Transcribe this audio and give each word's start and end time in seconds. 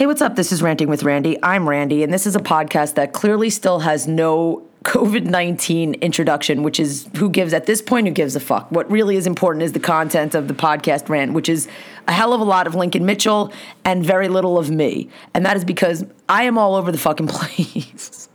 Hey, 0.00 0.06
what's 0.06 0.22
up? 0.22 0.34
This 0.34 0.50
is 0.50 0.62
Ranting 0.62 0.88
with 0.88 1.02
Randy. 1.02 1.36
I'm 1.42 1.68
Randy, 1.68 2.02
and 2.02 2.10
this 2.10 2.26
is 2.26 2.34
a 2.34 2.40
podcast 2.40 2.94
that 2.94 3.12
clearly 3.12 3.50
still 3.50 3.80
has 3.80 4.08
no 4.08 4.66
COVID 4.84 5.24
19 5.24 5.92
introduction, 5.92 6.62
which 6.62 6.80
is 6.80 7.06
who 7.18 7.28
gives 7.28 7.52
at 7.52 7.66
this 7.66 7.82
point, 7.82 8.06
who 8.06 8.14
gives 8.14 8.34
a 8.34 8.40
fuck. 8.40 8.72
What 8.72 8.90
really 8.90 9.16
is 9.16 9.26
important 9.26 9.62
is 9.62 9.72
the 9.72 9.78
content 9.78 10.34
of 10.34 10.48
the 10.48 10.54
podcast 10.54 11.10
rant, 11.10 11.34
which 11.34 11.50
is 11.50 11.68
a 12.08 12.12
hell 12.12 12.32
of 12.32 12.40
a 12.40 12.44
lot 12.44 12.66
of 12.66 12.74
Lincoln 12.74 13.04
Mitchell 13.04 13.52
and 13.84 14.02
very 14.02 14.28
little 14.28 14.56
of 14.56 14.70
me. 14.70 15.10
And 15.34 15.44
that 15.44 15.58
is 15.58 15.66
because 15.66 16.06
I 16.30 16.44
am 16.44 16.56
all 16.56 16.76
over 16.76 16.90
the 16.90 16.96
fucking 16.96 17.26
place. 17.28 18.30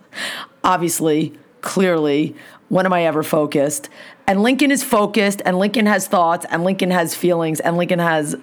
Obviously, 0.63 1.33
clearly, 1.61 2.35
when 2.69 2.85
am 2.85 2.93
I 2.93 3.07
ever 3.07 3.23
focused? 3.23 3.89
And 4.27 4.43
Lincoln 4.43 4.69
is 4.69 4.83
focused, 4.83 5.41
and 5.43 5.57
Lincoln 5.57 5.87
has 5.87 6.07
thoughts, 6.07 6.45
and 6.51 6.63
Lincoln 6.63 6.91
has 6.91 7.15
feelings, 7.15 7.59
and 7.59 7.75
Lincoln 7.75 7.97
has 7.97 8.35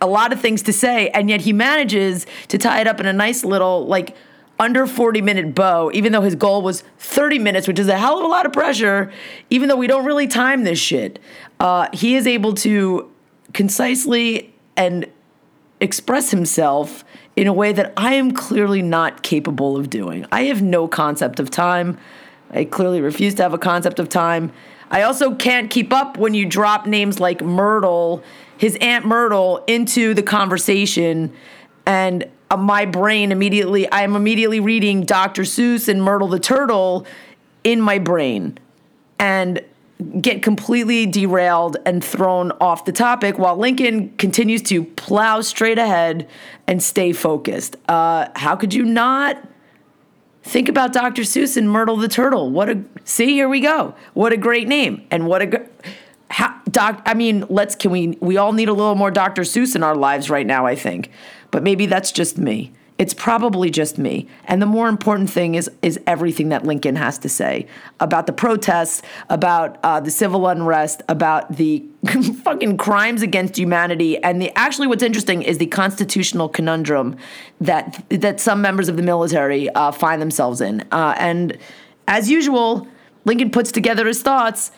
a 0.00 0.06
lot 0.06 0.32
of 0.32 0.40
things 0.40 0.62
to 0.62 0.72
say, 0.72 1.08
and 1.10 1.28
yet 1.30 1.42
he 1.42 1.52
manages 1.52 2.26
to 2.48 2.58
tie 2.58 2.80
it 2.80 2.86
up 2.86 3.00
in 3.00 3.06
a 3.06 3.12
nice 3.12 3.44
little, 3.44 3.86
like, 3.86 4.16
under 4.58 4.86
40 4.86 5.20
minute 5.20 5.54
bow, 5.54 5.90
even 5.92 6.12
though 6.12 6.20
his 6.20 6.34
goal 6.34 6.62
was 6.62 6.82
30 6.98 7.38
minutes, 7.38 7.66
which 7.66 7.78
is 7.78 7.88
a 7.88 7.98
hell 7.98 8.18
of 8.18 8.24
a 8.24 8.28
lot 8.28 8.46
of 8.46 8.52
pressure, 8.52 9.12
even 9.50 9.68
though 9.68 9.76
we 9.76 9.86
don't 9.86 10.04
really 10.04 10.26
time 10.26 10.64
this 10.64 10.78
shit. 10.78 11.18
Uh, 11.58 11.88
he 11.92 12.14
is 12.14 12.26
able 12.26 12.54
to 12.54 13.10
concisely 13.52 14.54
and 14.76 15.06
express 15.80 16.30
himself 16.30 17.04
in 17.36 17.46
a 17.46 17.52
way 17.52 17.72
that 17.72 17.92
I 17.96 18.14
am 18.14 18.32
clearly 18.32 18.80
not 18.80 19.22
capable 19.22 19.76
of 19.76 19.90
doing. 19.90 20.24
I 20.30 20.44
have 20.44 20.62
no 20.62 20.86
concept 20.86 21.40
of 21.40 21.50
time. 21.50 21.98
I 22.50 22.64
clearly 22.64 23.00
refuse 23.00 23.34
to 23.34 23.42
have 23.42 23.54
a 23.54 23.58
concept 23.58 23.98
of 23.98 24.08
time. 24.08 24.52
I 24.90 25.02
also 25.02 25.34
can't 25.34 25.70
keep 25.70 25.92
up 25.92 26.16
when 26.16 26.34
you 26.34 26.46
drop 26.46 26.86
names 26.86 27.18
like 27.18 27.42
Myrtle, 27.42 28.22
his 28.56 28.76
Aunt 28.80 29.04
Myrtle, 29.04 29.64
into 29.66 30.14
the 30.14 30.22
conversation. 30.22 31.32
And 31.86 32.28
uh, 32.50 32.56
my 32.56 32.84
brain 32.84 33.32
immediately, 33.32 33.90
I'm 33.92 34.16
immediately 34.16 34.60
reading 34.60 35.04
Dr. 35.04 35.42
Seuss 35.42 35.88
and 35.88 36.02
Myrtle 36.02 36.28
the 36.28 36.40
Turtle 36.40 37.06
in 37.62 37.80
my 37.80 37.98
brain 37.98 38.58
and 39.18 39.60
get 40.20 40.42
completely 40.42 41.06
derailed 41.06 41.76
and 41.86 42.04
thrown 42.04 42.52
off 42.60 42.84
the 42.84 42.92
topic 42.92 43.38
while 43.38 43.56
Lincoln 43.56 44.10
continues 44.16 44.62
to 44.62 44.84
plow 44.84 45.40
straight 45.40 45.78
ahead 45.78 46.28
and 46.66 46.82
stay 46.82 47.12
focused. 47.12 47.76
Uh, 47.88 48.28
how 48.34 48.56
could 48.56 48.74
you 48.74 48.84
not? 48.84 49.48
Think 50.42 50.68
about 50.68 50.92
Dr. 50.92 51.22
Seuss 51.22 51.56
and 51.56 51.70
Myrtle 51.70 51.96
the 51.96 52.08
Turtle. 52.08 52.50
What 52.50 52.68
a 52.68 52.84
see, 53.04 53.32
here 53.32 53.48
we 53.48 53.60
go. 53.60 53.94
What 54.12 54.32
a 54.32 54.36
great 54.36 54.68
name. 54.68 55.06
And 55.10 55.26
what 55.26 55.40
a 55.40 55.66
how, 56.34 56.52
doc 56.68 57.00
I 57.06 57.14
mean, 57.14 57.46
let's 57.48 57.76
can 57.76 57.92
we 57.92 58.18
we 58.20 58.36
all 58.36 58.52
need 58.52 58.68
a 58.68 58.72
little 58.72 58.96
more 58.96 59.12
Dr. 59.12 59.42
Seuss 59.42 59.76
in 59.76 59.84
our 59.84 59.94
lives 59.94 60.28
right 60.28 60.46
now, 60.46 60.66
I 60.66 60.74
think. 60.74 61.10
But 61.52 61.62
maybe 61.62 61.86
that's 61.86 62.10
just 62.10 62.38
me. 62.38 62.72
It's 62.98 63.14
probably 63.14 63.70
just 63.70 63.98
me. 63.98 64.26
And 64.46 64.60
the 64.60 64.66
more 64.66 64.88
important 64.88 65.30
thing 65.30 65.54
is 65.54 65.70
is 65.80 66.00
everything 66.08 66.48
that 66.48 66.64
Lincoln 66.64 66.96
has 66.96 67.18
to 67.18 67.28
say 67.28 67.68
about 68.00 68.26
the 68.26 68.32
protests, 68.32 69.00
about 69.30 69.78
uh, 69.84 70.00
the 70.00 70.10
civil 70.10 70.48
unrest, 70.48 71.02
about 71.08 71.56
the 71.56 71.84
fucking 72.42 72.78
crimes 72.78 73.22
against 73.22 73.56
humanity, 73.56 74.18
and 74.18 74.42
the 74.42 74.50
actually 74.58 74.88
what's 74.88 75.04
interesting 75.04 75.40
is 75.40 75.58
the 75.58 75.66
constitutional 75.66 76.48
conundrum 76.48 77.16
that 77.60 78.04
that 78.10 78.40
some 78.40 78.60
members 78.60 78.88
of 78.88 78.96
the 78.96 79.04
military 79.04 79.70
uh, 79.70 79.92
find 79.92 80.20
themselves 80.20 80.60
in. 80.60 80.80
Uh, 80.90 81.14
and 81.16 81.56
as 82.08 82.28
usual, 82.28 82.88
Lincoln 83.24 83.52
puts 83.52 83.70
together 83.70 84.04
his 84.08 84.20
thoughts 84.20 84.72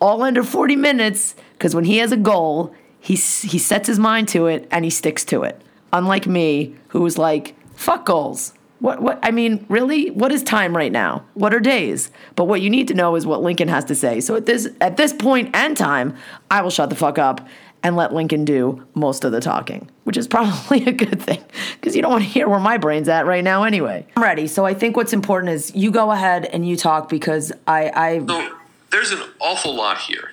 all 0.00 0.22
under 0.22 0.42
40 0.42 0.76
minutes 0.76 1.34
because 1.52 1.74
when 1.74 1.84
he 1.84 1.98
has 1.98 2.12
a 2.12 2.16
goal, 2.16 2.74
he 2.98 3.14
he 3.14 3.58
sets 3.58 3.86
his 3.86 3.98
mind 3.98 4.28
to 4.28 4.46
it 4.46 4.66
and 4.70 4.84
he 4.84 4.90
sticks 4.90 5.24
to 5.26 5.42
it. 5.42 5.60
Unlike 5.92 6.26
me, 6.26 6.74
who 6.88 7.00
was 7.00 7.18
like 7.18 7.54
Fuck 7.80 8.04
goals. 8.04 8.52
What 8.80 9.00
what 9.00 9.18
I 9.22 9.30
mean, 9.30 9.64
really? 9.70 10.10
What 10.10 10.32
is 10.32 10.42
time 10.42 10.76
right 10.76 10.92
now? 10.92 11.24
What 11.32 11.54
are 11.54 11.60
days? 11.60 12.10
But 12.36 12.44
what 12.44 12.60
you 12.60 12.68
need 12.68 12.88
to 12.88 12.94
know 12.94 13.16
is 13.16 13.24
what 13.24 13.40
Lincoln 13.40 13.68
has 13.68 13.86
to 13.86 13.94
say. 13.94 14.20
So 14.20 14.36
at 14.36 14.44
this 14.44 14.68
at 14.82 14.98
this 14.98 15.14
point 15.14 15.56
and 15.56 15.74
time, 15.74 16.14
I 16.50 16.60
will 16.60 16.68
shut 16.68 16.90
the 16.90 16.94
fuck 16.94 17.18
up 17.18 17.48
and 17.82 17.96
let 17.96 18.12
Lincoln 18.12 18.44
do 18.44 18.86
most 18.92 19.24
of 19.24 19.32
the 19.32 19.40
talking, 19.40 19.88
which 20.04 20.18
is 20.18 20.28
probably 20.36 20.84
a 20.84 20.92
good 20.92 21.22
thing 21.22 21.42
because 21.76 21.96
you 21.96 22.02
don't 22.02 22.12
want 22.12 22.24
to 22.24 22.28
hear 22.28 22.50
where 22.50 22.60
my 22.60 22.76
brain's 22.76 23.08
at 23.08 23.24
right 23.24 23.42
now 23.42 23.62
anyway. 23.62 24.06
I'm 24.14 24.22
ready. 24.22 24.46
So 24.46 24.66
I 24.66 24.74
think 24.74 24.94
what's 24.94 25.14
important 25.14 25.52
is 25.52 25.74
you 25.74 25.90
go 25.90 26.10
ahead 26.10 26.44
and 26.44 26.68
you 26.68 26.76
talk 26.76 27.08
because 27.08 27.50
I 27.66 27.90
I 27.96 28.50
there's 28.90 29.10
an 29.12 29.22
awful 29.40 29.74
lot 29.74 29.98
here. 29.98 30.32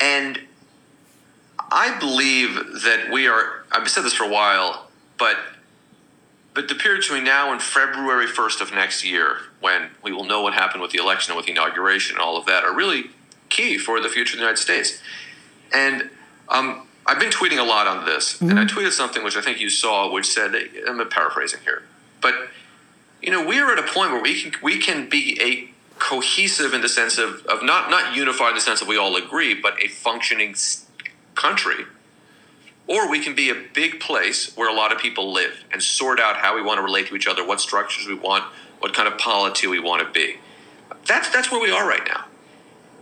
And 0.00 0.40
I 1.58 1.98
believe 1.98 2.54
that 2.82 3.10
we 3.12 3.26
are 3.26 3.64
I've 3.72 3.88
said 3.88 4.04
this 4.04 4.14
for 4.14 4.24
a 4.24 4.30
while, 4.30 4.88
but 5.18 5.36
but 6.54 6.68
the 6.68 6.74
period 6.76 7.00
between 7.00 7.24
now 7.24 7.50
and 7.50 7.60
February 7.60 8.26
1st 8.26 8.60
of 8.60 8.72
next 8.72 9.04
year, 9.04 9.38
when 9.60 9.90
we 10.02 10.12
will 10.12 10.24
know 10.24 10.42
what 10.42 10.54
happened 10.54 10.82
with 10.82 10.92
the 10.92 10.98
election 10.98 11.32
and 11.32 11.36
with 11.36 11.46
the 11.46 11.52
inauguration 11.52 12.14
and 12.14 12.22
all 12.22 12.36
of 12.36 12.46
that, 12.46 12.62
are 12.62 12.72
really 12.72 13.10
key 13.48 13.76
for 13.76 14.00
the 14.00 14.08
future 14.08 14.34
of 14.34 14.38
the 14.38 14.44
United 14.44 14.60
States. 14.60 15.02
And 15.72 16.10
um, 16.48 16.86
I've 17.06 17.18
been 17.18 17.30
tweeting 17.30 17.58
a 17.58 17.64
lot 17.64 17.88
on 17.88 18.04
this, 18.04 18.34
mm-hmm. 18.34 18.50
and 18.50 18.60
I 18.60 18.66
tweeted 18.66 18.92
something 18.92 19.24
which 19.24 19.36
I 19.36 19.40
think 19.40 19.60
you 19.60 19.68
saw, 19.68 20.12
which 20.12 20.26
said, 20.26 20.54
I'm 20.86 21.06
paraphrasing 21.08 21.60
here, 21.64 21.82
but 22.20 22.34
you 23.20 23.32
know, 23.32 23.44
we 23.44 23.58
are 23.58 23.72
at 23.72 23.78
a 23.78 23.92
point 23.92 24.12
where 24.12 24.22
we 24.22 24.40
can 24.40 24.52
we 24.62 24.78
can 24.78 25.08
be 25.08 25.40
a 25.42 25.73
cohesive 25.98 26.74
in 26.74 26.80
the 26.80 26.88
sense 26.88 27.18
of, 27.18 27.44
of 27.46 27.62
not 27.62 27.90
not 27.90 28.16
unified 28.16 28.50
in 28.50 28.54
the 28.56 28.60
sense 28.60 28.80
that 28.80 28.88
we 28.88 28.96
all 28.96 29.16
agree, 29.16 29.54
but 29.54 29.82
a 29.82 29.88
functioning 29.88 30.54
country 31.34 31.84
or 32.86 33.10
we 33.10 33.20
can 33.20 33.34
be 33.34 33.50
a 33.50 33.54
big 33.72 34.00
place 34.00 34.54
where 34.56 34.68
a 34.68 34.74
lot 34.74 34.92
of 34.92 34.98
people 34.98 35.32
live 35.32 35.64
and 35.72 35.82
sort 35.82 36.20
out 36.20 36.36
how 36.36 36.54
we 36.54 36.62
want 36.62 36.78
to 36.78 36.82
relate 36.82 37.06
to 37.08 37.16
each 37.16 37.26
other, 37.26 37.46
what 37.46 37.60
structures 37.60 38.06
we 38.06 38.14
want, 38.14 38.44
what 38.80 38.92
kind 38.92 39.08
of 39.08 39.18
polity 39.18 39.66
we 39.66 39.78
want 39.78 40.06
to 40.06 40.12
be. 40.12 40.36
That's 41.06 41.30
that's 41.30 41.50
where 41.50 41.60
we 41.60 41.70
are 41.70 41.88
right 41.88 42.06
now. 42.06 42.26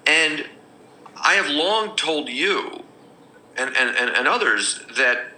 And 0.07 0.47
I 1.17 1.35
have 1.35 1.49
long 1.49 1.97
told 1.97 2.29
you 2.29 2.85
and, 3.57 3.77
and, 3.77 3.97
and, 3.97 4.11
and 4.11 4.29
others 4.29 4.81
that 4.97 5.33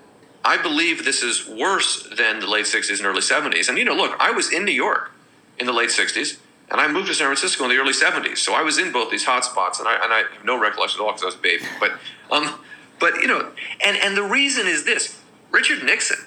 I 0.45 0.61
believe 0.61 1.05
this 1.05 1.23
is 1.23 1.49
worse 1.49 2.07
than 2.17 2.41
the 2.41 2.47
late 2.47 2.67
60s 2.67 2.99
and 2.99 3.07
early 3.07 3.21
70s. 3.21 3.69
And 3.69 3.79
you 3.79 3.85
know, 3.85 3.95
look, 3.95 4.15
I 4.19 4.31
was 4.31 4.53
in 4.53 4.65
New 4.65 4.73
York 4.73 5.13
in 5.59 5.67
the 5.67 5.73
late 5.73 5.91
60s, 5.91 6.39
and 6.71 6.81
I 6.81 6.89
moved 6.89 7.09
to 7.09 7.15
San 7.15 7.27
Francisco 7.27 7.65
in 7.65 7.71
the 7.71 7.77
early 7.77 7.93
70s. 7.93 8.39
So 8.39 8.55
I 8.55 8.63
was 8.63 8.79
in 8.79 8.93
both 8.93 9.11
these 9.11 9.25
hot 9.25 9.45
spots, 9.45 9.79
and 9.79 9.89
I, 9.89 10.03
and 10.03 10.13
I 10.13 10.19
have 10.19 10.45
no 10.45 10.59
recollection 10.59 11.01
at 11.01 11.05
all 11.05 11.13
because 11.13 11.23
I 11.23 11.27
was 11.27 11.35
a 11.35 11.39
baby. 11.39 11.65
But 11.79 11.93
um, 12.31 12.59
but 12.99 13.17
you 13.21 13.27
know, 13.27 13.53
and 13.85 13.97
and 13.99 14.17
the 14.17 14.23
reason 14.23 14.67
is 14.67 14.85
this: 14.85 15.21
Richard 15.51 15.85
Nixon. 15.85 16.19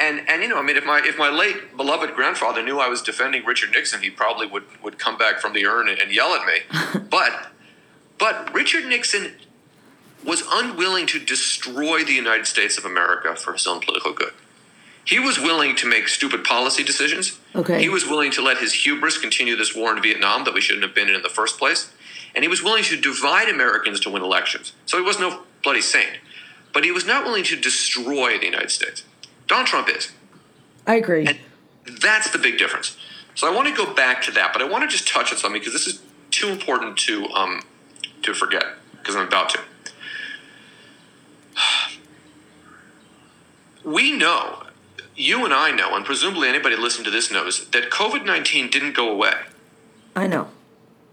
And, 0.00 0.28
and 0.28 0.44
you 0.44 0.48
know, 0.48 0.58
I 0.58 0.62
mean, 0.62 0.76
if 0.76 0.84
my 0.84 1.00
if 1.02 1.18
my 1.18 1.28
late 1.28 1.76
beloved 1.76 2.14
grandfather 2.14 2.62
knew 2.62 2.78
I 2.78 2.86
was 2.86 3.02
defending 3.02 3.44
Richard 3.44 3.72
Nixon, 3.72 4.00
he 4.00 4.10
probably 4.10 4.46
would, 4.46 4.62
would 4.80 4.96
come 4.96 5.18
back 5.18 5.40
from 5.40 5.54
the 5.54 5.66
urn 5.66 5.88
and, 5.88 5.98
and 5.98 6.12
yell 6.12 6.34
at 6.34 6.46
me. 6.46 7.00
but 7.10 7.48
but 8.16 8.54
Richard 8.54 8.86
Nixon 8.86 9.34
was 10.24 10.44
unwilling 10.48 11.06
to 11.08 11.18
destroy 11.18 12.04
the 12.04 12.12
United 12.12 12.46
States 12.46 12.78
of 12.78 12.84
America 12.84 13.34
for 13.34 13.52
his 13.54 13.66
own 13.66 13.80
political 13.80 14.12
good. 14.12 14.32
He 15.08 15.18
was 15.18 15.38
willing 15.38 15.74
to 15.76 15.88
make 15.88 16.06
stupid 16.06 16.44
policy 16.44 16.84
decisions. 16.84 17.40
Okay. 17.56 17.80
He 17.80 17.88
was 17.88 18.06
willing 18.06 18.30
to 18.32 18.42
let 18.42 18.58
his 18.58 18.74
hubris 18.74 19.16
continue 19.16 19.56
this 19.56 19.74
war 19.74 19.96
in 19.96 20.02
Vietnam 20.02 20.44
that 20.44 20.52
we 20.52 20.60
shouldn't 20.60 20.84
have 20.84 20.94
been 20.94 21.08
in 21.08 21.14
in 21.14 21.22
the 21.22 21.30
first 21.30 21.58
place. 21.58 21.90
And 22.34 22.44
he 22.44 22.48
was 22.48 22.62
willing 22.62 22.84
to 22.84 23.00
divide 23.00 23.48
Americans 23.48 24.00
to 24.00 24.10
win 24.10 24.20
elections. 24.22 24.74
So 24.84 24.98
he 24.98 25.02
was 25.02 25.18
no 25.18 25.44
bloody 25.62 25.80
saint. 25.80 26.18
But 26.74 26.84
he 26.84 26.90
was 26.90 27.06
not 27.06 27.24
willing 27.24 27.42
to 27.44 27.56
destroy 27.56 28.36
the 28.36 28.44
United 28.44 28.70
States. 28.70 29.02
Donald 29.46 29.66
Trump 29.66 29.88
is. 29.88 30.12
I 30.86 30.96
agree. 30.96 31.26
And 31.26 31.38
that's 32.02 32.30
the 32.30 32.38
big 32.38 32.58
difference. 32.58 32.98
So 33.34 33.50
I 33.50 33.56
want 33.56 33.66
to 33.66 33.74
go 33.74 33.94
back 33.94 34.20
to 34.24 34.30
that, 34.32 34.52
but 34.52 34.60
I 34.60 34.66
want 34.66 34.82
to 34.82 34.88
just 34.88 35.08
touch 35.08 35.32
on 35.32 35.38
something 35.38 35.58
because 35.58 35.72
this 35.72 35.86
is 35.86 36.02
too 36.30 36.48
important 36.48 36.98
to 36.98 37.26
um, 37.28 37.62
to 38.24 38.34
forget 38.34 38.64
because 38.92 39.16
I'm 39.16 39.26
about 39.26 39.48
to. 39.50 39.60
We 43.84 44.12
know, 44.12 44.64
you 45.18 45.44
and 45.44 45.52
I 45.52 45.70
know, 45.70 45.94
and 45.94 46.04
presumably 46.04 46.48
anybody 46.48 46.76
listening 46.76 47.04
to 47.04 47.10
this 47.10 47.30
knows 47.30 47.68
that 47.70 47.90
COVID 47.90 48.24
nineteen 48.24 48.70
didn't 48.70 48.94
go 48.94 49.10
away. 49.10 49.34
I 50.16 50.26
know. 50.26 50.48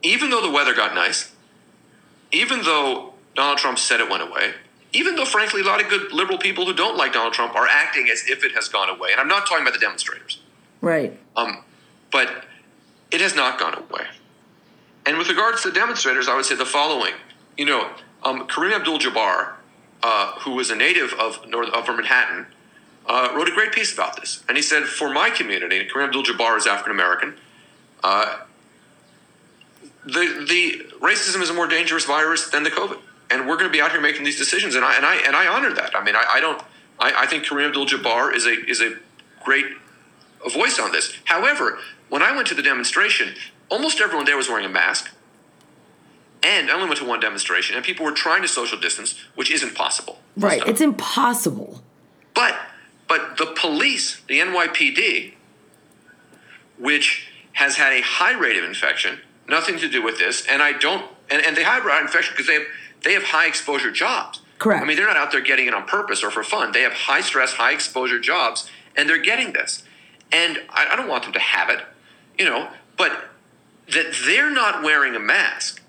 Even 0.01 0.29
though 0.29 0.41
the 0.41 0.51
weather 0.51 0.73
got 0.73 0.95
nice, 0.95 1.33
even 2.31 2.63
though 2.63 3.13
Donald 3.35 3.57
Trump 3.57 3.77
said 3.77 3.99
it 3.99 4.09
went 4.09 4.23
away. 4.23 4.53
Even 4.93 5.15
though, 5.15 5.25
frankly, 5.25 5.59
a 5.59 5.65
lot 5.65 5.81
of 5.81 5.89
good 5.89 6.13
liberal 6.13 6.37
people 6.37 6.65
who 6.65 6.73
don't 6.73 6.95
like 6.95 7.11
Donald 7.11 7.33
Trump 7.33 7.53
are 7.53 7.67
acting 7.67 8.07
as 8.09 8.23
if 8.29 8.45
it 8.45 8.53
has 8.53 8.69
gone 8.69 8.89
away. 8.89 9.11
And 9.11 9.19
I'm 9.19 9.27
not 9.27 9.45
talking 9.45 9.61
about 9.61 9.73
the 9.73 9.79
demonstrators. 9.79 10.39
Right. 10.79 11.19
Um, 11.35 11.65
but 12.13 12.45
it 13.11 13.19
has 13.19 13.35
not 13.35 13.59
gone 13.59 13.73
away. 13.73 14.05
And 15.05 15.17
with 15.17 15.27
regards 15.27 15.63
to 15.63 15.69
the 15.69 15.75
demonstrators, 15.75 16.29
I 16.29 16.35
would 16.35 16.45
say 16.45 16.55
the 16.55 16.65
following. 16.65 17.13
You 17.57 17.65
know, 17.65 17.89
um, 18.23 18.47
Kareem 18.47 18.71
Abdul 18.73 18.99
Jabbar, 18.99 19.55
uh, 20.01 20.31
who 20.39 20.51
was 20.51 20.69
a 20.69 20.75
native 20.77 21.13
of, 21.19 21.45
North, 21.45 21.69
of 21.71 21.87
Manhattan, 21.87 22.45
uh, 23.07 23.33
wrote 23.35 23.47
a 23.47 23.53
great 23.53 23.71
piece 23.71 23.93
about 23.93 24.19
this. 24.19 24.43
And 24.47 24.57
he 24.57 24.63
said, 24.63 24.83
For 24.83 25.09
my 25.09 25.29
community, 25.29 25.79
and 25.79 25.89
Kareem 25.89 26.05
Abdul 26.05 26.23
Jabbar 26.23 26.57
is 26.57 26.67
African 26.67 26.91
American, 26.91 27.35
uh, 28.03 28.39
the, 30.05 30.45
the 30.47 30.85
racism 30.99 31.41
is 31.41 31.49
a 31.49 31.53
more 31.53 31.67
dangerous 31.67 32.05
virus 32.05 32.49
than 32.49 32.63
the 32.63 32.69
COVID 32.69 32.99
and 33.29 33.47
we're 33.47 33.55
going 33.55 33.69
to 33.69 33.71
be 33.71 33.81
out 33.81 33.91
here 33.91 34.01
making 34.01 34.23
these 34.23 34.37
decisions, 34.37 34.75
and 34.75 34.85
I 34.85 34.95
and 34.95 35.05
I 35.05 35.15
and 35.15 35.35
I 35.35 35.47
honor 35.47 35.73
that. 35.73 35.95
I 35.95 36.03
mean, 36.03 36.15
I, 36.15 36.25
I 36.35 36.39
don't. 36.39 36.61
I, 36.99 37.13
I 37.23 37.25
think 37.25 37.45
Kareem 37.45 37.67
Abdul-Jabbar 37.67 38.33
is 38.35 38.45
a 38.45 38.53
is 38.69 38.81
a 38.81 38.95
great 39.43 39.65
voice 40.51 40.79
on 40.79 40.91
this. 40.91 41.17
However, 41.25 41.79
when 42.09 42.21
I 42.21 42.35
went 42.35 42.47
to 42.49 42.55
the 42.55 42.61
demonstration, 42.61 43.35
almost 43.69 43.99
everyone 43.99 44.25
there 44.25 44.37
was 44.37 44.47
wearing 44.47 44.65
a 44.65 44.69
mask. 44.69 45.11
And 46.43 46.69
I 46.69 46.75
only 46.75 46.87
went 46.87 46.99
to 46.99 47.05
one 47.05 47.19
demonstration, 47.19 47.75
and 47.75 47.83
people 47.83 48.05
were 48.05 48.11
trying 48.11 48.43
to 48.43 48.47
social 48.47 48.79
distance, 48.79 49.15
which 49.33 49.49
isn't 49.49 49.73
possible. 49.73 50.19
Right. 50.37 50.61
It's 50.67 50.81
impossible. 50.81 51.81
But 52.35 52.55
but 53.07 53.37
the 53.37 53.47
police, 53.47 54.21
the 54.27 54.39
NYPD, 54.39 55.33
which 56.77 57.27
has 57.53 57.77
had 57.77 57.93
a 57.93 58.01
high 58.01 58.37
rate 58.37 58.57
of 58.57 58.63
infection, 58.63 59.19
nothing 59.47 59.77
to 59.79 59.87
do 59.87 60.01
with 60.01 60.17
this, 60.17 60.45
and 60.47 60.61
I 60.61 60.73
don't 60.73 61.05
and, 61.29 61.43
and 61.43 61.55
they 61.55 61.63
have 61.63 61.83
high 61.83 62.01
infection 62.01 62.33
because 62.33 62.47
they 62.47 62.53
have 62.53 62.67
they 63.03 63.13
have 63.13 63.23
high 63.23 63.47
exposure 63.47 63.91
jobs. 63.91 64.41
Correct. 64.57 64.81
I 64.81 64.87
mean, 64.87 64.97
they're 64.97 65.07
not 65.07 65.17
out 65.17 65.31
there 65.31 65.41
getting 65.41 65.67
it 65.67 65.73
on 65.73 65.85
purpose 65.85 66.23
or 66.23 66.31
for 66.31 66.43
fun. 66.43 66.71
They 66.71 66.81
have 66.81 66.93
high 66.93 67.21
stress, 67.21 67.53
high 67.53 67.73
exposure 67.73 68.19
jobs, 68.19 68.69
and 68.95 69.09
they're 69.09 69.21
getting 69.21 69.53
this. 69.53 69.83
And 70.31 70.59
I, 70.69 70.87
I 70.91 70.95
don't 70.95 71.07
want 71.07 71.23
them 71.23 71.33
to 71.33 71.39
have 71.39 71.69
it, 71.69 71.81
you 72.39 72.45
know, 72.45 72.69
but 72.97 73.29
that 73.93 74.15
they're 74.25 74.49
not 74.49 74.81
wearing 74.81 75.15
a 75.15 75.19
mask. 75.19 75.81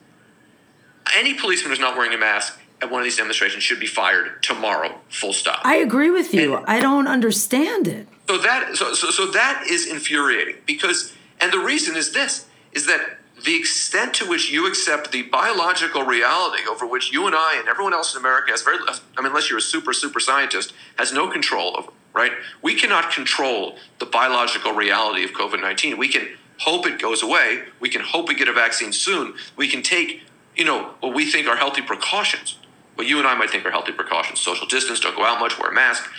Any 1.16 1.34
policeman 1.34 1.70
who's 1.70 1.80
not 1.80 1.96
wearing 1.96 2.12
a 2.12 2.18
mask 2.18 2.58
at 2.82 2.90
one 2.90 3.00
of 3.00 3.04
these 3.04 3.16
demonstrations 3.16 3.62
should 3.62 3.80
be 3.80 3.86
fired 3.86 4.42
tomorrow. 4.42 4.94
Full 5.08 5.32
stop. 5.32 5.60
I 5.64 5.76
agree 5.76 6.10
with 6.10 6.34
you. 6.34 6.56
And- 6.56 6.66
I 6.66 6.80
don't 6.80 7.08
understand 7.08 7.88
it. 7.88 8.06
So 8.28 8.38
that 8.38 8.76
so, 8.76 8.92
so 8.94 9.10
so 9.10 9.26
that 9.26 9.64
is 9.68 9.86
infuriating 9.86 10.56
because 10.66 11.12
and 11.40 11.52
the 11.52 11.60
reason 11.60 11.96
is 11.96 12.12
this 12.12 12.46
is 12.72 12.86
that 12.86 13.18
the 13.44 13.54
extent 13.54 14.14
to 14.14 14.26
which 14.26 14.50
you 14.50 14.66
accept 14.66 15.12
the 15.12 15.22
biological 15.22 16.02
reality 16.02 16.62
over 16.68 16.86
which 16.86 17.12
you 17.12 17.26
and 17.26 17.36
I 17.36 17.56
and 17.58 17.68
everyone 17.68 17.94
else 17.94 18.14
in 18.14 18.20
America 18.20 18.50
has 18.50 18.62
very 18.62 18.78
I 18.78 19.20
mean 19.20 19.26
unless 19.26 19.48
you're 19.48 19.60
a 19.60 19.62
super 19.62 19.92
super 19.92 20.18
scientist 20.18 20.72
has 20.96 21.12
no 21.12 21.28
control 21.28 21.76
over 21.78 21.92
right 22.14 22.32
we 22.62 22.74
cannot 22.74 23.12
control 23.12 23.76
the 24.00 24.06
biological 24.06 24.72
reality 24.72 25.22
of 25.22 25.30
COVID-19 25.30 25.96
we 25.96 26.08
can 26.08 26.26
hope 26.58 26.86
it 26.86 26.98
goes 27.00 27.22
away 27.22 27.62
we 27.78 27.88
can 27.88 28.00
hope 28.00 28.26
we 28.26 28.34
get 28.34 28.48
a 28.48 28.52
vaccine 28.52 28.92
soon 28.92 29.34
we 29.56 29.68
can 29.68 29.82
take 29.82 30.22
you 30.56 30.64
know 30.64 30.94
what 31.00 31.14
we 31.14 31.30
think 31.30 31.46
are 31.46 31.56
healthy 31.56 31.82
precautions 31.82 32.56
what 32.96 33.06
you 33.06 33.18
and 33.18 33.26
I 33.26 33.34
might 33.34 33.50
think 33.50 33.64
are 33.64 33.70
healthy 33.70 33.92
precautions 33.92 34.40
social 34.40 34.66
distance 34.66 35.00
don't 35.00 35.16
go 35.16 35.24
out 35.24 35.40
much 35.40 35.58
wear 35.58 35.70
a 35.70 35.74
mask 35.74 36.10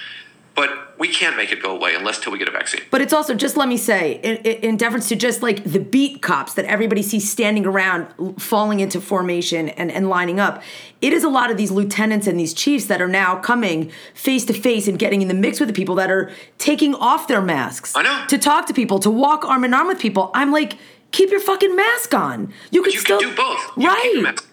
but 0.58 0.98
we 0.98 1.08
can't 1.08 1.38
make 1.38 1.52
it 1.52 1.62
go 1.62 1.76
away 1.76 1.94
unless 1.94 2.20
till 2.20 2.32
we 2.32 2.40
get 2.40 2.48
a 2.48 2.52
vaccine. 2.52 2.82
But 2.90 3.00
it's 3.00 3.14
also 3.14 3.36
just 3.36 3.58
let 3.58 3.70
me 3.70 3.78
say, 3.78 4.20
in, 4.24 4.38
in 4.38 4.76
deference 4.76 5.08
to 5.10 5.16
just 5.16 5.44
like 5.44 5.64
the 5.64 5.80
beat 5.80 6.24
cops 6.24 6.56
that 6.56 6.66
everybody 6.66 7.04
sees 7.04 7.30
standing 7.30 7.64
around, 7.64 8.08
falling 8.40 8.80
into 8.80 9.00
formation 9.00 9.70
and, 9.70 9.92
and 9.92 10.10
lining 10.10 10.40
up. 10.40 10.64
It 11.00 11.14
is 11.14 11.24
a 11.24 11.30
lot 11.30 11.52
of 11.52 11.58
these 11.58 11.70
lieutenants 11.70 12.26
and 12.26 12.40
these 12.40 12.56
chiefs 12.56 12.86
that 12.86 13.04
are 13.04 13.08
now 13.08 13.38
coming 13.38 13.92
face 14.16 14.46
to 14.46 14.54
face 14.54 14.88
and 14.88 14.98
getting 14.98 15.22
in 15.22 15.28
the 15.28 15.36
mix 15.36 15.60
with 15.60 15.70
the 15.70 15.74
people 15.74 15.94
that 15.94 16.10
are 16.10 16.32
taking 16.58 16.96
off 16.96 17.28
their 17.28 17.42
masks. 17.42 17.96
I 17.96 18.02
know. 18.02 18.26
To 18.28 18.40
talk 18.40 18.66
to 18.66 18.74
people, 18.74 18.98
to 19.00 19.12
walk 19.12 19.46
arm 19.46 19.64
in 19.64 19.76
arm 19.76 19.86
with 19.86 20.00
people. 20.00 20.32
I'm 20.34 20.52
like, 20.52 20.80
keep 21.12 21.30
your 21.30 21.40
fucking 21.40 21.76
mask 21.76 22.16
on. 22.16 22.52
You 22.72 22.82
could 22.82 22.96
you 22.96 23.00
still 23.00 23.20
can 23.20 23.30
do 23.30 23.36
both. 23.36 23.60
You 23.78 23.90
can 23.90 24.02
keep 24.02 24.14
your 24.16 24.24
right. 24.24 24.47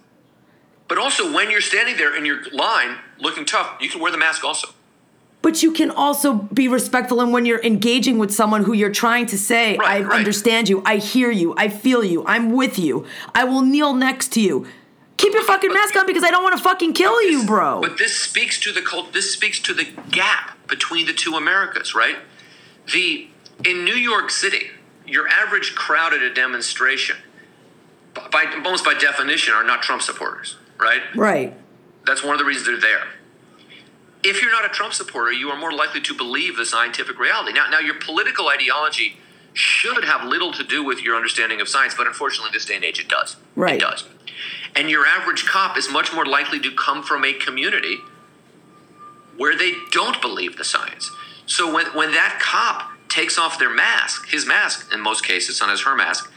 But 0.88 0.98
also, 0.98 1.32
when 1.32 1.50
you're 1.50 1.60
standing 1.60 1.96
there 1.96 2.14
in 2.14 2.26
your 2.26 2.42
line 2.50 2.98
looking 3.19 3.44
tough, 3.44 3.78
you 3.81 3.88
can 3.88 4.00
wear 4.00 4.12
the 4.12 4.19
mask 4.19 4.44
also. 4.44 4.69
But 5.40 5.62
you 5.62 5.72
can 5.72 5.90
also 5.90 6.34
be 6.34 6.69
respectful 6.69 7.20
and 7.20 7.31
when 7.31 7.44
you're 7.44 7.62
engaging 7.62 8.16
with 8.16 8.32
someone 8.32 8.64
who 8.64 8.72
you're 8.72 8.92
trying 8.92 9.26
to 9.26 9.36
say, 9.36 9.76
Right, 9.76 10.02
I 10.02 10.06
right. 10.06 10.19
understand 10.19 10.70
you, 10.70 10.82
I 10.86 10.96
hear 10.96 11.31
you, 11.31 11.54
I 11.58 11.69
feel 11.69 12.02
you, 12.02 12.25
I'm 12.26 12.52
with 12.52 12.78
you, 12.78 13.06
I 13.34 13.44
will 13.44 13.60
kneel 13.60 13.92
next 13.92 14.32
to 14.32 14.40
you. 14.40 14.66
Keep 15.16 15.34
your 15.34 15.44
fucking 15.44 15.72
mask 15.72 15.96
on 15.96 16.06
because 16.06 16.25
I 16.25 16.31
don't 16.31 16.42
want 16.42 16.56
to 16.56 16.62
fucking 16.62 16.94
kill 16.94 17.22
you, 17.22 17.46
bro. 17.46 17.81
But 17.81 17.98
this 17.98 18.16
speaks 18.16 18.58
to 18.60 18.72
the 18.72 18.82
cult. 18.82 19.12
This 19.12 19.32
speaks 19.32 19.60
to 19.60 19.75
the 19.75 19.86
gap 20.10 20.56
between 20.66 21.06
the 21.06 21.12
two 21.12 21.34
Americas, 21.34 21.94
right? 21.94 22.16
The 22.92 23.28
in 23.64 23.84
New 23.84 23.94
York 23.94 24.31
City, 24.31 24.70
your 25.06 25.28
average 25.28 25.75
crowd 25.75 26.12
at 26.14 26.22
a 26.22 26.32
demonstration, 26.32 27.16
by 28.14 28.46
almost 28.54 28.84
by 28.84 28.94
definition, 28.94 29.54
are 29.54 29.62
not 29.64 29.82
Trump 29.82 30.02
supporters, 30.02 30.56
right? 30.79 31.03
right. 31.15 31.55
That's 32.06 32.23
one 32.23 32.32
of 32.32 32.38
the 32.38 32.44
reasons 32.44 32.67
they're 32.67 32.81
there. 32.81 33.06
If 34.23 34.41
you're 34.41 34.50
not 34.50 34.65
a 34.65 34.69
Trump 34.69 34.94
supporter, 34.94 35.32
you 35.32 35.50
are 35.50 35.59
more 35.59 35.73
likely 35.73 36.00
to 36.03 36.15
believe 36.15 36.56
the 36.56 36.65
scientific 36.65 37.19
reality. 37.19 37.53
Now, 37.53 37.69
now 37.71 37.79
your 37.79 37.97
political 37.97 38.49
ideology 38.49 39.19
should 39.53 40.05
have 40.05 40.25
little 40.26 40.53
to 40.53 40.65
do 40.65 40.82
with 40.82 41.03
your 41.03 41.15
understanding 41.15 41.61
of 41.61 41.69
science, 41.69 41.94
but 41.94 42.06
unfortunately, 42.06 42.50
this 42.53 42.65
day 42.65 42.76
and 42.76 42.85
age, 42.85 42.99
it 42.99 43.09
does. 43.09 43.37
Right. 43.55 43.75
It 43.75 43.81
does. 43.81 44.05
And 44.75 44.91
your 44.91 45.06
average 45.06 45.44
cop 45.44 45.79
is 45.79 45.91
much 45.91 46.12
more 46.12 46.26
likely 46.26 46.59
to 46.61 46.73
come 46.73 47.03
from 47.03 47.25
a 47.25 47.32
community 47.32 47.99
where 49.37 49.56
they 49.56 49.73
don't 49.93 50.20
believe 50.20 50.56
the 50.56 50.65
science. 50.65 51.11
So 51.47 51.73
when, 51.73 51.87
when 51.88 52.12
that 52.12 52.41
cop 52.43 52.91
takes 53.09 53.38
off 53.38 53.59
their 53.59 53.73
mask, 53.73 54.29
his 54.29 54.47
mask, 54.47 54.93
in 54.93 55.00
most 55.00 55.25
cases, 55.25 55.61
on 55.61 55.69
his 55.69 55.82
her 55.82 55.94
mask, 55.94 56.32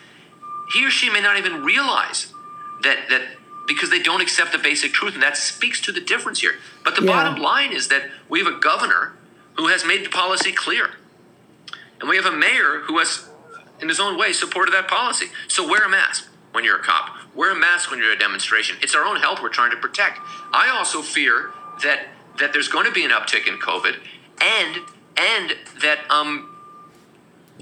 he 0.73 0.85
or 0.85 0.91
she 0.91 1.09
may 1.09 1.21
not 1.21 1.37
even 1.37 1.63
realize 1.63 2.31
that 2.83 3.09
that 3.09 3.21
because 3.67 3.89
they 3.89 3.99
don't 4.01 4.21
accept 4.21 4.51
the 4.53 4.57
basic 4.57 4.93
truth, 4.93 5.13
and 5.13 5.21
that 5.21 5.37
speaks 5.37 5.81
to 5.81 5.91
the 5.91 5.99
difference 5.99 6.39
here. 6.39 6.55
But 6.83 6.95
the 6.95 7.03
Yeah. 7.03 7.11
bottom 7.11 7.35
line 7.41 7.71
is 7.73 7.89
that 7.89 8.09
we 8.29 8.39
have 8.39 8.47
a 8.47 8.57
governor 8.57 9.13
who 9.55 9.67
has 9.67 9.83
made 9.83 10.05
the 10.05 10.09
policy 10.09 10.51
clear, 10.51 10.91
and 11.99 12.09
we 12.09 12.15
have 12.15 12.25
a 12.25 12.31
mayor 12.31 12.83
who 12.85 12.97
has, 12.99 13.27
in 13.81 13.89
his 13.89 13.99
own 13.99 14.17
way, 14.17 14.31
supported 14.31 14.73
that 14.73 14.87
policy. 14.87 15.31
So 15.47 15.67
wear 15.67 15.83
a 15.83 15.89
mask 15.89 16.27
when 16.53 16.63
you're 16.63 16.77
a 16.77 16.83
cop. 16.83 17.17
Wear 17.35 17.51
a 17.51 17.55
mask 17.55 17.91
when 17.91 17.99
you're 17.99 18.11
at 18.11 18.17
a 18.17 18.19
demonstration. 18.19 18.77
It's 18.81 18.95
our 18.95 19.03
own 19.03 19.17
health 19.17 19.41
we're 19.41 19.49
trying 19.49 19.71
to 19.71 19.77
protect. 19.77 20.19
I 20.53 20.69
also 20.69 21.01
fear 21.01 21.51
that 21.83 22.07
that 22.39 22.53
there's 22.53 22.67
going 22.67 22.85
to 22.85 22.91
be 22.91 23.03
an 23.03 23.09
uptick 23.11 23.47
in 23.47 23.57
COVID, 23.59 23.95
and 24.39 24.79
and 25.17 25.55
that 25.81 25.99
um 26.09 26.49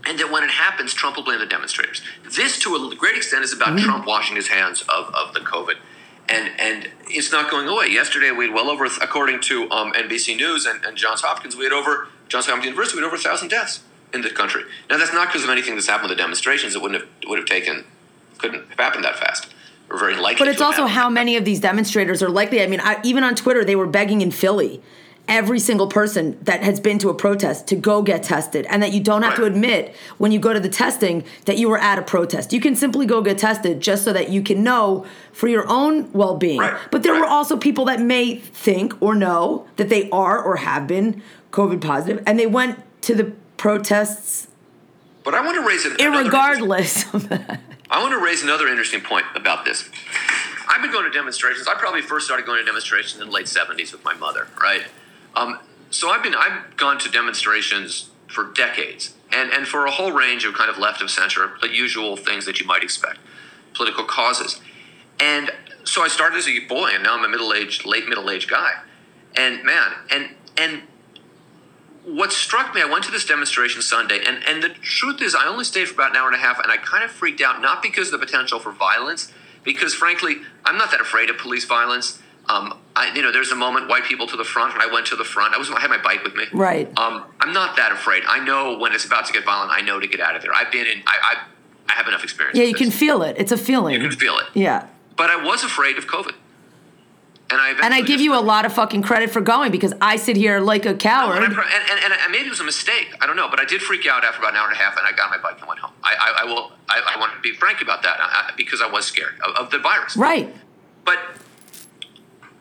and 0.06 0.20
that 0.20 0.30
when 0.30 0.44
it 0.44 0.52
happens, 0.52 0.94
Trump 0.94 1.16
will 1.16 1.24
blame 1.24 1.40
the 1.40 1.46
demonstrators. 1.46 2.02
This, 2.36 2.60
to 2.60 2.76
a 2.76 2.96
great 2.96 3.16
extent, 3.16 3.44
is 3.44 3.54
about 3.54 3.80
Trump 3.80 4.06
washing 4.06 4.36
his 4.36 4.50
hands 4.50 4.82
of, 4.84 5.14
of 5.16 5.34
the 5.34 5.40
COVID. 5.40 5.76
And, 6.28 6.50
and 6.60 6.90
it's 7.08 7.32
not 7.32 7.52
going 7.52 7.68
away. 7.68 7.88
Yesterday, 7.88 8.32
we 8.32 8.46
had 8.46 8.54
well 8.54 8.70
over, 8.70 8.86
according 8.86 9.42
to 9.42 9.70
um, 9.72 9.94
NBC 9.94 10.36
News 10.38 10.66
and, 10.66 10.84
and 10.84 10.98
Johns 10.98 11.22
Hopkins, 11.22 11.56
we 11.56 11.66
had 11.66 11.74
over, 11.74 12.08
Johns 12.30 12.48
Hopkins 12.48 12.66
University, 12.66 12.98
we 12.98 13.04
had 13.04 13.08
over 13.08 13.16
a 13.16 13.20
1,000 13.20 13.48
deaths 13.48 13.84
in 14.14 14.22
the 14.22 14.30
country. 14.30 14.64
Now, 14.90 14.98
that's 14.98 15.14
not 15.14 15.28
because 15.28 15.44
of 15.44 15.50
anything 15.50 15.76
that's 15.76 15.88
happened 15.88 16.10
with 16.10 16.18
the 16.18 16.22
demonstrations. 16.24 16.76
It 16.76 16.82
wouldn't 16.82 17.02
have, 17.02 17.10
would 17.28 17.38
have 17.38 17.48
taken, 17.48 17.86
couldn't 18.40 18.68
have 18.70 18.80
happened 18.80 19.04
that 19.04 19.20
fast. 19.20 19.54
Or 19.88 20.00
very 20.00 20.16
likely 20.16 20.44
But 20.44 20.48
it's 20.48 20.62
also 20.62 20.88
how 20.88 21.12
many 21.12 21.38
of 21.38 21.46
these 21.46 21.60
demonstrators 21.60 22.24
are 22.24 22.30
likely. 22.30 22.64
I 22.64 22.68
mean, 22.68 22.80
I, 22.80 23.00
even 23.04 23.24
on 23.24 23.36
Twitter, 23.36 23.64
they 23.64 23.76
were 23.76 23.86
begging 23.86 24.22
in 24.22 24.32
Philly 24.32 24.82
every 25.28 25.60
single 25.60 25.88
person 25.88 26.38
that 26.44 26.64
has 26.64 26.80
been 26.80 27.00
to 27.00 27.10
a 27.10 27.14
protest 27.14 27.68
to 27.68 27.76
go 27.76 28.02
get 28.02 28.24
tested 28.24 28.66
and 28.70 28.82
that 28.84 28.92
you 28.92 29.00
don't 29.00 29.24
have 29.24 29.36
to 29.36 29.44
admit 29.46 29.96
when 30.18 30.32
you 30.32 30.40
go 30.40 30.54
to 30.54 30.60
the 30.60 30.70
testing 30.70 31.24
that 31.46 31.58
you 31.58 31.70
were 31.70 31.78
at 31.78 31.98
a 31.98 32.02
protest. 32.02 32.54
You 32.54 32.62
can 32.62 32.76
simply 32.76 33.06
go 33.06 33.22
get 33.22 33.38
tested 33.38 33.82
just 33.82 34.04
so 34.04 34.14
that 34.14 34.30
you 34.30 34.42
can 34.42 34.64
know 34.64 35.06
for 35.32 35.48
your 35.48 35.68
own 35.68 36.12
well 36.14 36.38
being. 36.38 36.62
But 36.92 37.04
there 37.04 37.14
were 37.20 37.26
also 37.26 37.58
people 37.58 37.86
that 37.86 38.00
may 38.00 38.36
think 38.38 39.02
or 39.02 39.16
know 39.16 39.68
that 39.78 39.90
they 39.90 40.10
are 40.12 40.42
or 40.42 40.58
have 40.58 40.88
been 40.88 41.22
COVID 41.52 41.82
positive 41.82 42.24
and 42.26 42.38
they 42.40 42.48
went 42.48 42.80
to 43.02 43.16
the 43.16 43.34
protests 43.58 44.48
But 45.24 45.34
I 45.34 45.44
want 45.44 45.56
to 45.56 45.68
raise 45.68 45.86
an, 45.86 45.94
irregardless 45.94 47.14
of 47.14 47.30
that. 47.30 47.62
I 47.90 48.02
want 48.02 48.14
to 48.14 48.24
raise 48.24 48.44
another 48.44 48.68
interesting 48.68 49.02
point 49.02 49.26
about 49.36 49.66
this. 49.66 49.90
I've 50.68 50.82
been 50.82 50.92
going 50.92 51.06
to 51.06 51.12
demonstrations. 51.12 51.68
I 51.68 51.76
probably 51.76 52.02
first 52.02 52.26
started 52.26 52.46
going 52.46 52.60
to 52.60 52.66
demonstrations 52.66 53.22
in 53.22 53.28
the 53.28 53.32
late 53.32 53.46
'70s 53.46 53.92
with 53.92 54.04
my 54.04 54.14
mother, 54.16 54.48
right? 54.62 54.84
Um, 55.36 55.60
so 55.90 56.10
I've 56.10 56.24
been 56.24 56.36
I've 56.36 56.78
gone 56.78 56.98
to 57.00 57.10
demonstrations 57.10 58.10
for 58.28 58.52
decades, 58.54 59.14
and 59.32 59.52
and 59.52 59.68
for 59.68 59.86
a 59.86 59.92
whole 59.92 60.12
range 60.12 60.46
of 60.46 60.54
kind 60.54 60.70
of 60.70 60.78
left 60.78 61.02
of 61.02 61.10
center, 61.10 61.58
the 61.62 61.70
usual 61.70 62.16
things 62.16 62.46
that 62.46 62.60
you 62.60 62.66
might 62.66 62.84
expect, 62.84 63.20
political 63.74 64.04
causes, 64.04 64.60
and 65.20 65.52
so 65.84 66.02
I 66.02 66.08
started 66.08 66.38
as 66.38 66.48
a 66.48 66.60
boy, 66.68 66.90
and 66.94 67.04
now 67.04 67.18
I'm 67.18 67.24
a 67.24 67.30
middle 67.30 67.54
aged, 67.54 67.86
late 67.86 68.08
middle 68.08 68.30
aged 68.30 68.50
guy, 68.50 68.72
and 69.36 69.64
man, 69.64 69.92
and 70.10 70.30
and 70.58 70.82
what 72.06 72.32
struck 72.32 72.76
me, 72.76 72.82
I 72.82 72.86
went 72.86 73.04
to 73.06 73.12
this 73.12 73.26
demonstration 73.26 73.82
Sunday, 73.82 74.20
and, 74.26 74.44
and 74.48 74.62
the 74.62 74.70
truth 74.70 75.22
is, 75.22 75.34
I 75.34 75.48
only 75.48 75.64
stayed 75.64 75.88
for 75.88 75.96
about 75.96 76.12
an 76.12 76.18
hour 76.18 76.28
and 76.28 76.36
a 76.36 76.40
half, 76.40 76.60
and 76.60 76.72
I 76.72 76.78
kind 76.78 77.04
of 77.04 77.10
freaked 77.10 77.42
out, 77.42 77.62
not 77.62 77.82
because 77.82 78.14
of 78.14 78.20
the 78.20 78.26
potential 78.26 78.60
for 78.60 78.72
violence, 78.72 79.32
because 79.64 79.96
frankly, 79.96 80.38
I'm 80.64 80.78
not 80.78 80.92
that 80.92 81.02
afraid 81.02 81.32
of 81.32 81.40
police 81.40 81.66
violence. 81.66 82.22
Um, 82.48 82.78
I, 82.96 83.14
you 83.16 83.22
know, 83.22 83.32
there's 83.32 83.52
a 83.52 83.56
moment, 83.56 83.90
white 83.90 84.04
people 84.04 84.28
to 84.28 84.38
the 84.38 84.44
front, 84.44 84.74
and 84.74 84.82
I 84.82 84.86
went 84.88 85.08
to 85.08 85.16
the 85.16 85.24
front. 85.24 85.54
I 85.54 85.58
was, 85.58 85.70
I 85.72 85.80
had 85.80 85.90
my 85.90 85.98
bike 85.98 86.24
with 86.24 86.36
me. 86.36 86.46
Right. 86.54 86.88
Um, 86.98 87.24
I'm 87.40 87.54
not 87.54 87.76
that 87.78 87.92
afraid. 87.92 88.24
I 88.28 88.44
know 88.44 88.78
when 88.78 88.94
it's 88.94 89.06
about 89.06 89.26
to 89.26 89.34
get 89.34 89.44
violent. 89.44 89.72
I 89.72 89.82
know 89.82 90.00
to 90.00 90.08
get 90.08 90.20
out 90.20 90.36
of 90.36 90.42
there. 90.42 90.54
I've 90.54 90.72
been 90.72 90.86
in. 90.86 91.02
I, 91.08 91.18
I, 91.36 91.38
I 91.90 91.94
have 91.94 92.08
enough 92.08 92.24
experience. 92.24 92.58
Yeah, 92.58 92.66
you 92.66 92.76
can 92.76 92.92
feel 92.92 93.22
it. 93.24 93.36
It's 93.40 93.52
a 93.52 93.58
feeling. 93.58 93.94
You 93.96 94.00
can 94.08 94.18
feel 94.18 94.38
it. 94.38 94.46
Yeah. 94.54 94.88
But 95.18 95.30
I 95.30 95.44
was 95.44 95.64
afraid 95.64 95.98
of 95.98 96.06
COVID, 96.08 96.34
and 97.50 97.62
I 97.62 97.72
And 97.84 97.94
I 97.94 98.02
give 98.02 98.20
you 98.22 98.34
a 98.38 98.42
lot 98.42 98.66
of 98.66 98.74
fucking 98.74 99.02
credit 99.04 99.30
for 99.30 99.42
going 99.42 99.72
because 99.72 99.94
I 100.02 100.16
sit 100.18 100.36
here 100.36 100.60
like 100.60 100.86
a 100.86 100.92
No, 100.92 100.98
coward. 100.98 101.44
and, 101.44 101.54
I, 101.56 101.62
and, 101.92 102.00
and, 102.06 102.14
and 102.14 102.32
maybe 102.32 102.48
it 102.48 102.50
was 102.50 102.60
a 102.60 102.64
mistake. 102.66 103.16
I 103.22 103.26
don't 103.28 103.36
know, 103.36 103.50
but 103.50 103.60
I 103.60 103.66
did 103.66 103.82
freak 103.82 104.06
out 104.08 104.24
after 104.24 104.40
about 104.40 104.52
an 104.54 104.58
hour 104.60 104.68
and 104.68 104.76
a 104.76 104.80
half, 104.80 104.98
and 104.98 105.06
I 105.08 105.12
got 105.12 105.32
on 105.34 105.38
my 105.42 105.50
bike 105.50 105.60
and 105.60 105.68
went 105.68 105.80
home. 105.80 105.94
I, 106.04 106.16
I, 106.20 106.42
I 106.44 106.46
will. 106.46 106.72
I, 106.90 107.02
I 107.16 107.20
want 107.20 107.34
to 107.34 107.40
be 107.40 107.54
frank 107.54 107.82
about 107.82 108.04
that 108.04 108.18
I, 108.20 108.50
I- 108.50 108.54
because 108.58 108.82
I 108.82 108.88
was 108.88 109.06
scared 109.06 109.34
of, 109.46 109.56
of 109.56 109.72
the 109.72 109.80
virus. 109.80 110.16
right. 110.16 110.54
But, 111.06 111.20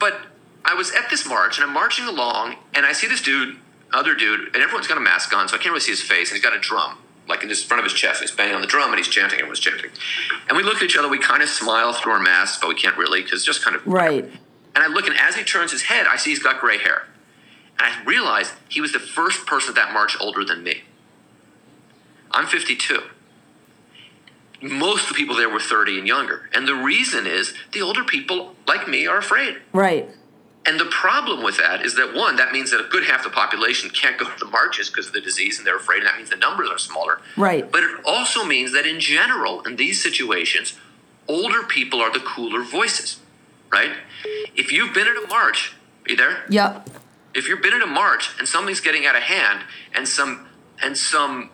but 0.04 0.20
I 0.66 0.74
was 0.74 0.92
at 0.92 1.08
this 1.08 1.26
march, 1.26 1.56
and 1.56 1.66
I'm 1.66 1.72
marching 1.72 2.04
along, 2.04 2.56
and 2.74 2.84
I 2.84 2.92
see 2.92 3.06
this 3.06 3.22
dude 3.22 3.56
other 3.94 4.14
dude, 4.14 4.48
and 4.52 4.56
everyone's 4.56 4.86
got 4.86 4.98
a 4.98 5.00
mask 5.00 5.34
on, 5.34 5.48
so 5.48 5.54
I 5.54 5.58
can't 5.58 5.70
really 5.70 5.80
see 5.80 5.92
his 5.92 6.02
face, 6.02 6.28
and 6.28 6.36
he's 6.36 6.44
got 6.44 6.54
a 6.54 6.60
drum, 6.60 6.98
like 7.26 7.42
in 7.42 7.48
just 7.48 7.64
front 7.64 7.78
of 7.78 7.90
his 7.90 7.98
chest. 7.98 8.20
He's 8.20 8.30
banging 8.30 8.54
on 8.54 8.60
the 8.60 8.66
drum, 8.66 8.90
and 8.90 8.98
he's 8.98 9.08
chanting, 9.08 9.38
everyone's 9.38 9.60
chanting. 9.60 9.90
And 10.46 10.58
we 10.58 10.62
look 10.62 10.76
at 10.76 10.82
each 10.82 10.98
other, 10.98 11.08
we 11.08 11.18
kind 11.18 11.42
of 11.42 11.48
smile 11.48 11.94
through 11.94 12.12
our 12.12 12.20
masks, 12.20 12.58
but 12.60 12.68
we 12.68 12.74
can't 12.74 12.98
really, 12.98 13.22
because 13.22 13.46
just 13.46 13.64
kind 13.64 13.74
of. 13.74 13.86
Right. 13.86 14.24
And 14.74 14.84
I 14.84 14.88
look, 14.88 15.06
and 15.06 15.16
as 15.18 15.36
he 15.36 15.42
turns 15.44 15.72
his 15.72 15.82
head, 15.82 16.06
I 16.06 16.16
see 16.16 16.30
he's 16.30 16.42
got 16.42 16.60
gray 16.60 16.76
hair. 16.76 17.06
And 17.78 17.88
I 17.90 18.04
realize 18.04 18.52
he 18.68 18.82
was 18.82 18.92
the 18.92 18.98
first 18.98 19.46
person 19.46 19.70
at 19.70 19.76
that 19.76 19.94
march 19.94 20.18
older 20.20 20.44
than 20.44 20.62
me. 20.62 20.82
I'm 22.30 22.46
52. 22.46 23.04
Most 24.64 25.04
of 25.04 25.08
the 25.10 25.14
people 25.14 25.36
there 25.36 25.48
were 25.48 25.60
30 25.60 25.98
and 25.98 26.08
younger. 26.08 26.48
And 26.54 26.66
the 26.66 26.74
reason 26.74 27.26
is 27.26 27.54
the 27.72 27.82
older 27.82 28.02
people, 28.02 28.54
like 28.66 28.88
me, 28.88 29.06
are 29.06 29.18
afraid. 29.18 29.58
Right. 29.72 30.08
And 30.66 30.80
the 30.80 30.86
problem 30.86 31.42
with 31.42 31.58
that 31.58 31.84
is 31.84 31.94
that 31.96 32.14
one, 32.14 32.36
that 32.36 32.52
means 32.52 32.70
that 32.70 32.80
a 32.80 32.88
good 32.88 33.04
half 33.04 33.22
the 33.22 33.30
population 33.30 33.90
can't 33.90 34.18
go 34.18 34.24
to 34.24 34.38
the 34.38 34.50
marches 34.50 34.88
because 34.88 35.08
of 35.08 35.12
the 35.12 35.20
disease 35.20 35.58
and 35.58 35.66
they're 35.66 35.76
afraid, 35.76 35.98
and 35.98 36.06
that 36.06 36.16
means 36.16 36.30
the 36.30 36.36
numbers 36.36 36.70
are 36.70 36.78
smaller. 36.78 37.20
Right. 37.36 37.70
But 37.70 37.84
it 37.84 37.90
also 38.06 38.44
means 38.44 38.72
that 38.72 38.86
in 38.86 38.98
general, 38.98 39.60
in 39.62 39.76
these 39.76 40.02
situations, 40.02 40.78
older 41.28 41.64
people 41.64 42.00
are 42.00 42.10
the 42.10 42.20
cooler 42.20 42.62
voices, 42.62 43.20
right? 43.70 43.90
If 44.56 44.72
you've 44.72 44.94
been 44.94 45.06
at 45.06 45.22
a 45.22 45.26
march, 45.28 45.74
are 46.06 46.10
you 46.10 46.16
there? 46.16 46.44
Yep. 46.48 46.88
If 47.34 47.48
you've 47.48 47.62
been 47.62 47.74
at 47.74 47.82
a 47.82 47.86
march 47.86 48.30
and 48.38 48.48
something's 48.48 48.80
getting 48.80 49.04
out 49.04 49.16
of 49.16 49.22
hand 49.22 49.60
and 49.94 50.08
some 50.08 50.46
and 50.82 50.96
some 50.96 51.50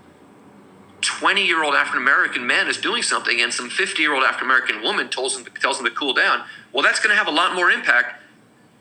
20 1.01 1.47
year 1.47 1.63
old 1.65 1.75
African 1.75 2.03
American 2.03 2.47
man 2.47 2.69
is 2.69 2.77
doing 2.77 3.03
something 3.03 3.41
and 3.41 3.53
some 3.53 3.71
50 3.71 4.03
year 4.03 4.15
old 4.15 4.25
African 4.25 4.47
American 4.47 4.83
woman 4.83 5.09
tells 5.11 5.37
him, 5.37 5.45
tells 5.61 5.79
him 5.79 5.85
to 5.85 5.91
cool 5.91 6.15
down, 6.15 6.45
well, 6.73 6.83
that's 6.83 7.01
going 7.01 7.11
to 7.11 7.17
have 7.17 7.29
a 7.29 7.33
lot 7.33 7.55
more 7.55 7.71
impact 7.71 8.23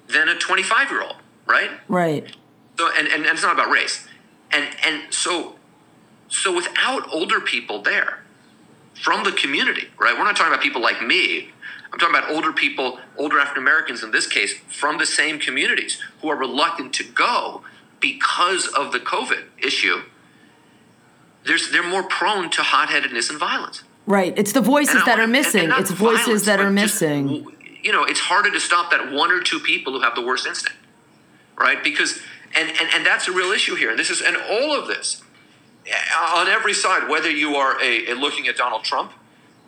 than 0.08 0.30
a 0.30 0.36
25 0.36 0.92
year 0.92 1.02
old, 1.02 1.16
right? 1.46 1.72
Right. 1.88 2.36
So, 2.78 2.90
and, 2.96 3.08
and, 3.08 3.26
and 3.26 3.34
it's 3.34 3.44
not 3.44 3.54
about 3.54 3.70
race. 3.70 4.08
And, 4.52 4.68
and 4.84 5.14
so, 5.14 5.56
so 6.28 6.56
without 6.56 7.08
older 7.12 7.40
people 7.40 7.82
there 7.82 8.24
from 8.94 9.24
the 9.24 9.32
community, 9.32 9.88
right? 10.00 10.18
We're 10.18 10.24
not 10.24 10.36
talking 10.36 10.54
about 10.54 10.64
people 10.64 10.82
like 10.82 11.02
me. 11.02 11.52
I'm 11.92 12.00
talking 12.00 12.16
about 12.16 12.32
older 12.32 12.54
people, 12.54 13.00
older 13.18 13.40
African 13.40 13.64
Americans 13.64 14.04
in 14.04 14.12
this 14.12 14.28
case, 14.28 14.54
from 14.68 14.98
the 14.98 15.06
same 15.06 15.40
communities 15.40 16.02
who 16.22 16.30
are 16.30 16.36
reluctant 16.36 16.94
to 16.96 17.04
go 17.04 17.64
because 18.00 18.68
of 18.68 18.92
the 18.92 19.00
COVID 19.00 19.46
issue. 19.58 20.04
There's, 21.50 21.72
they're 21.72 21.82
more 21.82 22.04
prone 22.04 22.52
to 22.52 22.62
hot-headedness 22.62 23.32
and 23.32 23.40
violence. 23.40 23.82
Right. 24.06 24.38
It's 24.38 24.52
the 24.52 24.62
voices 24.62 25.04
that 25.06 25.18
are 25.18 25.24
and- 25.24 25.32
missing. 25.32 25.64
and 25.64 25.74
it's 25.74 25.90
voices 25.90 26.46
that 26.46 26.60
are 26.60 26.72
just, 26.72 27.02
missing. 27.02 27.48
you 27.82 27.92
know, 27.92 28.04
it's 28.04 28.20
harder 28.20 28.52
to 28.52 28.60
stop 28.60 28.92
that 28.92 29.12
one 29.12 29.32
or 29.32 29.42
two 29.42 29.60
people 29.60 29.92
who 29.94 30.02
have 30.02 30.14
the 30.14 30.22
worst 30.22 30.46
instinct, 30.46 30.78
right? 31.58 31.84
Because 31.84 32.22
and 32.56 32.70
and, 32.70 32.88
and 32.94 33.04
that's 33.04 33.28
a 33.28 33.32
real 33.32 33.52
issue 33.52 33.74
here. 33.74 33.90
And 33.90 33.98
this 33.98 34.12
is 34.12 34.22
and 34.22 34.38
all 34.38 34.80
of 34.80 34.88
this 34.88 35.24
eh, 35.88 35.96
on 36.24 36.48
every 36.48 36.76
side, 36.76 37.10
whether 37.10 37.32
you 37.32 37.56
are 37.56 37.82
a, 37.82 38.12
a 38.12 38.14
looking 38.14 38.48
at 38.48 38.56
Donald 38.56 38.84
Trump 38.84 39.12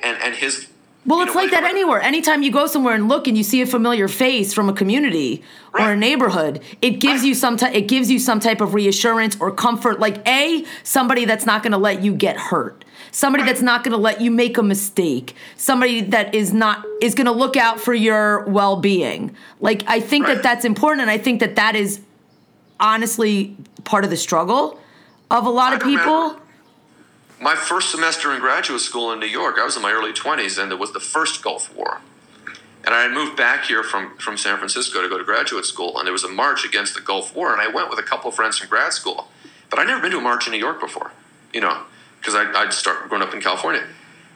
and 0.02 0.22
and 0.22 0.36
his. 0.36 0.68
Well, 1.04 1.18
you 1.20 1.26
it's 1.26 1.34
know, 1.34 1.42
like 1.42 1.52
that 1.52 1.64
anywhere. 1.64 2.00
Anytime 2.00 2.44
you 2.44 2.52
go 2.52 2.68
somewhere 2.68 2.94
and 2.94 3.10
look 3.10 3.28
and 3.28 3.36
you 3.36 3.44
see 3.44 3.62
a 3.62 3.66
familiar 3.66 4.08
face 4.08 4.54
from 4.54 4.70
a 4.70 4.74
community 4.74 5.42
or 5.74 5.92
a 5.94 5.96
neighborhood, 5.98 6.62
it 6.82 7.00
gives 7.00 7.22
Right. 7.22 7.30
you 7.30 7.34
some 7.34 7.58
type. 7.58 7.74
It 7.74 7.88
gives 7.88 8.12
you 8.12 8.20
some 8.20 8.40
type 8.40 8.62
of 8.62 8.74
reassurance 8.76 9.36
or 9.40 9.52
comfort. 9.52 10.00
Like 10.00 10.26
a 10.28 10.64
somebody 10.84 11.26
that's 11.26 11.46
not 11.46 11.64
going 11.64 11.72
to 11.72 11.80
let 11.80 12.04
you 12.04 12.14
get 12.14 12.38
hurt. 12.38 12.86
Somebody 13.10 13.44
that's 13.44 13.64
not 13.64 13.84
going 13.84 13.94
to 13.94 13.98
let 13.98 14.22
you 14.22 14.30
make 14.30 14.58
a 14.60 14.64
mistake. 14.64 15.36
Somebody 15.58 16.02
that 16.02 16.36
is 16.36 16.54
not 16.54 16.86
is 17.02 17.16
going 17.16 17.26
to 17.26 17.32
look 17.34 17.58
out 17.58 17.80
for 17.80 17.94
your 17.96 18.46
well 18.46 18.76
being. 18.76 19.36
Like 19.60 19.84
I 19.88 20.00
think 20.00 20.28
that 20.28 20.44
that's 20.44 20.66
important, 20.66 21.02
and 21.02 21.10
I 21.10 21.18
think 21.18 21.40
that 21.40 21.56
that 21.56 21.76
is 21.76 22.00
honestly 22.80 23.56
part 23.84 24.04
of 24.04 24.10
the 24.12 24.18
struggle 24.18 24.80
of 25.32 25.46
a 25.46 25.50
lot 25.50 25.74
I 25.74 25.76
of 25.78 25.82
people. 25.82 26.14
remember- 26.14 26.41
My 27.42 27.56
first 27.56 27.90
semester 27.90 28.32
in 28.36 28.40
graduate 28.40 28.82
school 28.82 29.12
in 29.12 29.20
New 29.20 29.26
York, 29.26 29.58
I 29.58 29.66
was 29.66 29.76
in 29.76 29.82
my 29.82 29.92
early 29.92 30.14
20s, 30.14 30.62
and 30.62 30.72
it 30.72 30.78
was 30.78 30.94
the 30.94 31.00
first 31.00 31.44
Gulf 31.44 31.76
War. 31.76 32.00
And 32.86 32.94
I 32.94 33.02
had 33.02 33.12
moved 33.12 33.36
back 33.36 33.66
here 33.66 33.82
from, 33.82 34.16
from 34.18 34.38
San 34.38 34.58
Francisco 34.58 35.02
to 35.02 35.10
go 35.10 35.18
to 35.18 35.24
graduate 35.24 35.66
school, 35.66 35.98
and 35.98 36.06
there 36.06 36.14
was 36.14 36.24
a 36.24 36.30
march 36.30 36.64
against 36.64 36.94
the 36.94 37.02
Gulf 37.02 37.36
War, 37.36 37.52
and 37.52 37.60
I 37.60 37.68
went 37.68 37.90
with 37.90 37.98
a 37.98 38.04
couple 38.04 38.30
of 38.30 38.36
friends 38.36 38.60
from 38.60 38.70
grad 38.70 38.94
school. 38.94 39.28
But 39.72 39.80
I'd 39.80 39.88
never 39.88 40.02
been 40.02 40.12
to 40.12 40.20
a 40.20 40.22
march 40.22 40.46
in 40.46 40.54
New 40.54 40.60
York 40.60 40.80
before, 40.80 41.14
you 41.52 41.62
know, 41.62 41.82
because 42.20 42.36
I'd, 42.36 42.54
I'd 42.56 42.74
start 42.74 43.10
growing 43.10 43.24
up 43.24 43.34
in 43.34 43.42
California. 43.42 43.88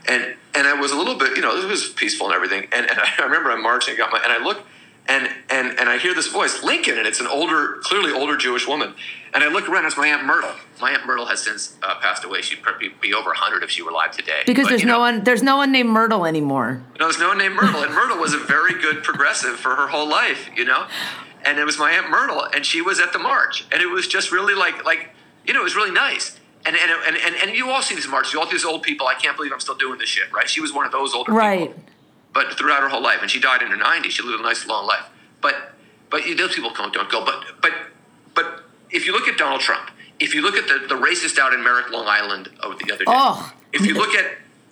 And 0.07 0.35
and 0.55 0.67
I 0.67 0.73
was 0.73 0.91
a 0.91 0.95
little 0.95 1.15
bit, 1.15 1.35
you 1.35 1.43
know, 1.43 1.55
it 1.55 1.67
was 1.67 1.89
peaceful 1.89 2.27
and 2.27 2.35
everything. 2.35 2.67
And, 2.71 2.89
and 2.89 2.99
I 3.19 3.23
remember 3.23 3.51
I'm 3.51 3.61
marching, 3.61 3.95
got 3.97 4.11
my, 4.11 4.19
and 4.23 4.31
I 4.31 4.43
look, 4.43 4.65
and 5.07 5.29
and 5.49 5.77
and 5.79 5.89
I 5.89 5.97
hear 5.97 6.13
this 6.15 6.27
voice, 6.27 6.63
Lincoln, 6.63 6.97
and 6.97 7.05
it's 7.07 7.19
an 7.19 7.27
older, 7.27 7.77
clearly 7.83 8.11
older 8.11 8.35
Jewish 8.37 8.67
woman. 8.67 8.93
And 9.33 9.43
I 9.43 9.49
look 9.49 9.67
around, 9.67 9.85
it's 9.85 9.97
my 9.97 10.07
aunt 10.07 10.23
Myrtle. 10.23 10.51
My 10.79 10.91
aunt 10.91 11.05
Myrtle 11.05 11.25
has 11.25 11.43
since 11.43 11.75
uh, 11.83 11.95
passed 11.99 12.23
away. 12.23 12.41
She'd 12.41 12.61
probably 12.61 12.89
be 13.01 13.13
over 13.13 13.27
100 13.31 13.63
if 13.63 13.69
she 13.69 13.81
were 13.81 13.91
alive 13.91 14.11
today. 14.11 14.43
Because 14.45 14.63
But, 14.65 14.69
there's 14.69 14.81
you 14.83 14.87
no 14.87 14.99
one 14.99 15.23
there's 15.25 15.43
no 15.43 15.57
one 15.57 15.71
named 15.73 15.89
Myrtle 15.89 16.25
anymore. 16.25 16.81
no, 16.99 17.05
there's 17.07 17.19
no 17.19 17.27
one 17.29 17.37
named 17.37 17.55
Myrtle, 17.55 17.83
and 17.83 17.93
Myrtle 17.93 18.17
was 18.17 18.33
a 18.33 18.37
very 18.39 18.79
good 18.81 19.03
progressive 19.03 19.57
for 19.57 19.75
her 19.75 19.87
whole 19.87 20.07
life, 20.09 20.49
you 20.55 20.63
know. 20.65 20.87
And 21.43 21.59
it 21.59 21.65
was 21.65 21.77
my 21.77 21.91
aunt 21.91 22.09
Myrtle, 22.09 22.41
and 22.55 22.65
she 22.65 22.81
was 22.81 22.99
at 22.99 23.13
the 23.13 23.19
march, 23.19 23.65
and 23.71 23.81
it 23.81 23.87
was 23.87 24.07
just 24.07 24.31
really 24.31 24.55
like, 24.55 24.83
like, 24.85 25.09
you 25.45 25.53
know, 25.53 25.59
it 25.59 25.63
was 25.63 25.75
really 25.75 25.91
nice. 25.91 26.39
And 26.65 26.75
and 26.75 26.91
and 27.07 27.15
and, 27.17 27.35
and 27.43 27.55
you 27.55 27.69
all 27.69 27.81
see 27.83 27.93
these 27.93 28.07
marches, 28.07 28.33
you 28.33 28.39
all 28.39 28.45
see 28.47 28.53
these 28.53 28.65
old 28.65 28.81
people. 28.83 29.05
I 29.05 29.13
can't 29.15 29.35
believe 29.35 29.51
I'm 29.53 29.59
still 29.59 29.75
doing 29.75 29.99
this 29.99 30.09
shit, 30.09 30.31
right? 30.33 30.49
She 30.49 30.61
was 30.61 30.73
one 30.73 30.85
of 30.85 30.91
those 30.91 31.13
older 31.13 31.31
Right. 31.33 31.67
people, 31.75 31.83
but 32.35 32.53
throughout 32.57 32.81
her 32.81 32.89
whole 32.89 33.01
life, 33.01 33.19
and 33.21 33.31
she 33.31 33.39
died 33.39 33.63
in 33.63 33.69
her 33.69 33.77
90s. 33.77 34.11
She 34.11 34.21
lived 34.21 34.39
a 34.39 34.43
nice 34.43 34.67
long 34.67 34.85
life, 34.85 35.05
but 35.41 35.71
but 36.11 36.21
those 36.37 36.53
people 36.53 36.71
don't 36.71 36.93
don't 36.93 37.09
go. 37.09 37.25
But 37.25 37.43
but 37.61 37.71
but 38.35 38.63
if 38.91 39.07
you 39.07 39.13
look 39.13 39.27
at 39.27 39.37
Donald 39.37 39.61
Trump, 39.61 39.89
if 40.19 40.35
you 40.35 40.43
look 40.43 40.55
at 40.55 40.67
the 40.67 40.85
the 40.87 41.01
racist 41.01 41.39
out 41.39 41.53
in 41.53 41.63
Merrick, 41.63 41.89
Long 41.89 42.07
Island, 42.07 42.49
of 42.59 42.77
the 42.77 42.93
other 42.93 43.05
day, 43.05 43.11
Oh. 43.11 43.51
if 43.73 43.85
you 43.87 43.95
look 43.95 44.13
at 44.13 44.25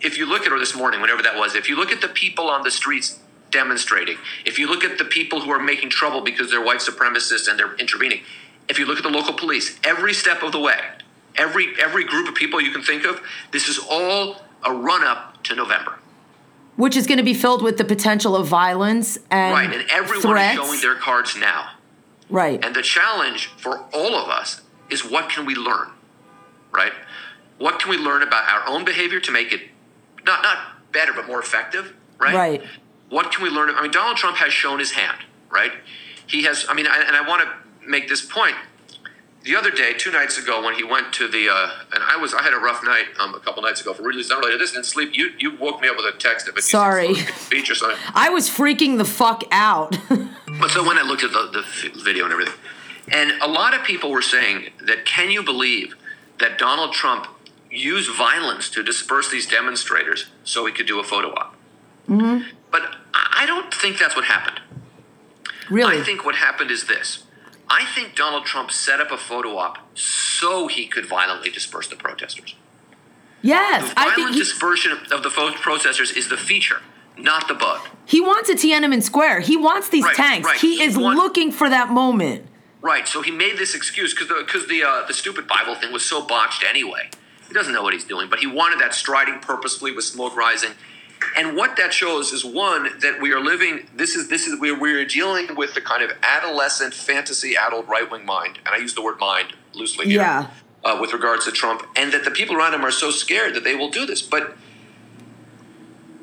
if 0.03 0.17
you 0.17 0.25
look 0.25 0.45
at 0.45 0.51
or 0.51 0.59
this 0.59 0.75
morning 0.75 1.01
whenever 1.01 1.23
that 1.23 1.35
was 1.35 1.55
if 1.55 1.69
you 1.69 1.75
look 1.75 1.91
at 1.91 2.01
the 2.01 2.09
people 2.09 2.49
on 2.49 2.63
the 2.63 2.71
streets 2.71 3.19
demonstrating 3.51 4.17
if 4.45 4.59
you 4.59 4.67
look 4.67 4.83
at 4.83 4.97
the 4.97 5.05
people 5.05 5.39
who 5.39 5.49
are 5.51 5.59
making 5.59 5.89
trouble 5.89 6.21
because 6.21 6.51
they're 6.51 6.63
white 6.63 6.79
supremacists 6.79 7.47
and 7.47 7.57
they're 7.57 7.75
intervening 7.75 8.21
if 8.67 8.77
you 8.77 8.85
look 8.85 8.97
at 8.97 9.03
the 9.03 9.09
local 9.09 9.33
police 9.33 9.79
every 9.83 10.13
step 10.13 10.43
of 10.43 10.51
the 10.51 10.59
way 10.59 10.77
every 11.37 11.73
every 11.81 12.03
group 12.03 12.27
of 12.27 12.35
people 12.35 12.59
you 12.59 12.71
can 12.71 12.83
think 12.83 13.05
of 13.05 13.21
this 13.51 13.67
is 13.67 13.79
all 13.89 14.41
a 14.65 14.73
run 14.73 15.03
up 15.03 15.41
to 15.43 15.55
november 15.55 15.97
which 16.75 16.97
is 16.97 17.07
going 17.07 17.17
to 17.17 17.23
be 17.23 17.33
filled 17.33 17.61
with 17.61 17.77
the 17.77 17.85
potential 17.85 18.35
of 18.35 18.47
violence 18.47 19.17
and 19.29 19.53
right 19.53 19.73
and 19.73 19.89
everyone 19.91 20.21
threats. 20.21 20.59
is 20.59 20.65
showing 20.65 20.81
their 20.81 20.95
cards 20.95 21.35
now 21.37 21.71
right. 22.29 22.63
And 22.63 22.75
the 22.75 22.81
challenge 22.81 23.47
for 23.57 23.85
all 23.93 24.15
of 24.15 24.29
us 24.29 24.61
is 24.89 25.09
what 25.09 25.29
can 25.29 25.45
we 25.45 25.55
learn, 25.55 25.89
right? 26.71 26.93
What 27.57 27.79
can 27.79 27.89
we 27.89 27.97
learn 27.97 28.23
about 28.23 28.49
our 28.51 28.67
own 28.67 28.83
behavior 28.83 29.19
to 29.21 29.31
make 29.31 29.53
it 29.53 29.61
not 30.25 30.41
not 30.43 30.57
better 30.91 31.13
but 31.13 31.27
more 31.27 31.39
effective, 31.39 31.93
right? 32.19 32.33
Right. 32.33 32.63
What 33.09 33.31
can 33.31 33.43
we 33.43 33.49
learn? 33.49 33.69
I 33.69 33.81
mean, 33.81 33.91
Donald 33.91 34.17
Trump 34.17 34.37
has 34.37 34.51
shown 34.51 34.79
his 34.79 34.91
hand, 34.91 35.17
right? 35.49 35.71
He 36.27 36.43
has. 36.43 36.65
I 36.67 36.73
mean, 36.73 36.87
I, 36.87 37.03
and 37.05 37.15
I 37.15 37.27
want 37.27 37.43
to 37.43 37.87
make 37.87 38.07
this 38.07 38.25
point. 38.25 38.55
The 39.43 39.57
other 39.57 39.71
day, 39.71 39.93
two 39.97 40.11
nights 40.11 40.37
ago, 40.37 40.63
when 40.63 40.73
he 40.73 40.85
went 40.85 41.11
to 41.15 41.27
the, 41.27 41.49
uh, 41.49 41.69
and 41.93 42.01
I 42.01 42.15
was, 42.15 42.33
I 42.33 42.41
had 42.41 42.53
a 42.53 42.57
rough 42.57 42.81
night 42.81 43.07
um, 43.19 43.35
a 43.35 43.41
couple 43.41 43.61
nights 43.61 43.81
ago 43.81 43.93
for 43.93 44.01
really 44.03 44.23
not 44.29 44.39
related 44.39 44.59
to 44.59 44.63
this. 44.63 44.71
Didn't 44.71 44.85
sleep. 44.85 45.09
You 45.13 45.31
you 45.37 45.57
woke 45.57 45.81
me 45.81 45.89
up 45.89 45.97
with 45.97 46.05
a 46.05 46.17
text 46.17 46.47
of 46.47 46.55
it. 46.55 46.63
Sorry. 46.63 47.15
Beach 47.49 47.69
or 47.69 47.75
something. 47.75 47.97
I 48.15 48.29
was 48.29 48.49
freaking 48.49 48.97
the 48.97 49.05
fuck 49.05 49.43
out. 49.51 49.97
But 50.59 50.69
so 50.69 50.85
when 50.87 50.99
I 50.99 51.01
looked 51.01 51.23
at 51.23 51.31
the, 51.31 51.49
the 51.51 51.99
video 52.03 52.25
and 52.25 52.31
everything, 52.31 52.53
and 53.11 53.31
a 53.41 53.47
lot 53.47 53.73
of 53.73 53.83
people 53.83 54.11
were 54.11 54.21
saying 54.21 54.69
that 54.85 55.03
can 55.03 55.31
you 55.31 55.41
believe 55.41 55.95
that 56.39 56.59
Donald 56.59 56.93
Trump 56.93 57.25
used 57.71 58.15
violence 58.15 58.69
to 58.69 58.83
disperse 58.83 59.31
these 59.31 59.47
demonstrators 59.47 60.27
so 60.43 60.67
he 60.67 60.71
could 60.71 60.85
do 60.85 60.99
a 60.99 61.03
photo 61.03 61.29
op? 61.33 61.55
Mm-hmm. 62.07 62.47
But 62.69 62.83
I 63.15 63.45
don't 63.47 63.73
think 63.73 63.97
that's 63.97 64.15
what 64.15 64.25
happened. 64.25 64.61
really? 65.71 65.99
I 65.99 66.03
think 66.03 66.23
what 66.23 66.35
happened 66.35 66.69
is 66.69 66.85
this. 66.85 67.23
I 67.79 67.85
think 67.95 68.15
Donald 68.15 68.45
Trump 68.45 68.71
set 68.71 68.99
up 68.99 69.11
a 69.11 69.17
photo 69.17 69.57
op 69.57 69.79
so 69.97 70.67
he 70.67 70.85
could 70.87 71.05
violently 71.07 71.49
disperse 71.49 71.87
the 71.87 71.95
protesters. 71.95 72.55
yes, 73.41 73.91
The 73.93 73.99
I 73.99 74.03
violent 74.03 74.15
think 74.15 74.29
he, 74.31 74.39
dispersion 74.39 74.91
of 75.11 75.23
the 75.23 75.29
protesters 75.29 76.11
is 76.11 76.29
the 76.29 76.37
feature, 76.37 76.81
not 77.17 77.47
the 77.47 77.55
bug. 77.55 77.81
he 78.05 78.21
wants 78.21 78.47
a 78.49 78.53
Tiananmen 78.55 79.01
Square. 79.01 79.39
He 79.41 79.57
wants 79.57 79.89
these 79.89 80.03
Right, 80.05 80.15
tanks. 80.15 80.47
right. 80.47 80.59
He 80.59 80.77
He 80.77 80.83
is 80.83 80.97
want- 80.97 81.17
looking 81.17 81.51
for 81.51 81.67
that 81.69 81.89
moment. 81.89 82.45
Right. 82.81 83.07
So 83.07 83.21
he 83.21 83.31
made 83.31 83.57
this 83.57 83.73
excuse 83.75 84.13
because 84.13 84.27
the 84.27 84.35
because 84.45 84.67
the 84.67 84.83
uh, 84.83 85.05
the 85.07 85.13
stupid 85.13 85.47
Bible 85.47 85.73
thing 85.75 85.91
was 85.93 86.05
so 86.05 86.21
botched 86.21 86.63
anyway. 86.73 87.09
He 87.47 87.53
doesn't 87.53 87.73
know 87.73 87.81
what 87.83 87.93
he's 87.93 88.03
doing, 88.03 88.27
but 88.29 88.39
he 88.39 88.47
wanted 88.47 88.79
that 88.83 88.93
striding 88.93 89.39
purposefully 89.39 89.91
with 89.97 90.03
smoke 90.05 90.35
rising. 90.35 90.71
And 91.37 91.55
what 91.55 91.75
that 91.77 91.93
shows 91.93 92.31
is 92.31 92.43
one 92.45 92.89
that 92.99 93.21
we 93.21 93.31
are 93.33 93.39
living. 93.39 93.87
This 93.95 94.15
is 94.15 94.27
this 94.29 94.47
is 94.47 94.59
we 94.59 94.71
we 94.71 94.93
are 94.93 95.05
dealing 95.05 95.55
with 95.55 95.73
the 95.73 95.81
kind 95.81 96.03
of 96.03 96.11
adolescent 96.23 96.93
fantasy 96.93 97.55
adult 97.55 97.87
right 97.87 98.09
wing 98.09 98.25
mind, 98.25 98.59
and 98.65 98.73
I 98.73 98.77
use 98.77 98.93
the 98.93 99.01
word 99.01 99.19
mind 99.19 99.53
loosely 99.73 100.05
here. 100.07 100.21
Yeah. 100.21 100.47
Uh, 100.83 100.97
with 100.99 101.13
regards 101.13 101.45
to 101.45 101.51
Trump, 101.51 101.81
and 101.95 102.11
that 102.11 102.25
the 102.25 102.31
people 102.31 102.57
around 102.57 102.73
him 102.73 102.83
are 102.83 102.91
so 102.91 103.09
scared 103.09 103.53
that 103.55 103.63
they 103.63 103.73
will 103.73 103.89
do 103.89 104.05
this. 104.05 104.21
But 104.21 104.57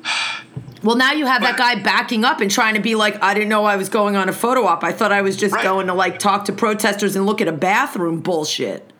Well, 0.83 0.95
now 0.95 1.11
you 1.11 1.27
have 1.27 1.43
that 1.43 1.57
guy 1.57 1.75
backing 1.75 2.25
up 2.25 2.41
and 2.41 2.49
trying 2.49 2.73
to 2.73 2.79
be 2.79 2.95
like, 2.95 3.21
I 3.21 3.35
didn't 3.35 3.49
know 3.49 3.65
I 3.65 3.75
was 3.75 3.87
going 3.87 4.15
on 4.15 4.29
a 4.29 4.33
photo 4.33 4.65
op. 4.65 4.83
I 4.83 4.91
thought 4.91 5.11
I 5.11 5.21
was 5.21 5.37
just 5.37 5.53
Right. 5.53 5.63
going 5.63 5.85
to 5.87 5.93
like 5.93 6.17
talk 6.17 6.45
to 6.45 6.53
protesters 6.53 7.15
and 7.15 7.25
look 7.27 7.39
at 7.39 7.47
a 7.47 7.51
bathroom 7.51 8.19
bullshit. 8.21 8.90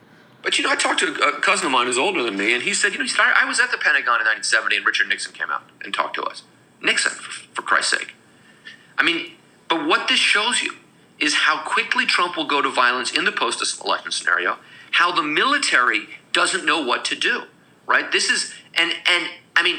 But 0.44 0.58
you 0.58 0.64
know, 0.64 0.72
I 0.72 0.76
talked 0.76 1.00
to 1.00 1.14
a 1.14 1.40
cousin 1.40 1.68
of 1.68 1.72
mine 1.72 1.88
who's 1.88 1.98
older 1.98 2.24
than 2.24 2.38
me, 2.38 2.54
and 2.54 2.64
he 2.64 2.74
said, 2.74 2.94
you 2.94 2.98
know, 2.98 3.04
he 3.04 3.10
said, 3.10 3.22
I 3.22 3.44
I 3.44 3.46
was 3.46 3.60
at 3.60 3.72
the 3.72 3.78
Pentagon 3.78 4.22
in 4.22 4.26
1970, 4.26 4.78
and 4.78 4.86
Richard 4.86 5.08
Nixon 5.08 5.34
came 5.34 5.50
out 5.50 5.64
and 5.84 5.94
talked 5.94 6.16
to 6.16 6.24
us. 6.24 6.44
Nixon, 6.82 7.12
for, 7.12 7.32
for 7.54 7.62
Christ's 7.62 7.98
sake. 7.98 8.16
I 8.98 9.04
mean, 9.04 9.32
but 9.70 9.86
what 9.88 10.08
this 10.08 10.20
shows 10.20 10.62
you 10.62 10.74
is 11.20 11.34
how 11.34 11.62
quickly 11.64 12.06
Trump 12.06 12.36
will 12.36 12.48
go 12.48 12.62
to 12.62 12.70
violence 12.70 13.16
in 13.16 13.26
the 13.26 13.32
post-election 13.32 14.12
scenario, 14.12 14.58
how 14.92 15.12
the 15.12 15.24
military 15.24 16.08
doesn't 16.34 16.66
know 16.66 16.82
what 16.84 17.06
to 17.06 17.16
do, 17.16 17.44
right? 17.86 18.12
This 18.12 18.30
is, 18.30 18.54
and 18.74 18.92
and 19.06 19.28
I 19.56 19.64
mean, 19.64 19.78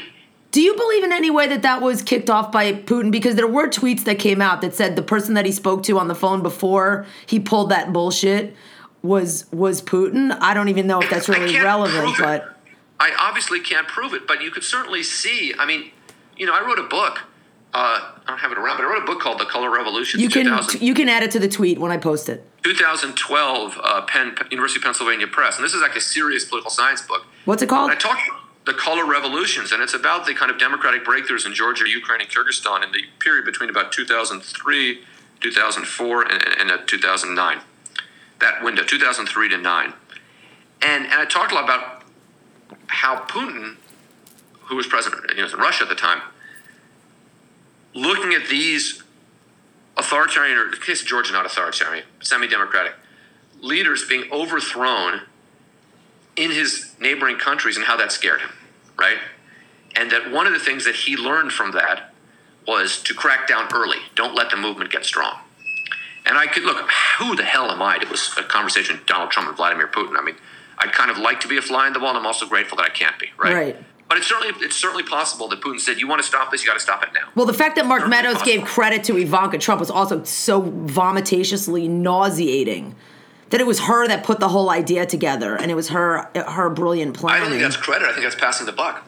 Do 0.51 0.61
you 0.61 0.75
believe 0.75 1.03
in 1.03 1.11
any 1.11 1.31
way 1.31 1.47
that 1.47 1.63
that 1.63 1.81
was 1.81 2.03
kicked 2.03 2.29
off 2.29 2.51
by 2.51 2.73
Putin? 2.73 3.11
Because 3.11 3.35
there 3.35 3.47
were 3.47 3.67
tweets 3.67 4.03
that 4.03 4.19
came 4.19 4.39
out 4.39 4.61
that 4.61 4.75
said 4.75 4.95
the 4.95 5.01
person 5.01 5.33
that 5.33 5.45
he 5.45 5.51
spoke 5.51 5.83
to 5.83 5.97
on 5.97 6.07
the 6.07 6.15
phone 6.15 6.43
before 6.43 7.05
he 7.25 7.39
pulled 7.39 7.69
that 7.69 7.91
bullshit 7.91 8.55
was 9.03 9.45
was 9.51 9.81
Putin. 9.81 10.35
I 10.39 10.53
don't 10.53 10.69
even 10.69 10.87
know 10.87 11.01
if 11.01 11.09
that's 11.09 11.29
really 11.29 11.59
relevant, 11.59 12.15
but 12.17 12.57
I 12.99 13.11
obviously 13.19 13.59
can't 13.59 13.87
prove 13.87 14.13
it, 14.13 14.25
but 14.25 14.41
you 14.41 14.49
could 14.49 14.63
certainly 14.63 15.03
see. 15.03 15.53
I 15.59 15.65
mean, 15.65 15.91
you 16.37 16.45
know, 16.45 16.53
I 16.53 16.65
wrote 16.65 16.79
a 16.79 16.87
book. 16.87 17.19
Uh, 17.75 18.13
I 18.23 18.23
don't 18.27 18.37
have 18.37 18.51
it 18.51 18.57
around, 18.57 18.77
but 18.77 18.85
I 18.85 18.89
wrote 18.89 19.01
a 19.01 19.05
book 19.05 19.19
called 19.19 19.39
The 19.39 19.45
Color 19.45 19.71
Revolution. 19.71 20.19
you 20.19 20.29
can 20.29 20.47
you 20.79 20.93
can 20.93 21.09
add 21.09 21.23
it 21.23 21.31
to 21.31 21.39
the 21.39 21.47
tweet 21.47 21.79
when 21.79 21.91
I 21.91 21.97
post 21.97 22.29
it. 22.29 22.47
2012 22.63 23.79
uh, 23.83 24.01
Penn 24.03 24.35
University 24.51 24.79
of 24.79 24.83
Pennsylvania 24.83 25.27
Press, 25.27 25.57
and 25.57 25.65
this 25.65 25.73
is 25.73 25.81
like 25.81 25.95
a 25.95 26.01
serious 26.01 26.45
political 26.45 26.71
science 26.71 27.01
book. 27.01 27.25
What's 27.45 27.61
it 27.61 27.67
called? 27.67 27.91
And 27.91 27.99
I 27.99 28.01
talk 28.01 28.19
the 28.65 28.73
color 28.73 29.05
revolutions, 29.05 29.71
and 29.71 29.81
it's 29.81 29.93
about 29.93 30.25
the 30.25 30.33
kind 30.33 30.49
of 30.49 30.57
democratic 30.57 31.03
breakthroughs 31.03 31.45
in 31.45 31.53
Georgia, 31.53 31.89
Ukraine, 31.89 32.21
and 32.21 32.29
Kyrgyzstan 32.29 32.83
in 32.83 32.91
the 32.93 33.01
period 33.19 33.43
between 33.43 33.69
about 33.69 33.91
2003, 33.91 35.01
2004, 35.41 36.21
and, 36.21 36.43
and 36.59 36.71
uh, 36.71 36.77
2009. 36.85 37.59
That 38.43 38.61
window, 38.61 38.83
2003 38.83 39.49
to 39.49 39.57
9. 39.57 39.93
And, 40.81 41.05
and 41.05 41.13
I 41.13 41.23
talked 41.23 41.53
a 41.53 41.55
lot 41.55 41.63
about 41.63 42.03
how 42.87 43.23
Putin, 43.23 43.77
who 44.63 44.75
was 44.75 44.85
president, 44.85 45.31
he 45.31 45.41
was 45.41 45.53
in 45.53 45.59
Russia 45.59 45.83
at 45.83 45.89
the 45.89 45.95
time, 45.95 46.19
looking 47.93 48.33
at 48.33 48.49
these 48.49 49.01
authoritarian, 49.95 50.57
or 50.57 50.65
in 50.65 50.71
the 50.71 50.77
case 50.77 51.01
of 51.01 51.07
Georgia, 51.07 51.31
not 51.31 51.45
authoritarian, 51.45 52.03
semi 52.19 52.45
democratic 52.47 52.95
leaders 53.61 54.05
being 54.09 54.29
overthrown 54.29 55.21
in 56.35 56.51
his 56.51 56.95
neighboring 56.99 57.37
countries 57.37 57.77
and 57.77 57.85
how 57.85 57.95
that 57.95 58.11
scared 58.11 58.41
him, 58.41 58.51
right? 58.97 59.19
And 59.95 60.11
that 60.11 60.31
one 60.33 60.47
of 60.47 60.51
the 60.51 60.59
things 60.59 60.83
that 60.83 60.95
he 60.95 61.15
learned 61.15 61.53
from 61.53 61.71
that 61.71 62.13
was 62.67 63.01
to 63.03 63.13
crack 63.13 63.47
down 63.47 63.69
early. 63.73 63.99
Don't 64.15 64.35
let 64.35 64.49
the 64.49 64.57
movement 64.57 64.91
get 64.91 65.05
strong. 65.05 65.37
And 66.25 66.37
I 66.37 66.47
could 66.47 66.63
look, 66.63 66.89
who 67.19 67.35
the 67.35 67.43
hell 67.43 67.69
am 67.69 67.81
I? 67.81 67.97
It 67.97 68.09
was 68.09 68.33
a 68.37 68.43
conversation 68.43 68.97
with 68.97 69.05
Donald 69.05 69.31
Trump 69.31 69.49
and 69.49 69.57
Vladimir 69.57 69.87
Putin. 69.87 70.17
I 70.17 70.23
mean, 70.23 70.35
I'd 70.77 70.91
kind 70.93 71.11
of 71.11 71.17
like 71.17 71.39
to 71.41 71.47
be 71.47 71.57
a 71.57 71.61
fly 71.61 71.87
in 71.87 71.93
the 71.93 71.99
wall, 71.99 72.09
and 72.09 72.17
I'm 72.17 72.25
also 72.25 72.45
grateful 72.45 72.77
that 72.77 72.83
I 72.83 72.89
can't 72.89 73.17
be, 73.19 73.27
right? 73.37 73.53
Right. 73.53 73.77
But 74.09 74.17
it's 74.19 74.27
certainly 74.27 74.53
it's 74.63 74.75
certainly 74.75 75.03
possible 75.03 75.47
that 75.49 75.61
Putin 75.61 75.79
said, 75.79 75.99
"You 75.99 76.07
want 76.07 76.21
to 76.21 76.27
stop 76.27 76.51
this? 76.51 76.61
You 76.61 76.67
got 76.67 76.75
to 76.75 76.79
stop 76.79 77.01
it 77.03 77.09
now." 77.13 77.29
Well, 77.35 77.45
the 77.45 77.53
fact 77.53 77.75
that 77.77 77.85
Mark 77.85 78.01
Certainly 78.01 78.17
Meadows 78.17 78.43
gave 78.43 78.63
credit 78.63 79.03
to 79.05 79.17
Ivanka 79.17 79.57
Trump 79.57 79.79
was 79.79 79.89
also 79.89 80.23
so 80.23 80.61
vomitatiously 80.61 81.87
nauseating 81.87 82.95
that 83.49 83.59
it 83.59 83.65
was 83.65 83.81
her 83.81 84.07
that 84.07 84.23
put 84.23 84.39
the 84.39 84.49
whole 84.49 84.69
idea 84.69 85.05
together, 85.05 85.55
and 85.55 85.71
it 85.71 85.75
was 85.75 85.89
her 85.89 86.29
her 86.35 86.69
brilliant 86.69 87.15
plan. 87.17 87.35
I 87.35 87.39
don't 87.39 87.49
think 87.49 87.61
that's 87.61 87.77
credit. 87.77 88.07
I 88.07 88.11
think 88.11 88.23
that's 88.23 88.35
passing 88.35 88.65
the 88.65 88.71
buck. 88.71 89.03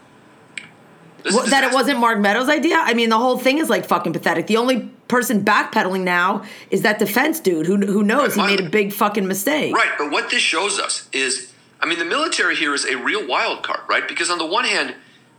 Well, 1.26 1.46
that 1.48 1.64
it 1.64 1.74
wasn't 1.74 2.00
Mark 2.00 2.20
Meadows' 2.20 2.50
idea. 2.50 2.78
I 2.78 2.94
mean, 2.94 3.10
the 3.10 3.18
whole 3.18 3.38
thing 3.38 3.58
is 3.58 3.70
like 3.70 3.86
fucking 3.86 4.14
pathetic. 4.14 4.48
The 4.48 4.58
only 4.58 4.92
person 5.08 5.44
backpedaling 5.44 6.02
now 6.02 6.44
is 6.70 6.84
that 6.84 7.00
defense 7.00 7.40
dude 7.40 7.66
who 7.66 7.78
who 7.78 8.04
knows 8.04 8.36
he 8.36 8.42
made 8.42 8.60
a 8.60 8.70
big 8.70 8.94
fucking 8.94 9.28
mistake. 9.28 9.74
Right, 9.74 9.92
but 9.98 10.12
what 10.12 10.30
this 10.30 10.42
shows 10.42 10.80
us 10.80 11.10
is, 11.12 11.52
I 11.80 11.88
mean, 11.88 12.00
the 12.00 12.06
military 12.06 12.56
here 12.56 12.74
is 12.74 12.86
a 12.86 12.98
real 12.98 13.28
wild 13.28 13.64
card, 13.64 13.82
right? 13.90 14.08
Because 14.08 14.30
on 14.30 14.38
the 14.38 14.46
one 14.46 14.66
hand, 14.66 14.96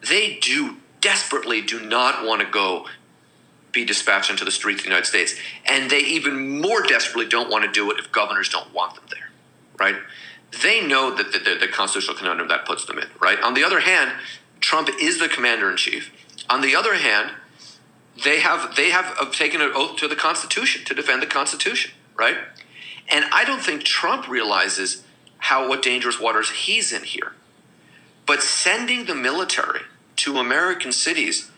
they 0.08 0.38
do 0.40 0.76
desperately 1.00 1.62
do 1.62 1.80
not 1.80 2.24
want 2.24 2.40
to 2.40 2.46
go 2.48 2.86
be 3.72 3.84
dispatched 3.84 4.30
into 4.30 4.44
the 4.44 4.50
streets 4.50 4.80
of 4.80 4.84
the 4.84 4.88
United 4.88 5.06
States, 5.06 5.38
and 5.66 5.90
they 5.90 6.00
even 6.00 6.60
more 6.60 6.82
desperately 6.82 7.28
don't 7.28 7.50
want 7.50 7.64
to 7.64 7.70
do 7.70 7.90
it 7.90 7.98
if 7.98 8.10
governors 8.10 8.48
don't 8.48 8.72
want 8.72 8.94
them 8.94 9.04
there, 9.10 9.30
right? 9.78 9.96
They 10.62 10.86
know 10.86 11.14
that 11.14 11.32
the, 11.32 11.38
the, 11.38 11.66
the 11.66 11.68
constitutional 11.68 12.16
conundrum 12.16 12.48
that 12.48 12.64
puts 12.64 12.86
them 12.86 12.98
in, 12.98 13.06
right? 13.20 13.38
On 13.42 13.52
the 13.52 13.62
other 13.62 13.80
hand, 13.80 14.12
Trump 14.60 14.88
is 15.00 15.18
the 15.18 15.28
commander 15.28 15.70
in 15.70 15.76
chief. 15.76 16.12
On 16.48 16.60
the 16.60 16.74
other 16.74 16.94
hand, 16.94 17.30
they 18.24 18.40
have 18.40 18.76
they 18.76 18.90
have 18.90 19.32
taken 19.32 19.60
an 19.60 19.72
oath 19.74 19.96
to 19.96 20.08
the 20.08 20.16
Constitution 20.16 20.84
to 20.86 20.94
defend 20.94 21.22
the 21.22 21.26
Constitution, 21.26 21.92
right? 22.16 22.36
And 23.08 23.24
I 23.32 23.44
don't 23.44 23.62
think 23.62 23.84
Trump 23.84 24.28
realizes 24.28 25.04
how 25.38 25.68
what 25.68 25.82
dangerous 25.82 26.20
waters 26.20 26.50
he's 26.50 26.92
in 26.92 27.04
here. 27.04 27.32
But 28.26 28.42
sending 28.42 29.04
the 29.04 29.14
military 29.14 29.82
to 30.16 30.38
American 30.38 30.92
cities 30.92 31.50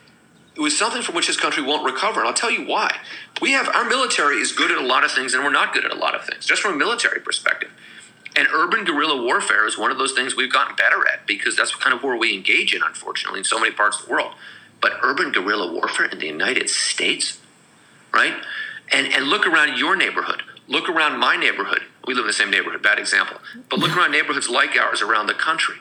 it 0.59 0.63
was 0.63 0.77
something 0.77 1.01
from 1.01 1.15
which 1.15 1.27
this 1.27 1.37
country 1.37 1.63
won't 1.63 1.85
recover. 1.85 2.19
And 2.19 2.27
I'll 2.27 2.33
tell 2.33 2.51
you 2.51 2.65
why. 2.65 2.97
We 3.41 3.53
have 3.53 3.69
our 3.69 3.85
military 3.85 4.41
is 4.41 4.51
good 4.51 4.71
at 4.71 4.77
a 4.77 4.85
lot 4.85 5.05
of 5.05 5.11
things, 5.11 5.33
and 5.33 5.41
we're 5.41 5.51
not 5.51 5.73
good 5.73 5.85
at 5.85 5.91
a 5.93 5.95
lot 5.95 6.15
of 6.15 6.25
things, 6.25 6.45
just 6.45 6.61
from 6.61 6.73
a 6.73 6.77
military 6.77 7.21
perspective. 7.21 7.71
And 8.35 8.47
urban 8.53 8.83
guerrilla 8.85 9.21
warfare 9.21 9.67
is 9.67 9.77
one 9.77 9.91
of 9.91 9.97
those 9.97 10.13
things 10.13 10.35
we've 10.35 10.51
gotten 10.51 10.75
better 10.75 11.07
at 11.11 11.25
because 11.25 11.55
that's 11.55 11.75
kind 11.75 11.95
of 11.95 12.03
where 12.03 12.15
we 12.15 12.33
engage 12.33 12.73
in, 12.73 12.81
unfortunately, 12.83 13.39
in 13.39 13.45
so 13.45 13.59
many 13.59 13.73
parts 13.73 13.99
of 13.99 14.05
the 14.05 14.11
world. 14.11 14.33
But 14.81 14.93
urban 15.01 15.31
guerrilla 15.31 15.71
warfare 15.71 16.05
in 16.05 16.19
the 16.19 16.27
United 16.27 16.69
States, 16.69 17.39
right? 18.13 18.35
And 18.91 19.07
and 19.07 19.25
look 19.27 19.45
around 19.45 19.77
your 19.77 19.95
neighborhood. 19.95 20.43
Look 20.67 20.87
around 20.87 21.19
my 21.19 21.35
neighborhood. 21.35 21.81
We 22.05 22.13
live 22.13 22.23
in 22.23 22.27
the 22.27 22.33
same 22.33 22.51
neighborhood. 22.51 22.81
Bad 22.81 22.99
example. 22.99 23.37
But 23.69 23.79
look 23.79 23.95
around 23.95 24.11
neighborhoods 24.11 24.49
like 24.49 24.75
ours 24.77 25.01
around 25.01 25.27
the 25.27 25.33
country, 25.33 25.75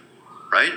right? 0.50 0.72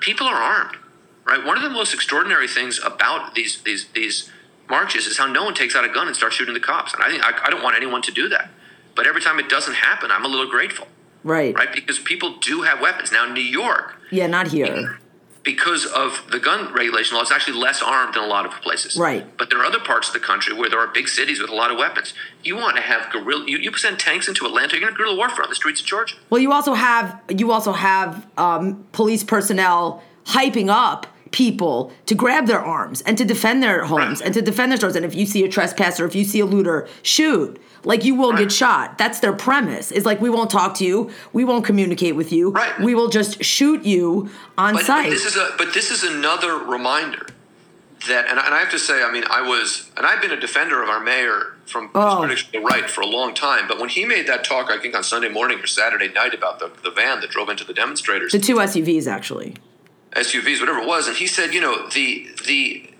People 0.00 0.26
are 0.26 0.34
armed, 0.34 0.76
right? 1.24 1.44
One 1.44 1.56
of 1.56 1.62
the 1.62 1.70
most 1.70 1.94
extraordinary 1.94 2.48
things 2.48 2.80
about 2.84 3.34
these 3.34 3.62
these 3.62 3.86
these 3.94 4.30
marches 4.68 5.06
is 5.06 5.16
how 5.16 5.26
no 5.26 5.44
one 5.44 5.54
takes 5.54 5.76
out 5.76 5.84
a 5.84 5.88
gun 5.88 6.08
and 6.08 6.16
starts 6.16 6.36
shooting 6.36 6.54
the 6.54 6.60
cops. 6.60 6.92
And 6.92 7.02
I 7.02 7.08
think 7.08 7.24
I, 7.24 7.46
I 7.46 7.50
don't 7.50 7.62
want 7.62 7.76
anyone 7.76 8.02
to 8.02 8.12
do 8.12 8.28
that. 8.28 8.50
But 8.94 9.06
every 9.06 9.20
time 9.20 9.38
it 9.38 9.48
doesn't 9.48 9.74
happen, 9.74 10.10
I'm 10.10 10.24
a 10.24 10.28
little 10.28 10.48
grateful, 10.50 10.88
Right. 11.24 11.56
right? 11.56 11.72
Because 11.72 11.98
people 11.98 12.36
do 12.38 12.62
have 12.62 12.80
weapons 12.80 13.10
now. 13.12 13.24
New 13.32 13.40
York, 13.40 13.96
Yeah, 14.10 14.26
not 14.26 14.48
here. 14.48 14.98
because 15.42 15.84
of 15.86 16.22
the 16.30 16.38
gun 16.38 16.72
regulation 16.72 17.16
law, 17.16 17.22
it's 17.22 17.30
actually 17.32 17.58
less 17.58 17.82
armed 17.82 18.14
than 18.14 18.22
a 18.22 18.26
lot 18.26 18.46
of 18.46 18.52
places. 18.62 18.96
Right. 18.96 19.24
But 19.38 19.48
there 19.50 19.60
are 19.60 19.64
other 19.64 19.80
parts 19.80 20.08
of 20.08 20.14
the 20.14 20.20
country 20.20 20.52
where 20.54 20.68
there 20.68 20.78
are 20.80 20.88
big 20.88 21.08
cities 21.08 21.40
with 21.40 21.50
a 21.50 21.54
lot 21.54 21.70
of 21.70 21.78
weapons. 21.78 22.14
You 22.42 22.56
want 22.56 22.76
to 22.76 22.82
have 22.82 23.10
guerrilla. 23.12 23.44
You, 23.46 23.58
you 23.58 23.72
send 23.76 23.98
tanks 23.98 24.28
into 24.28 24.44
Atlanta. 24.46 24.72
You're 24.76 24.80
going 24.82 24.92
to 24.92 24.96
guerrilla 24.98 25.16
warfare 25.16 25.42
on 25.44 25.48
the 25.48 25.54
streets 25.56 25.80
of 25.80 25.86
Georgia. 25.86 26.16
Well, 26.30 26.40
you 26.40 26.52
also 26.52 26.74
have 26.74 27.20
you 27.28 27.52
also 27.52 27.72
have 27.72 28.26
um, 28.36 28.86
police 28.92 29.22
personnel 29.24 30.02
hyping 30.26 30.68
up 30.68 31.06
people 31.32 31.92
to 32.06 32.14
grab 32.14 32.46
their 32.46 32.60
arms 32.60 33.02
and 33.02 33.18
to 33.18 33.24
defend 33.24 33.62
their 33.62 33.84
homes 33.84 34.20
Right. 34.20 34.26
and 34.26 34.34
to 34.34 34.42
defend 34.42 34.72
their 34.72 34.76
stores. 34.78 34.96
And 34.96 35.04
if 35.04 35.14
you 35.14 35.26
see 35.26 35.44
a 35.44 35.48
trespasser, 35.48 36.04
if 36.06 36.14
you 36.14 36.24
see 36.24 36.40
a 36.40 36.46
looter, 36.46 36.88
shoot. 37.02 37.60
Like 37.84 38.04
you 38.04 38.14
will 38.14 38.30
Right. 38.32 38.40
get 38.40 38.52
shot. 38.52 38.98
That's 38.98 39.20
their 39.20 39.32
premise. 39.32 39.92
Is 39.92 40.04
like 40.04 40.20
we 40.20 40.30
won't 40.30 40.50
talk 40.50 40.74
to 40.76 40.84
you, 40.84 41.10
we 41.32 41.44
won't 41.44 41.64
communicate 41.64 42.16
with 42.16 42.32
you, 42.32 42.50
Right. 42.50 42.78
we 42.80 42.94
will 42.94 43.08
just 43.08 43.44
shoot 43.44 43.84
you 43.84 44.28
on 44.58 44.74
But, 44.74 44.80
but 44.80 44.86
sight. 44.86 45.10
this 45.10 45.24
is 45.24 45.36
a 45.36 45.50
but 45.58 45.72
this 45.74 45.90
is 45.90 46.02
another 46.02 46.56
reminder 46.58 47.26
that, 48.08 48.26
and, 48.28 48.38
I- 48.38 48.46
and 48.46 48.54
I 48.54 48.58
have 48.60 48.70
to 48.70 48.78
say, 48.78 49.02
I 49.02 49.10
mean, 49.10 49.24
I 49.30 49.40
was, 49.42 49.90
and 49.96 50.06
I've 50.06 50.20
been 50.20 50.30
a 50.30 50.38
defender 50.38 50.82
of 50.82 50.88
our 50.88 51.00
mayor 51.00 51.54
from 51.66 51.90
Oh. 51.94 52.08
his 52.22 52.26
critics 52.26 52.42
to 52.44 52.52
the 52.52 52.60
right 52.60 52.88
for 52.90 53.00
a 53.00 53.06
long 53.06 53.34
time. 53.34 53.66
But 53.66 53.78
when 53.80 53.88
he 53.88 54.04
made 54.04 54.26
that 54.28 54.44
talk, 54.44 54.70
I 54.70 54.78
think 54.78 54.94
on 54.96 55.02
Sunday 55.02 55.28
morning 55.28 55.58
or 55.60 55.66
Saturday 55.66 56.08
night 56.08 56.34
about 56.34 56.58
the, 56.58 56.70
the 56.84 56.90
van 56.90 57.20
that 57.20 57.30
drove 57.30 57.48
into 57.48 57.64
the 57.64 57.72
demonstrators, 57.74 58.32
the 58.32 58.38
two 58.38 58.56
SUVs 58.60 59.06
actually. 59.08 59.56
SUVs, 60.12 60.60
whatever 60.60 60.78
it 60.78 60.86
was, 60.86 61.08
and 61.08 61.16
he 61.16 61.26
said, 61.26 61.52
you 61.52 61.60
know, 61.60 61.88
the 61.88 62.28
the 62.46 62.90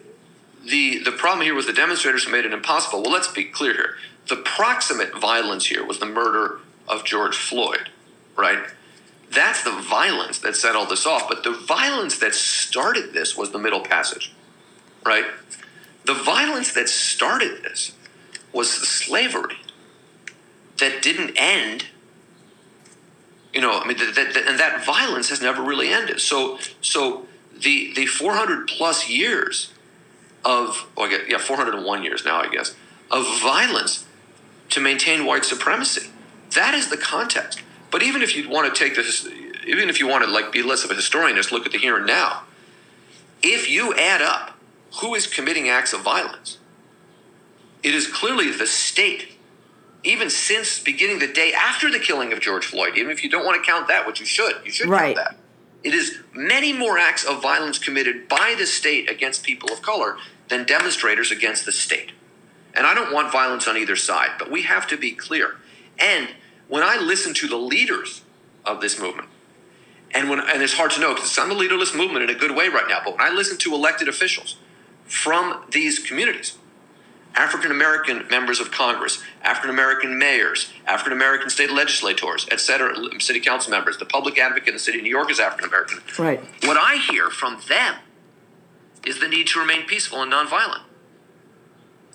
the 0.64 0.98
the 1.04 1.12
problem 1.12 1.44
here 1.44 1.54
was 1.54 1.66
the 1.66 1.72
demonstrators 1.72 2.24
who 2.24 2.32
made 2.32 2.44
it 2.44 2.52
impossible. 2.52 3.02
Well, 3.02 3.12
let's 3.12 3.32
be 3.32 3.44
clear 3.44 3.74
here. 3.74 3.96
The 4.28 4.36
proximate 4.36 5.16
violence 5.16 5.66
here 5.66 5.84
was 5.84 5.98
the 5.98 6.06
murder 6.06 6.60
of 6.88 7.04
George 7.04 7.36
Floyd, 7.36 7.90
right? 8.36 8.58
That's 9.30 9.62
the 9.62 9.72
violence 9.72 10.38
that 10.40 10.56
set 10.56 10.76
all 10.76 10.86
this 10.86 11.06
off. 11.06 11.28
But 11.28 11.44
the 11.44 11.52
violence 11.52 12.18
that 12.18 12.34
started 12.34 13.12
this 13.12 13.36
was 13.36 13.50
the 13.50 13.58
Middle 13.58 13.80
Passage, 13.80 14.32
right? 15.04 15.24
The 16.04 16.14
violence 16.14 16.72
that 16.74 16.88
started 16.88 17.62
this 17.62 17.92
was 18.52 18.78
the 18.80 18.86
slavery 18.86 19.56
that 20.78 21.02
didn't 21.02 21.36
end 21.36 21.86
you 23.56 23.62
know, 23.62 23.80
I 23.80 23.86
mean, 23.86 23.96
that, 23.98 24.14
that, 24.14 24.36
and 24.46 24.60
that 24.60 24.84
violence 24.84 25.28
has 25.30 25.42
never 25.42 25.62
really 25.62 25.88
ended. 25.88 26.20
So, 26.20 26.58
so 26.80 27.26
the 27.58 27.92
the 27.94 28.06
400 28.06 28.68
plus 28.68 29.08
years 29.08 29.72
of, 30.44 30.86
oh, 30.96 31.04
I 31.04 31.10
guess, 31.10 31.20
yeah, 31.28 31.38
401 31.38 32.04
years 32.04 32.24
now, 32.24 32.40
I 32.40 32.48
guess, 32.48 32.76
of 33.10 33.26
violence 33.40 34.06
to 34.70 34.80
maintain 34.80 35.24
white 35.26 35.44
supremacy. 35.44 36.10
That 36.54 36.74
is 36.74 36.90
the 36.90 36.96
context. 36.96 37.62
But 37.90 38.02
even 38.02 38.22
if 38.22 38.36
you 38.36 38.48
want 38.48 38.72
to 38.72 38.78
take 38.78 38.94
this, 38.94 39.26
even 39.66 39.88
if 39.88 39.98
you 39.98 40.06
want 40.06 40.24
to 40.24 40.30
like 40.30 40.52
be 40.52 40.62
less 40.62 40.84
of 40.84 40.90
a 40.92 40.94
historian, 40.94 41.36
just 41.36 41.50
look 41.50 41.66
at 41.66 41.72
the 41.72 41.78
here 41.78 41.96
and 41.96 42.06
now. 42.06 42.42
If 43.42 43.68
you 43.68 43.94
add 43.94 44.22
up 44.22 44.56
who 45.00 45.14
is 45.14 45.26
committing 45.26 45.68
acts 45.68 45.92
of 45.92 46.00
violence. 46.00 46.58
It 47.82 47.94
is 47.94 48.06
clearly 48.06 48.50
the 48.50 48.66
state. 48.66 49.36
Even 50.06 50.30
since 50.30 50.78
beginning 50.78 51.18
the 51.18 51.26
day 51.26 51.52
after 51.52 51.90
the 51.90 51.98
killing 51.98 52.32
of 52.32 52.38
George 52.38 52.64
Floyd, 52.64 52.96
even 52.96 53.10
if 53.10 53.24
you 53.24 53.28
don't 53.28 53.44
want 53.44 53.62
to 53.62 53.68
count 53.68 53.88
that, 53.88 54.06
which 54.06 54.20
you 54.20 54.26
should, 54.26 54.54
you 54.64 54.70
should 54.70 54.88
Right. 54.88 55.16
count 55.16 55.30
that. 55.30 55.36
It 55.82 55.94
is 55.94 56.18
many 56.32 56.72
more 56.72 56.96
acts 56.96 57.24
of 57.24 57.42
violence 57.42 57.76
committed 57.78 58.28
by 58.28 58.54
the 58.56 58.66
state 58.66 59.10
against 59.10 59.42
people 59.42 59.72
of 59.72 59.82
color 59.82 60.16
than 60.48 60.64
demonstrators 60.64 61.32
against 61.32 61.64
the 61.64 61.72
state. 61.72 62.12
And 62.72 62.86
I 62.86 62.94
don't 62.94 63.12
want 63.12 63.32
violence 63.32 63.66
on 63.66 63.76
either 63.76 63.96
side, 63.96 64.30
but 64.38 64.48
we 64.48 64.62
have 64.62 64.86
to 64.88 64.96
be 64.96 65.10
clear. 65.10 65.56
And 65.98 66.28
when 66.68 66.84
I 66.84 66.98
listen 66.98 67.34
to 67.34 67.48
the 67.48 67.56
leaders 67.56 68.22
of 68.64 68.80
this 68.80 69.00
movement, 69.00 69.28
and 70.12 70.30
when 70.30 70.38
and 70.38 70.62
it's 70.62 70.74
hard 70.74 70.92
to 70.92 71.00
know 71.00 71.14
because 71.14 71.30
it's 71.30 71.38
on 71.38 71.48
the 71.48 71.54
leaderless 71.56 71.94
movement 71.94 72.22
in 72.22 72.30
a 72.30 72.38
good 72.38 72.54
way 72.54 72.68
right 72.68 72.86
now, 72.88 73.00
but 73.04 73.18
when 73.18 73.22
I 73.22 73.30
listen 73.34 73.56
to 73.58 73.74
elected 73.74 74.08
officials 74.08 74.56
from 75.04 75.64
these 75.70 75.98
communities, 75.98 76.58
African 77.37 77.70
American 77.70 78.27
members 78.29 78.61
of 78.61 78.70
Congress, 78.70 79.22
African 79.42 79.70
American 79.70 80.18
mayors, 80.18 80.72
African 80.87 81.12
American 81.12 81.51
state 81.51 81.70
legislators, 81.70 82.46
et 82.51 82.61
cetera, 82.61 82.94
city 83.20 83.40
council 83.40 83.70
members, 83.70 83.99
the 83.99 84.07
public 84.07 84.38
advocate 84.38 84.68
in 84.68 84.75
the 84.75 84.81
city 84.81 84.99
of 84.99 85.05
New 85.05 85.11
York 85.11 85.31
is 85.31 85.38
African 85.38 85.68
American. 85.68 86.01
Right. 86.18 86.40
What 86.64 86.79
I 86.79 86.96
hear 86.96 87.29
from 87.29 87.61
them 87.68 87.96
is 89.05 89.20
the 89.20 89.29
need 89.29 89.46
to 89.49 89.61
remain 89.61 89.87
peaceful 89.87 90.22
and 90.22 90.33
nonviolent. 90.33 90.81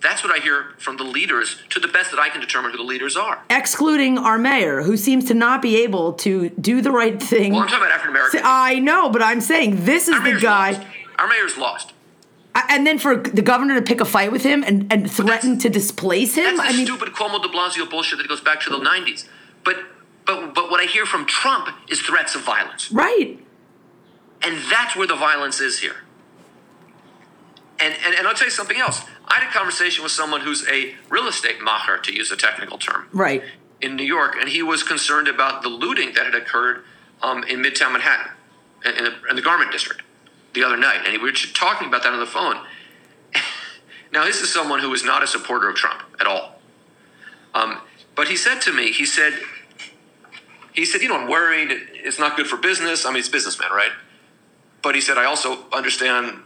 That's 0.01 0.23
what 0.23 0.33
I 0.35 0.41
hear 0.41 0.73
from 0.79 0.97
the 0.97 1.03
leaders, 1.03 1.61
to 1.69 1.79
the 1.79 1.87
best 1.87 2.09
that 2.09 2.19
I 2.19 2.29
can 2.29 2.41
determine 2.41 2.71
who 2.71 2.77
the 2.77 2.83
leaders 2.83 3.15
are. 3.15 3.43
Excluding 3.51 4.17
our 4.17 4.39
mayor, 4.39 4.81
who 4.81 4.97
seems 4.97 5.25
to 5.25 5.35
not 5.35 5.61
be 5.61 5.83
able 5.83 6.13
to 6.13 6.49
do 6.49 6.81
the 6.81 6.89
right 6.91 7.21
thing. 7.21 7.53
Well, 7.53 7.61
I'm 7.61 7.67
talking 7.67 7.83
about 7.85 7.93
African 7.93 8.15
Americans. 8.15 8.41
I 8.43 8.79
know, 8.79 9.09
but 9.09 9.21
I'm 9.21 9.41
saying 9.41 9.85
this 9.85 10.07
is 10.07 10.15
Our 10.15 10.33
the 10.33 10.39
guy. 10.39 10.71
lost. 10.71 10.87
Our 11.19 11.27
mayor's 11.27 11.55
lost. 11.55 11.93
And 12.53 12.85
then 12.85 12.97
for 12.99 13.15
the 13.15 13.41
governor 13.41 13.75
to 13.75 13.81
pick 13.81 14.01
a 14.01 14.05
fight 14.05 14.31
with 14.31 14.43
him 14.43 14.63
and, 14.63 14.91
and 14.91 15.09
threaten 15.09 15.57
to 15.59 15.69
displace 15.69 16.35
him. 16.35 16.57
That's 16.57 16.73
I 16.73 16.75
mean, 16.77 16.85
stupid 16.85 17.09
Cuomo 17.13 17.41
de 17.41 17.47
Blasio 17.47 17.89
bullshit 17.89 18.17
that 18.19 18.27
goes 18.27 18.41
back 18.41 18.59
to 18.61 18.69
the 18.69 18.77
90s. 18.77 19.27
But 19.63 19.77
but 20.25 20.53
but 20.53 20.69
what 20.69 20.79
I 20.79 20.85
hear 20.85 21.05
from 21.05 21.25
Trump 21.25 21.69
is 21.89 21.99
threats 22.01 22.35
of 22.35 22.41
violence. 22.41 22.91
right. 22.91 23.39
And 24.43 24.57
that's 24.71 24.95
where 24.95 25.05
the 25.07 25.15
violence 25.15 25.59
is 25.59 25.79
here. 25.79 25.97
And, 27.79 27.93
and, 28.05 28.15
and 28.15 28.27
I'll 28.27 28.33
tell 28.33 28.47
you 28.47 28.51
something 28.51 28.77
else. 28.77 29.01
I 29.27 29.35
had 29.39 29.49
a 29.49 29.51
conversation 29.51 30.03
with 30.03 30.11
someone 30.11 30.41
who's 30.41 30.67
a 30.67 30.95
real 31.09 31.27
estate 31.27 31.59
macher, 31.59 32.01
to 32.03 32.13
use 32.13 32.31
a 32.31 32.35
technical 32.37 32.77
term, 32.77 33.07
Right. 33.11 33.43
in 33.81 33.95
New 33.95 34.03
York, 34.03 34.35
and 34.39 34.49
he 34.49 34.61
was 34.61 34.83
concerned 34.83 35.27
about 35.27 35.61
the 35.63 35.69
looting 35.69 36.13
that 36.15 36.25
had 36.25 36.35
occurred 36.35 36.83
um, 37.21 37.43
in 37.45 37.59
Midtown 37.61 37.91
Manhattan, 37.93 38.31
in, 38.85 39.03
the, 39.05 39.13
in 39.29 39.35
the 39.35 39.41
garment 39.41 39.71
district, 39.71 40.01
the 40.53 40.63
other 40.63 40.77
night. 40.77 41.01
And 41.05 41.21
we 41.21 41.29
were 41.29 41.31
talking 41.31 41.87
about 41.87 42.03
that 42.03 42.13
on 42.13 42.19
the 42.19 42.25
phone. 42.25 42.57
now, 44.13 44.25
this 44.25 44.41
is 44.41 44.53
someone 44.53 44.79
who 44.79 44.93
is 44.93 45.03
not 45.03 45.23
a 45.23 45.27
supporter 45.27 45.69
of 45.69 45.75
Trump 45.75 46.01
at 46.19 46.27
all. 46.27 46.59
Um, 47.53 47.81
but 48.15 48.27
he 48.27 48.35
said 48.35 48.61
to 48.61 48.73
me, 48.73 48.91
he 48.91 49.05
said, 49.05 49.33
he 50.73 50.85
said, 50.85 51.01
you 51.01 51.09
know, 51.09 51.17
I'm 51.17 51.29
worried. 51.29 51.69
It's 51.93 52.19
not 52.19 52.37
good 52.37 52.47
for 52.47 52.57
business. 52.57 53.05
I 53.05 53.09
mean, 53.09 53.19
it's 53.19 53.29
businessman, 53.29 53.71
right? 53.71 53.91
But 54.81 54.95
he 54.95 55.01
said, 55.01 55.17
I 55.17 55.25
also 55.25 55.65
understand 55.71 56.39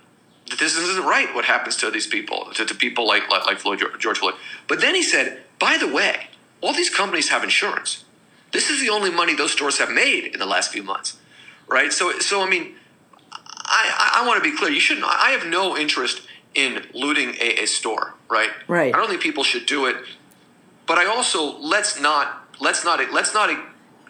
that 0.50 0.60
this 0.60 0.76
isn't 0.76 1.06
right. 1.06 1.34
What 1.34 1.46
happens 1.46 1.76
to 1.78 1.92
these 1.92 2.08
people, 2.08 2.52
to, 2.54 2.66
to 2.66 2.76
people 2.76 3.08
like 3.08 3.30
like, 3.30 3.46
like 3.46 3.60
Floyd, 3.60 3.84
George 4.00 4.20
Floyd. 4.20 4.36
But 4.68 4.82
then 4.82 4.96
he 4.96 5.04
said, 5.04 5.44
by 5.60 5.78
the 5.78 5.88
way, 5.88 6.28
all 6.62 6.74
these 6.74 6.90
companies 6.90 7.30
have 7.30 7.44
insurance. 7.44 8.04
This 8.52 8.70
is 8.70 8.80
the 8.80 8.90
only 8.90 9.12
money 9.12 9.36
those 9.36 9.52
stores 9.52 9.80
have 9.80 9.92
made 9.92 10.26
in 10.26 10.40
the 10.40 10.46
last 10.46 10.72
few 10.72 10.84
months, 10.84 11.18
right? 11.68 11.92
So, 11.92 12.20
so 12.20 12.42
I 12.42 12.50
mean, 12.50 12.76
I, 13.76 14.14
I, 14.18 14.24
I 14.24 14.28
want 14.28 14.42
to 14.42 14.50
be 14.50 14.56
clear. 14.56 14.72
You 14.72 14.80
shouldn't. 14.80 15.06
I 15.06 15.32
have 15.32 15.46
no 15.46 15.78
interest 15.78 16.22
in 16.54 16.86
looting 16.94 17.36
a, 17.42 17.64
a 17.64 17.66
store, 17.66 18.14
right? 18.30 18.50
Right. 18.68 18.96
I 18.96 18.98
don't 18.98 19.10
think 19.10 19.22
people 19.22 19.44
should 19.44 19.66
do 19.66 19.86
it. 19.86 19.98
But 20.86 20.98
I 20.98 21.06
also 21.06 21.58
let's 21.60 22.00
not 22.00 22.48
let's 22.62 22.86
not 22.86 23.12
let's 23.12 23.34
not 23.34 23.50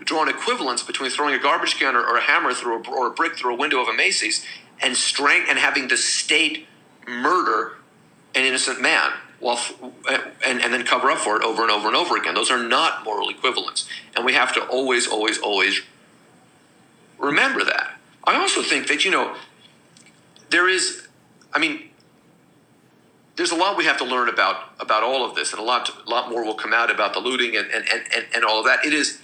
draw 0.04 0.22
an 0.22 0.30
equivalence 0.30 0.84
between 0.84 1.10
throwing 1.10 1.34
a 1.34 1.40
garbage 1.40 1.80
can 1.80 1.96
or, 1.96 2.06
or 2.06 2.18
a 2.18 2.22
hammer 2.22 2.54
through 2.54 2.84
a, 2.84 2.90
or 2.90 3.08
a 3.08 3.12
brick 3.12 3.36
through 3.36 3.56
a 3.56 3.58
window 3.58 3.82
of 3.82 3.88
a 3.88 3.94
Macy's 3.94 4.46
and 4.82 4.96
strength 4.96 5.48
and 5.50 5.58
having 5.58 5.88
the 5.88 5.98
state 5.98 6.68
murder 7.08 7.78
an 8.36 8.44
innocent 8.44 8.82
man 8.82 9.12
while 9.40 9.56
f- 9.56 9.74
and, 10.46 10.62
and 10.62 10.74
then 10.74 10.84
cover 10.84 11.10
up 11.10 11.18
for 11.18 11.38
it 11.38 11.44
over 11.44 11.64
and 11.64 11.72
over 11.72 11.88
and 11.88 11.96
over 11.96 12.18
again. 12.18 12.36
Those 12.36 12.52
are 12.52 12.62
not 12.62 13.04
moral 13.04 13.30
equivalents, 13.30 13.88
and 14.16 14.26
we 14.26 14.34
have 14.34 14.54
to 14.54 14.62
always, 14.68 15.08
always, 15.08 15.40
always 15.40 15.82
remember 17.18 17.64
that. 17.64 17.96
I 18.26 18.36
also 18.36 18.62
think 18.62 18.88
that 18.88 19.06
you 19.06 19.12
know 19.12 19.36
there 20.50 20.68
is, 20.70 21.08
I 21.54 21.60
mean, 21.60 21.90
there's 23.36 23.52
a 23.52 23.56
lot 23.56 23.78
we 23.78 23.86
have 23.86 23.98
to 23.98 24.06
learn 24.06 24.30
about 24.30 24.72
about 24.80 25.04
all 25.04 25.28
of 25.30 25.36
this, 25.36 25.52
and 25.52 25.60
a 25.60 25.64
lot 25.64 25.90
a 26.06 26.10
lot 26.10 26.30
more 26.30 26.44
will 26.46 26.56
come 26.56 26.74
out 26.74 26.90
about 26.90 27.14
the 27.14 27.20
looting 27.20 27.56
and 27.56 27.68
and, 27.70 27.86
and, 27.92 28.26
and 28.34 28.46
all 28.46 28.60
of 28.60 28.66
that. 28.66 28.86
It 28.86 28.94
is, 28.94 29.20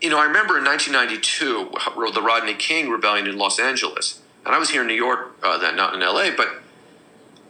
you 0.00 0.10
know, 0.10 0.18
I 0.18 0.24
remember 0.24 0.58
in 0.58 0.64
1992 0.64 2.12
the 2.12 2.22
Rodney 2.22 2.54
King 2.54 2.90
rebellion 2.90 3.26
in 3.26 3.38
Los 3.38 3.58
Angeles, 3.58 4.20
and 4.44 4.54
I 4.54 4.58
was 4.58 4.70
here 4.70 4.82
in 4.82 4.86
New 4.86 4.94
York 4.94 5.36
uh, 5.42 5.58
then, 5.58 5.76
not 5.76 5.94
in 5.94 6.02
L.A., 6.02 6.30
but 6.30 6.48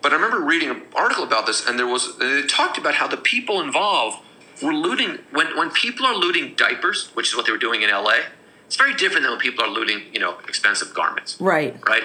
but 0.03 0.12
I 0.12 0.15
remember 0.15 0.39
reading 0.39 0.71
an 0.71 0.83
article 0.95 1.25
about 1.25 1.47
this, 1.47 1.67
and 1.67 1.79
there 1.79 1.87
was 1.87 2.17
it 2.21 2.49
talked 2.49 2.79
about 2.79 2.95
how 2.95 3.09
the 3.09 3.17
people 3.17 3.61
involved 3.61 4.19
were 4.62 4.73
looting 4.73 5.19
when 5.33 5.57
when 5.57 5.71
people 5.71 6.07
are 6.07 6.15
looting 6.15 6.55
diapers, 6.55 7.11
which 7.15 7.29
is 7.29 7.37
what 7.37 7.47
they 7.47 7.53
were 7.53 7.59
doing 7.59 7.83
in 7.83 7.91
L.A. 7.91 8.27
It's 8.67 8.77
very 8.77 8.95
different 8.95 9.23
than 9.23 9.31
when 9.33 9.41
people 9.41 9.65
are 9.65 9.71
looting, 9.71 10.03
you 10.12 10.19
know, 10.19 10.39
expensive 10.49 10.93
garments 10.93 11.37
Right. 11.41 11.77
right? 11.89 12.03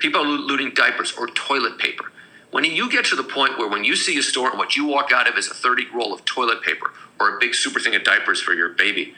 People 0.00 0.22
are 0.22 0.26
looting 0.28 0.72
diapers 0.74 1.12
or 1.16 1.28
toilet 1.28 1.78
paper. 1.78 2.10
When 2.50 2.64
you 2.64 2.90
get 2.90 3.04
to 3.06 3.16
the 3.16 3.22
point 3.22 3.58
where 3.58 3.68
when 3.68 3.84
you 3.84 3.94
see 3.94 4.18
a 4.18 4.22
store 4.22 4.50
and 4.50 4.58
what 4.58 4.74
you 4.76 4.84
walk 4.86 5.12
out 5.12 5.28
of 5.28 5.36
is 5.36 5.48
a 5.48 5.54
30 5.54 5.86
roll 5.94 6.12
of 6.12 6.24
toilet 6.24 6.62
paper 6.62 6.90
or 7.20 7.36
a 7.36 7.38
big 7.38 7.54
super 7.54 7.78
thing 7.78 7.94
of 7.94 8.02
diapers 8.02 8.40
for 8.40 8.52
your 8.54 8.70
baby, 8.70 9.14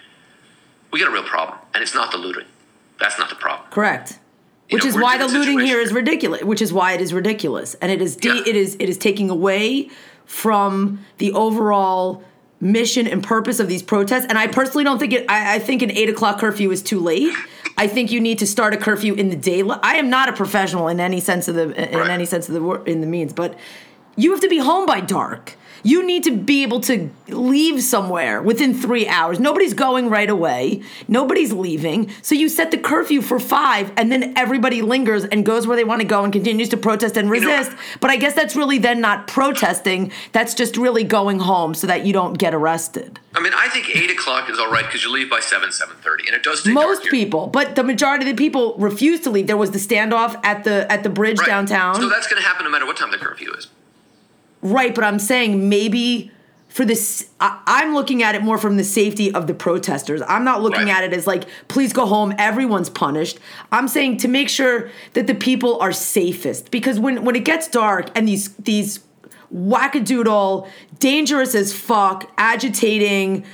we 0.91 1.01
got 1.01 1.09
a 1.09 1.13
real 1.13 1.23
problem. 1.23 1.59
And 1.73 1.83
it's 1.83 1.95
not 1.95 2.11
the 2.13 2.19
looting. 2.19 2.45
That's 3.01 3.19
not 3.19 3.31
the 3.31 3.35
problem. 3.37 3.71
Correct. 3.71 4.19
You 4.69 4.77
Which 4.77 4.85
know, 4.85 4.91
is 4.91 4.97
why 4.97 5.17
the 5.19 5.29
looting 5.29 5.61
here 5.61 5.81
is 5.81 5.93
ridiculous. 5.93 6.43
Which 6.43 6.61
is 6.61 6.73
why 6.73 6.93
it 6.93 7.01
is 7.01 7.13
ridiculous, 7.13 7.75
and 7.75 7.91
it 7.91 8.01
is 8.01 8.17
de- 8.17 8.29
Yeah. 8.29 8.43
it 8.47 8.57
is 8.57 8.77
it 8.79 8.89
is 8.89 8.97
taking 8.97 9.29
away 9.29 9.91
from 10.25 11.05
the 11.19 11.33
overall 11.33 12.23
mission 12.61 13.07
and 13.07 13.23
purpose 13.23 13.59
of 13.61 13.69
these 13.69 13.83
protests. 13.83 14.25
And 14.29 14.39
I 14.39 14.47
personally 14.47 14.85
don't 14.85 14.99
think 14.99 15.13
it. 15.13 15.27
I, 15.29 15.57
I 15.57 15.59
think 15.59 15.83
an 15.83 15.91
eight 15.91 16.09
o'clock 16.09 16.39
curfew 16.39 16.71
is 16.71 16.83
too 16.83 17.01
late. 17.01 17.35
I 17.77 17.87
think 17.87 18.11
you 18.13 18.21
need 18.21 18.39
to 18.39 18.47
start 18.47 18.75
a 18.75 18.77
curfew 18.77 19.15
in 19.15 19.31
the 19.31 19.37
daylight. 19.37 19.81
I 19.83 19.97
am 19.97 20.11
not 20.11 20.29
a 20.29 20.33
professional 20.33 20.89
in 20.89 21.01
any 21.01 21.21
sense 21.21 21.49
of 21.49 21.55
the 21.55 21.63
in 21.93 21.99
Right. 21.99 22.11
any 22.11 22.25
sense 22.27 22.49
of 22.49 22.55
the 22.55 22.83
in 22.91 23.01
the 23.01 23.07
means, 23.07 23.33
but 23.33 23.55
you 24.17 24.31
have 24.33 24.41
to 24.41 24.49
be 24.49 24.59
home 24.59 24.87
by 24.87 25.01
dark. 25.01 25.57
You 25.83 26.07
need 26.07 26.23
to 26.25 26.37
be 26.37 26.63
able 26.63 26.81
to 26.83 27.11
leave 27.29 27.83
somewhere 27.83 28.41
within 28.43 28.73
three 28.75 29.09
hours. 29.09 29.41
Nobody's 29.41 29.75
going 29.75 30.09
right 30.11 30.31
away. 30.31 30.83
Nobody's 31.09 31.53
leaving. 31.53 32.11
So 32.23 32.35
you 32.35 32.49
set 32.49 32.71
the 32.71 32.79
curfew 32.79 33.21
for 33.23 33.41
five, 33.41 33.93
and 33.97 34.11
then 34.13 34.33
everybody 34.37 34.83
lingers 34.83 35.25
and 35.25 35.45
goes 35.45 35.67
where 35.67 35.77
they 35.77 35.85
want 35.85 36.01
to 36.01 36.07
go 36.07 36.25
and 36.25 36.33
continues 36.33 36.69
to 36.71 36.77
protest 36.77 37.17
and 37.17 37.27
know- 37.27 37.33
resist. 37.33 37.73
but 38.01 38.11
I 38.11 38.17
guess 38.17 38.35
that's 38.35 38.55
really 38.55 38.79
then 38.79 39.01
not 39.01 39.27
protesting. 39.27 40.13
That's 40.33 40.55
just 40.55 40.77
really 40.77 41.05
going 41.05 41.41
home 41.41 41.75
so 41.75 41.87
that 41.87 42.07
you 42.07 42.13
don't 42.13 42.39
get 42.39 42.55
arrested. 42.55 43.19
I 43.35 43.41
mean, 43.41 43.53
I 43.57 43.69
think 43.69 43.89
8 43.95 44.11
o'clock 44.11 44.51
is 44.51 44.59
all 44.59 44.71
right 44.71 44.85
because 44.85 45.03
you 45.05 45.11
leave 45.11 45.31
by 45.31 45.41
7, 45.41 45.71
7.30. 45.71 46.27
And 46.27 46.37
it 46.37 46.43
does 46.43 46.67
Most 46.67 47.05
people, 47.07 47.47
but 47.47 47.75
the 47.77 47.83
majority 47.83 48.29
of 48.29 48.37
the 48.37 48.41
people 48.41 48.75
refuse 48.79 49.21
to 49.21 49.31
leave. 49.31 49.47
There 49.47 49.57
was 49.57 49.71
the 49.71 49.79
standoff 49.79 50.39
at 50.45 50.65
the 50.65 50.91
at 50.93 51.03
the 51.03 51.09
bridge 51.11 51.39
Right. 51.39 51.49
downtown. 51.49 51.95
So 51.97 52.09
that's 52.09 52.29
going 52.29 52.41
to 52.41 52.47
happen 52.47 52.65
no 52.65 52.71
matter 52.71 52.87
what 52.87 52.97
time 52.97 53.11
the 53.11 53.17
curfew 53.19 53.53
is. 53.53 53.69
Right, 54.63 54.95
but 54.95 55.05
I'm 55.05 55.19
saying 55.19 55.69
maybe 55.69 56.31
for 56.69 56.85
this, 56.87 57.29
I, 57.39 57.61
I'm 57.67 57.93
looking 57.95 58.23
at 58.23 58.35
it 58.35 58.43
more 58.43 58.57
from 58.57 58.79
the 58.79 58.85
safety 58.85 59.35
of 59.35 59.47
the 59.47 59.53
protesters. 59.53 60.23
I'm 60.27 60.45
not 60.45 60.63
looking 60.63 60.87
Right. 60.87 60.97
at 60.97 61.05
it 61.05 61.13
as 61.13 61.27
like, 61.27 61.45
please 61.69 61.93
go 61.93 62.07
home, 62.07 62.35
everyone's 62.39 62.89
punished. 62.89 63.39
I'm 63.71 63.89
saying 63.89 64.19
to 64.19 64.29
make 64.29 64.49
sure 64.49 64.89
that 65.13 65.27
the 65.27 65.35
people 65.35 65.79
are 65.81 65.93
safest 65.93 66.71
because 66.71 66.99
when 66.99 67.25
when 67.25 67.37
it 67.37 67.45
gets 67.45 67.69
dark 67.69 68.11
and 68.17 68.27
these 68.27 68.55
these 68.55 69.01
wackadoodle, 69.55 70.67
dangerous 70.99 71.55
as 71.55 71.73
fuck, 71.75 72.31
agitating 72.39 73.45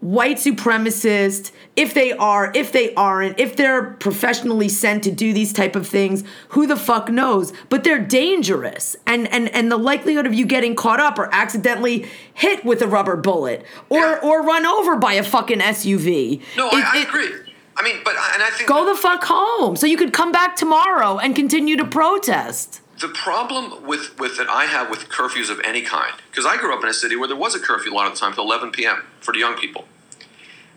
white 0.00 0.36
supremacist 0.36 1.50
if 1.74 1.92
they 1.92 2.12
are 2.12 2.52
if 2.54 2.70
they 2.70 2.94
aren't 2.94 3.38
if 3.40 3.56
they're 3.56 3.82
professionally 3.94 4.68
sent 4.68 5.02
to 5.04 5.10
do 5.10 5.32
these 5.32 5.52
type 5.52 5.74
of 5.74 5.86
things 5.88 6.22
who 6.50 6.66
the 6.66 6.76
fuck 6.76 7.08
knows? 7.10 7.52
But 7.68 7.82
they're 7.84 7.98
dangerous. 7.98 8.94
And 9.06 9.26
and 9.28 9.48
and 9.54 9.70
the 9.72 9.76
likelihood 9.76 10.26
of 10.26 10.34
you 10.34 10.46
getting 10.46 10.76
caught 10.76 11.00
up 11.00 11.18
or 11.18 11.28
accidentally 11.34 12.06
hit 12.32 12.64
with 12.64 12.80
a 12.82 12.86
rubber 12.86 13.16
bullet 13.16 13.64
or 13.88 13.98
Yeah. 13.98 14.20
or 14.22 14.42
run 14.42 14.64
over 14.66 14.96
by 14.96 15.14
a 15.14 15.22
fucking 15.24 15.58
SUV 15.60 16.42
No, 16.56 16.68
it- 16.68 16.74
I, 16.74 16.98
I 16.98 17.00
it- 17.00 17.08
agree. 17.08 17.30
I 17.76 17.82
mean, 17.84 17.96
but 18.04 18.14
and 18.34 18.42
I 18.42 18.50
think 18.50 18.68
go 18.68 18.84
the 18.84 18.96
fuck 19.00 19.22
home. 19.24 19.76
So 19.76 19.86
you 19.86 19.96
could 19.96 20.12
come 20.12 20.32
back 20.32 20.56
tomorrow 20.56 21.18
and 21.18 21.34
continue 21.36 21.76
to 21.76 21.84
protest 21.84 22.80
the 23.00 23.08
problem 23.08 23.86
with, 23.86 24.18
with 24.18 24.36
that 24.38 24.48
I 24.48 24.64
have 24.66 24.90
with 24.90 25.08
curfews 25.08 25.50
of 25.50 25.60
any 25.64 25.82
kind, 25.82 26.12
because 26.30 26.46
I 26.46 26.56
grew 26.56 26.74
up 26.74 26.82
in 26.82 26.88
a 26.88 26.94
city 26.94 27.16
where 27.16 27.28
there 27.28 27.36
was 27.36 27.54
a 27.54 27.60
curfew 27.60 27.92
a 27.92 27.94
lot 27.94 28.06
of 28.06 28.14
the 28.14 28.18
time 28.20 28.32
till 28.34 28.44
11 28.44 28.70
p.m. 28.72 29.04
for 29.20 29.32
the 29.32 29.38
young 29.38 29.56
people, 29.56 29.84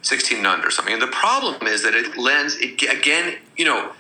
16 0.01 0.37
and 0.39 0.47
under 0.47 0.67
or 0.67 0.71
something. 0.71 0.93
And 0.93 1.01
the 1.01 1.07
problem 1.07 1.67
is 1.67 1.83
that 1.83 1.93
it 1.95 2.17
lends, 2.17 2.55
it, 2.57 2.81
again, 2.83 3.37
you 3.57 3.65
know, 3.65 3.91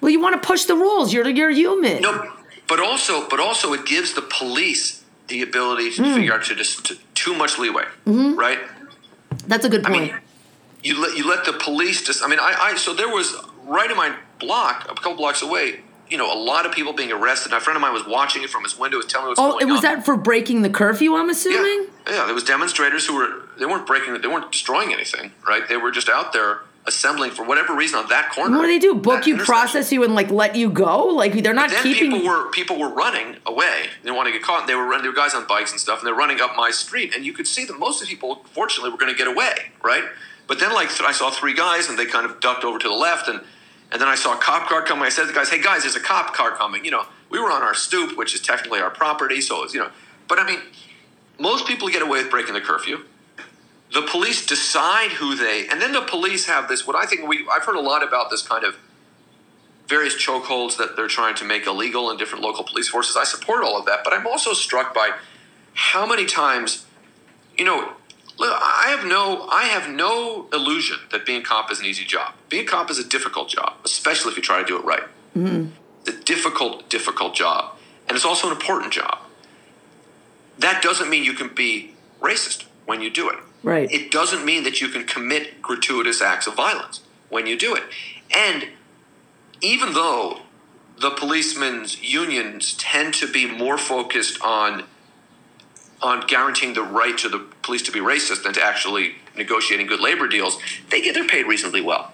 well 0.00 0.10
you 0.10 0.20
want 0.20 0.40
to 0.40 0.44
push 0.46 0.64
the 0.64 0.74
rules 0.74 1.12
you're 1.12 1.28
you're 1.28 1.50
human 1.50 2.02
no, 2.02 2.32
but 2.66 2.80
also 2.80 3.28
but 3.28 3.38
also 3.38 3.72
it 3.72 3.86
gives 3.86 4.14
the 4.14 4.22
police 4.22 5.04
the 5.28 5.42
ability 5.42 5.92
to 5.92 6.02
Hmm. 6.02 6.14
figure 6.14 6.34
out 6.34 6.42
to 6.46 6.56
just 6.56 6.84
to, 6.86 6.98
too 7.14 7.34
much 7.34 7.56
leeway, 7.56 7.84
right? 8.04 8.58
That's 9.46 9.64
a 9.64 9.68
good 9.68 9.84
point. 9.84 9.96
I 9.96 10.00
mean, 10.06 10.14
you 10.82 11.00
let 11.00 11.16
you 11.16 11.28
let 11.28 11.44
the 11.44 11.52
police 11.52 12.02
just. 12.04 12.20
I 12.24 12.26
mean, 12.26 12.40
I, 12.40 12.52
I 12.60 12.76
so 12.76 12.92
there 12.94 13.08
was 13.08 13.32
right 13.64 13.88
in 13.90 13.96
my 13.96 14.16
block, 14.40 14.86
a 14.90 14.94
couple 14.94 15.14
blocks 15.14 15.40
away. 15.42 15.80
You 16.12 16.18
know, 16.18 16.30
a 16.30 16.36
lot 16.36 16.66
of 16.66 16.72
people 16.72 16.92
being 16.92 17.10
arrested. 17.10 17.54
A 17.54 17.60
friend 17.60 17.74
of 17.74 17.80
mine 17.80 17.94
was 17.94 18.06
watching 18.06 18.42
it 18.42 18.50
from 18.50 18.64
his 18.64 18.78
window, 18.78 18.98
was 18.98 19.06
telling 19.06 19.28
me 19.28 19.28
what's 19.30 19.40
oh, 19.40 19.52
going 19.52 19.66
it 19.66 19.72
was 19.72 19.82
on. 19.82 19.96
that 19.96 20.04
for 20.04 20.14
breaking 20.14 20.60
the 20.60 20.68
curfew, 20.68 21.14
I'm 21.14 21.30
assuming? 21.30 21.88
Yeah, 22.06 22.16
yeah. 22.16 22.24
There 22.26 22.34
was 22.34 22.44
demonstrators 22.44 23.06
who 23.06 23.14
were 23.14 23.48
they 23.58 23.64
weren't 23.64 23.86
breaking, 23.86 24.20
they 24.20 24.28
weren't 24.28 24.52
destroying 24.52 24.92
anything, 24.92 25.32
right? 25.48 25.66
They 25.66 25.78
were 25.78 25.90
just 25.90 26.10
out 26.10 26.34
there 26.34 26.60
assembling 26.84 27.30
for 27.30 27.44
whatever 27.44 27.74
reason 27.74 27.98
on 27.98 28.08
that 28.08 28.30
corner. 28.32 28.58
What 28.58 28.64
do 28.64 28.68
they 28.68 28.78
do? 28.78 28.94
Book 28.94 29.26
you, 29.26 29.38
process 29.38 29.90
you, 29.90 30.04
and 30.04 30.14
like 30.14 30.30
let 30.30 30.54
you 30.54 30.68
go? 30.68 31.06
Like 31.06 31.32
they're 31.32 31.54
not 31.54 31.70
Then 31.70 31.82
keeping. 31.82 32.10
people 32.10 32.28
were 32.28 32.50
people 32.50 32.78
were 32.78 32.90
running 32.90 33.36
away. 33.46 33.84
They 34.02 34.08
didn't 34.08 34.16
want 34.16 34.26
to 34.26 34.32
get 34.32 34.42
caught. 34.42 34.66
They 34.66 34.74
were 34.74 34.84
running. 34.84 35.04
There 35.04 35.12
were 35.12 35.16
guys 35.16 35.34
on 35.34 35.46
bikes 35.46 35.70
and 35.70 35.80
stuff, 35.80 36.00
and 36.00 36.06
they're 36.06 36.14
running 36.14 36.42
up 36.42 36.56
my 36.56 36.70
street. 36.70 37.14
And 37.14 37.24
you 37.24 37.32
could 37.32 37.46
see 37.46 37.64
that 37.64 37.78
most 37.78 38.02
of 38.02 38.08
the 38.08 38.14
people, 38.14 38.44
fortunately, 38.52 38.90
were 38.90 38.98
going 38.98 39.12
to 39.12 39.16
get 39.16 39.28
away, 39.28 39.72
right? 39.82 40.04
But 40.46 40.60
then, 40.60 40.74
like, 40.74 40.88
th- 40.88 41.02
I 41.02 41.12
saw 41.12 41.30
three 41.30 41.54
guys, 41.54 41.88
and 41.88 41.98
they 41.98 42.04
kind 42.04 42.26
of 42.26 42.40
ducked 42.40 42.64
over 42.64 42.78
to 42.78 42.88
the 42.88 42.94
left, 42.94 43.28
and 43.28 43.40
and 43.92 44.00
then 44.00 44.08
I 44.08 44.14
saw 44.14 44.32
a 44.32 44.38
cop 44.38 44.68
car 44.68 44.82
coming. 44.82 45.04
I 45.04 45.10
said 45.10 45.22
to 45.22 45.28
the 45.28 45.34
guys, 45.34 45.50
"Hey 45.50 45.60
guys, 45.60 45.82
there's 45.82 45.96
a 45.96 46.00
cop 46.00 46.34
car 46.34 46.52
coming." 46.52 46.84
You 46.84 46.90
know, 46.90 47.06
we 47.28 47.38
were 47.38 47.50
on 47.52 47.62
our 47.62 47.74
stoop, 47.74 48.16
which 48.16 48.34
is 48.34 48.40
technically 48.40 48.80
our 48.80 48.90
property, 48.90 49.40
so 49.40 49.62
it's 49.62 49.74
you 49.74 49.80
know. 49.80 49.90
But 50.28 50.38
I 50.38 50.46
mean, 50.46 50.60
most 51.38 51.66
people 51.66 51.88
get 51.88 52.02
away 52.02 52.22
with 52.22 52.30
breaking 52.30 52.54
the 52.54 52.60
curfew. 52.60 53.04
The 53.92 54.02
police 54.02 54.46
decide 54.46 55.12
who 55.12 55.34
they, 55.34 55.68
and 55.68 55.80
then 55.82 55.92
the 55.92 56.00
police 56.00 56.46
have 56.46 56.68
this. 56.68 56.86
What 56.86 56.96
I 56.96 57.04
think 57.04 57.28
we, 57.28 57.46
I've 57.52 57.64
heard 57.64 57.76
a 57.76 57.80
lot 57.80 58.02
about 58.02 58.30
this 58.30 58.40
kind 58.40 58.64
of 58.64 58.76
various 59.86 60.14
chokeholds 60.14 60.78
that 60.78 60.96
they're 60.96 61.08
trying 61.08 61.34
to 61.34 61.44
make 61.44 61.66
illegal 61.66 62.10
in 62.10 62.16
different 62.16 62.42
local 62.42 62.64
police 62.64 62.88
forces. 62.88 63.14
I 63.14 63.24
support 63.24 63.62
all 63.62 63.78
of 63.78 63.84
that, 63.84 64.00
but 64.04 64.14
I'm 64.14 64.26
also 64.26 64.54
struck 64.54 64.94
by 64.94 65.10
how 65.74 66.06
many 66.06 66.24
times, 66.24 66.86
you 67.58 67.66
know, 67.66 67.92
look, 68.38 68.52
I 68.60 68.94
have 68.96 69.06
no, 69.06 69.46
I 69.50 69.64
have 69.64 69.88
no 69.88 70.48
illusion 70.52 70.98
that 71.10 71.26
being 71.26 71.42
a 71.42 71.44
cop 71.44 71.70
is 71.70 71.80
an 71.80 71.86
easy 71.86 72.04
job. 72.04 72.34
Being 72.48 72.64
a 72.64 72.68
cop 72.68 72.90
is 72.90 72.98
a 72.98 73.06
difficult 73.06 73.48
job, 73.48 73.74
especially 73.84 74.32
if 74.32 74.36
you 74.36 74.42
try 74.42 74.60
to 74.60 74.66
do 74.66 74.78
it 74.78 74.84
right. 74.84 75.04
Mm-hmm. 75.36 75.68
It's 76.06 76.16
a 76.16 76.22
difficult, 76.24 76.88
difficult 76.88 77.34
job, 77.34 77.76
and 78.08 78.16
it's 78.16 78.24
also 78.24 78.48
an 78.48 78.52
important 78.52 78.92
job. 78.92 79.18
That 80.58 80.82
doesn't 80.82 81.08
mean 81.08 81.24
you 81.24 81.32
can 81.32 81.54
be 81.54 81.94
racist 82.20 82.64
when 82.86 83.00
you 83.00 83.10
do 83.10 83.28
it. 83.30 83.38
Right. 83.62 83.90
It 83.90 84.10
doesn't 84.10 84.44
mean 84.44 84.64
that 84.64 84.80
you 84.80 84.88
can 84.88 85.04
commit 85.04 85.62
gratuitous 85.62 86.20
acts 86.20 86.46
of 86.46 86.54
violence 86.54 87.00
when 87.28 87.46
you 87.46 87.56
do 87.56 87.74
it. 87.74 87.84
And 88.34 88.68
even 89.60 89.92
though 89.94 90.40
the 91.00 91.10
policemen's 91.10 92.02
unions 92.02 92.74
tend 92.74 93.14
to 93.14 93.30
be 93.30 93.46
more 93.46 93.78
focused 93.78 94.40
on 94.42 94.84
on 96.00 96.26
guaranteeing 96.26 96.74
the 96.74 96.82
right 96.82 97.16
to 97.16 97.28
the 97.28 97.46
police 97.62 97.82
to 97.82 97.92
be 97.92 98.00
racist 98.00 98.42
than 98.44 98.52
to 98.54 98.62
actually 98.62 99.14
negotiating 99.36 99.86
good 99.86 100.00
labor 100.00 100.28
deals, 100.28 100.58
they 100.90 101.00
get 101.00 101.14
they're 101.14 101.26
paid 101.26 101.46
reasonably 101.46 101.80
well. 101.80 102.12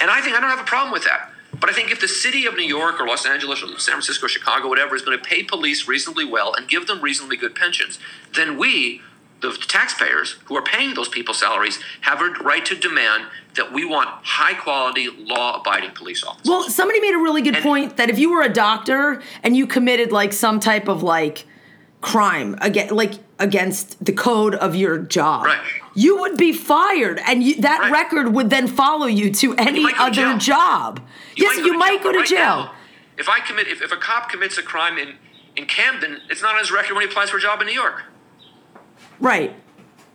And 0.00 0.10
I 0.10 0.20
think 0.20 0.36
I 0.36 0.40
don't 0.40 0.50
have 0.50 0.60
a 0.60 0.64
problem 0.64 0.92
with 0.92 1.04
that. 1.04 1.30
But 1.58 1.70
I 1.70 1.72
think 1.72 1.90
if 1.90 2.00
the 2.00 2.08
city 2.08 2.44
of 2.46 2.54
New 2.54 2.64
York 2.66 3.00
or 3.00 3.06
Los 3.06 3.24
Angeles 3.24 3.62
or 3.62 3.66
San 3.78 3.92
Francisco, 3.94 4.26
Chicago, 4.26 4.68
whatever, 4.68 4.94
is 4.94 5.02
going 5.02 5.18
to 5.18 5.24
pay 5.24 5.42
police 5.42 5.88
reasonably 5.88 6.24
well 6.24 6.52
and 6.54 6.68
give 6.68 6.86
them 6.86 7.00
reasonably 7.00 7.36
good 7.38 7.54
pensions, 7.54 7.98
then 8.34 8.58
we, 8.58 9.00
the 9.40 9.52
taxpayers 9.66 10.36
who 10.46 10.56
are 10.56 10.62
paying 10.62 10.92
those 10.94 11.08
people 11.08 11.32
salaries, 11.32 11.78
have 12.02 12.20
a 12.20 12.28
right 12.44 12.64
to 12.66 12.74
demand 12.74 13.24
that 13.54 13.72
we 13.72 13.86
want 13.86 14.08
high 14.22 14.52
quality, 14.52 15.08
law 15.08 15.58
abiding 15.60 15.92
police 15.92 16.22
officers. 16.22 16.46
Well, 16.46 16.64
somebody 16.64 17.00
made 17.00 17.14
a 17.14 17.18
really 17.18 17.40
good 17.40 17.54
And- 17.56 17.62
point 17.62 17.96
that 17.96 18.10
if 18.10 18.18
you 18.18 18.30
were 18.32 18.42
a 18.42 18.52
doctor 18.52 19.22
and 19.42 19.56
you 19.56 19.66
committed 19.66 20.12
like 20.12 20.34
some 20.34 20.60
type 20.60 20.88
of 20.88 21.02
like 21.02 21.46
crime 22.02 22.56
again, 22.60 22.88
like 22.94 23.14
against 23.38 24.02
the 24.04 24.12
code 24.12 24.54
of 24.54 24.74
your 24.74 24.98
job, 24.98 25.44
Right. 25.44 25.60
you 25.94 26.18
would 26.20 26.36
be 26.36 26.52
fired, 26.52 27.20
and 27.26 27.42
you, 27.42 27.56
that 27.60 27.80
Right. 27.80 27.92
record 27.92 28.32
would 28.32 28.50
then 28.50 28.66
follow 28.66 29.06
you 29.06 29.30
to 29.34 29.54
any 29.56 29.80
might 29.82 29.94
to 29.96 30.02
other 30.02 30.12
jail. 30.14 30.38
job. 30.38 31.00
yes, 31.36 31.56
you 31.58 31.74
might 31.76 32.02
go 32.02 32.12
to 32.12 32.18
Right 32.20 32.28
jail. 32.28 32.38
now, 32.38 32.72
if 33.18 33.28
I 33.28 33.40
commit, 33.40 33.68
if, 33.68 33.82
if 33.82 33.92
a 33.92 33.96
cop 33.96 34.30
commits 34.30 34.56
a 34.58 34.62
crime 34.62 34.96
in, 34.98 35.14
in 35.56 35.66
Camden, 35.66 36.20
it's 36.30 36.40
not 36.42 36.54
on 36.54 36.60
his 36.60 36.70
record 36.70 36.94
when 36.94 37.02
he 37.02 37.08
applies 37.10 37.30
for 37.30 37.36
a 37.36 37.40
job 37.40 37.60
in 37.60 37.66
New 37.66 37.72
York. 37.74 38.04
Right. 39.20 39.54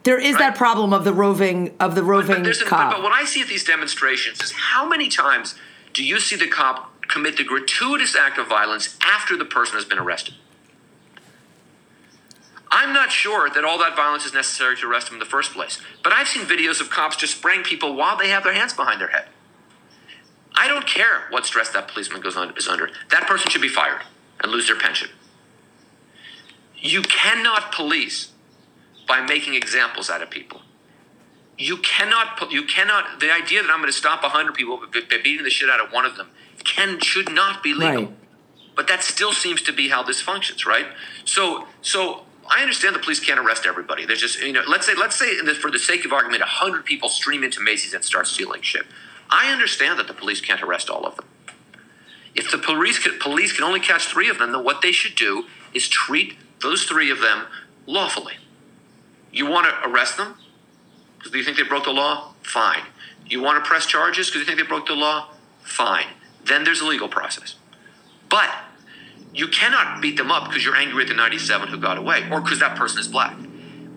There 0.03 0.19
is 0.19 0.37
that 0.37 0.55
problem 0.55 0.93
of 0.93 1.03
the 1.03 1.13
roving 1.13 1.75
of 1.79 1.93
the 1.93 2.03
roving 2.03 2.43
But, 2.43 2.57
an, 2.59 2.67
cop. 2.67 2.91
but 2.93 3.03
what 3.03 3.11
I 3.11 3.23
see 3.25 3.41
at 3.41 3.47
these 3.47 3.63
demonstrations 3.63 4.41
is 4.41 4.51
how 4.51 4.87
many 4.87 5.09
times 5.09 5.53
do 5.93 6.03
you 6.03 6.19
see 6.19 6.35
the 6.35 6.47
cop 6.47 6.91
commit 7.07 7.37
the 7.37 7.43
gratuitous 7.43 8.15
act 8.15 8.39
of 8.39 8.47
violence 8.47 8.97
after 9.03 9.37
the 9.37 9.45
person 9.45 9.75
has 9.75 9.85
been 9.85 9.99
arrested? 9.99 10.33
I'm 12.71 12.93
not 12.93 13.11
sure 13.11 13.49
that 13.49 13.65
all 13.65 13.77
that 13.79 13.97
violence 13.97 14.25
is 14.25 14.33
necessary 14.33 14.77
to 14.77 14.89
arrest 14.89 15.09
him 15.09 15.15
in 15.15 15.19
the 15.19 15.25
first 15.25 15.51
place, 15.51 15.81
but 16.03 16.13
I've 16.13 16.27
seen 16.27 16.43
videos 16.43 16.79
of 16.79 16.89
cops 16.89 17.17
just 17.17 17.37
spraying 17.37 17.63
people 17.63 17.95
while 17.95 18.17
they 18.17 18.29
have 18.29 18.43
their 18.43 18.53
hands 18.53 18.73
behind 18.73 19.01
their 19.01 19.09
head. 19.09 19.25
I 20.55 20.67
don't 20.67 20.87
care 20.87 21.23
what 21.29 21.45
stress 21.45 21.69
that 21.69 21.89
policeman 21.89 22.21
goes 22.21 22.37
on, 22.37 22.55
is 22.57 22.67
under. 22.67 22.89
That 23.09 23.27
person 23.27 23.49
should 23.49 23.61
be 23.61 23.69
fired 23.69 24.01
and 24.41 24.51
lose 24.51 24.67
their 24.67 24.77
pension. 24.77 25.09
You 26.77 27.01
cannot 27.01 27.71
police 27.71 28.31
by 29.07 29.21
making 29.21 29.53
examples 29.53 30.09
out 30.09 30.21
of 30.21 30.29
people. 30.29 30.61
You 31.57 31.77
cannot. 31.77 32.51
You 32.51 32.63
cannot. 32.63 33.19
The 33.19 33.31
idea 33.31 33.61
that 33.61 33.69
I'm 33.69 33.79
going 33.79 33.91
to 33.91 33.97
stop 33.97 34.21
hundred 34.23 34.55
people 34.55 34.77
by 34.77 35.01
by 35.01 35.17
beating 35.23 35.43
the 35.43 35.51
shit 35.51 35.69
out 35.69 35.79
of 35.79 35.91
one 35.91 36.05
of 36.05 36.15
them 36.15 36.29
can 36.63 36.99
should 37.01 37.31
not 37.31 37.61
be 37.61 37.73
legal. 37.73 38.05
Right. 38.05 38.13
But 38.75 38.87
that 38.87 39.03
still 39.03 39.33
seems 39.33 39.61
to 39.63 39.73
be 39.73 39.89
how 39.89 40.01
this 40.01 40.21
functions, 40.21 40.65
right? 40.65 40.87
So, 41.25 41.67
so 41.81 42.23
I 42.53 42.61
understand 42.61 42.93
the 42.93 42.99
police 42.99 43.21
can't 43.21 43.39
arrest 43.39 43.65
everybody. 43.65 44.05
There's 44.05 44.19
just 44.19 44.41
you 44.41 44.51
know, 44.51 44.63
let's 44.67 44.85
say, 44.85 44.93
let's 44.93 45.17
say, 45.17 45.37
for 45.55 45.71
the 45.71 45.79
sake 45.79 46.03
of 46.03 46.11
argument, 46.11 46.43
hundred 46.43 46.83
people 46.83 47.07
stream 47.07 47.43
into 47.43 47.61
Macy's 47.61 47.93
and 47.93 48.03
start 48.03 48.27
stealing 48.27 48.61
shit. 48.61 48.85
I 49.29 49.53
understand 49.53 49.97
that 49.99 50.07
the 50.07 50.13
police 50.13 50.41
can't 50.41 50.61
arrest 50.61 50.89
all 50.89 51.05
of 51.05 51.15
them. 51.15 51.25
If 52.35 52.51
the 52.51 52.57
police 52.57 52.99
can, 52.99 53.17
police 53.19 53.53
can 53.53 53.63
only 53.63 53.79
catch 53.79 54.05
three 54.05 54.29
of 54.29 54.37
them, 54.37 54.51
then 54.51 54.65
what 54.65 54.81
they 54.81 54.91
should 54.91 55.15
do 55.15 55.45
is 55.73 55.87
treat 55.87 56.35
those 56.61 56.83
three 56.83 57.09
of 57.09 57.21
them 57.21 57.45
lawfully. 57.87 58.35
You 59.31 59.45
want 59.49 59.67
to 59.67 59.89
arrest 59.89 60.17
them 60.17 60.35
because 61.17 61.33
you 61.33 61.43
think 61.45 61.55
they 61.55 61.63
broke 61.63 61.85
the 61.85 61.91
law? 61.91 62.33
Fine. 62.41 62.83
You 63.27 63.41
want 63.41 63.63
to 63.63 63.67
press 63.67 63.85
charges 63.85 64.27
because 64.27 64.41
you 64.41 64.45
think 64.45 64.57
they 64.57 64.67
broke 64.67 64.87
the 64.87 64.93
law? 64.93 65.29
Fine. 65.63 66.07
Then 66.43 66.65
there's 66.65 66.81
a 66.81 66.85
legal 66.85 67.07
process. 67.07 67.55
But 68.27 68.49
you 69.33 69.47
cannot 69.47 70.01
beat 70.01 70.17
them 70.17 70.31
up 70.31 70.49
because 70.49 70.63
you're 70.65 70.75
angry 70.75 71.03
at 71.03 71.09
the 71.09 71.15
97 71.15 71.69
who 71.69 71.77
got 71.77 71.97
away 71.97 72.27
or 72.31 72.41
because 72.41 72.59
that 72.59 72.77
person 72.77 72.99
is 72.99 73.07
black 73.07 73.35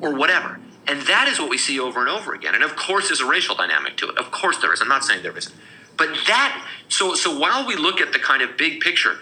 or 0.01 0.15
whatever. 0.15 0.61
And 0.87 1.01
that 1.03 1.29
is 1.29 1.39
what 1.39 1.49
we 1.49 1.59
see 1.59 1.81
over 1.81 2.01
and 2.01 2.09
over 2.09 2.35
again. 2.35 2.55
And 2.55 2.63
of 2.63 2.77
course, 2.77 3.09
there's 3.09 3.21
a 3.21 3.27
racial 3.27 3.55
dynamic 3.55 3.97
to 3.99 4.11
it. 4.11 4.19
Of 4.19 4.31
course, 4.31 4.59
there 4.59 4.73
is. 4.73 4.81
I'm 4.81 4.89
not 4.89 5.05
saying 5.05 5.23
there 5.23 5.37
isn't. 5.37 5.55
But 5.97 6.09
that, 6.27 6.67
so, 6.89 7.15
so 7.15 7.39
while 7.39 7.67
we 7.67 7.77
look 7.77 8.01
at 8.01 8.13
the 8.13 8.19
kind 8.19 8.43
of 8.43 8.57
big 8.57 8.81
picture, 8.81 9.19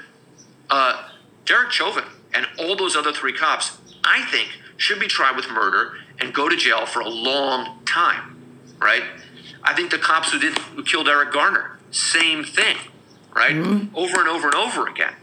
uh, 0.71 1.09
Derek 1.45 1.71
Chauvin 1.71 2.05
and 2.35 2.47
all 2.59 2.77
those 2.77 2.97
other 2.97 3.13
three 3.13 3.33
cops, 3.33 3.79
I 4.05 4.25
think, 4.31 4.49
should 4.77 4.99
be 4.99 5.07
tried 5.07 5.37
with 5.37 5.49
murder 5.51 5.95
and 6.19 6.35
go 6.35 6.49
to 6.49 6.57
jail 6.57 6.87
for 6.87 7.01
a 7.01 7.09
long 7.09 7.79
time, 7.85 8.43
right? 8.79 9.03
I 9.63 9.75
think 9.75 9.91
the 9.91 9.99
cops 9.99 10.33
who 10.33 10.39
did 10.39 10.59
who 10.59 10.83
killed 10.83 11.09
Eric 11.09 11.33
Garner, 11.33 11.79
same 11.91 12.43
thing, 12.43 12.77
right? 13.35 13.55
Over 13.95 14.21
and 14.21 14.29
over 14.29 14.47
and 14.49 14.55
over 14.55 14.89
again. 14.89 15.15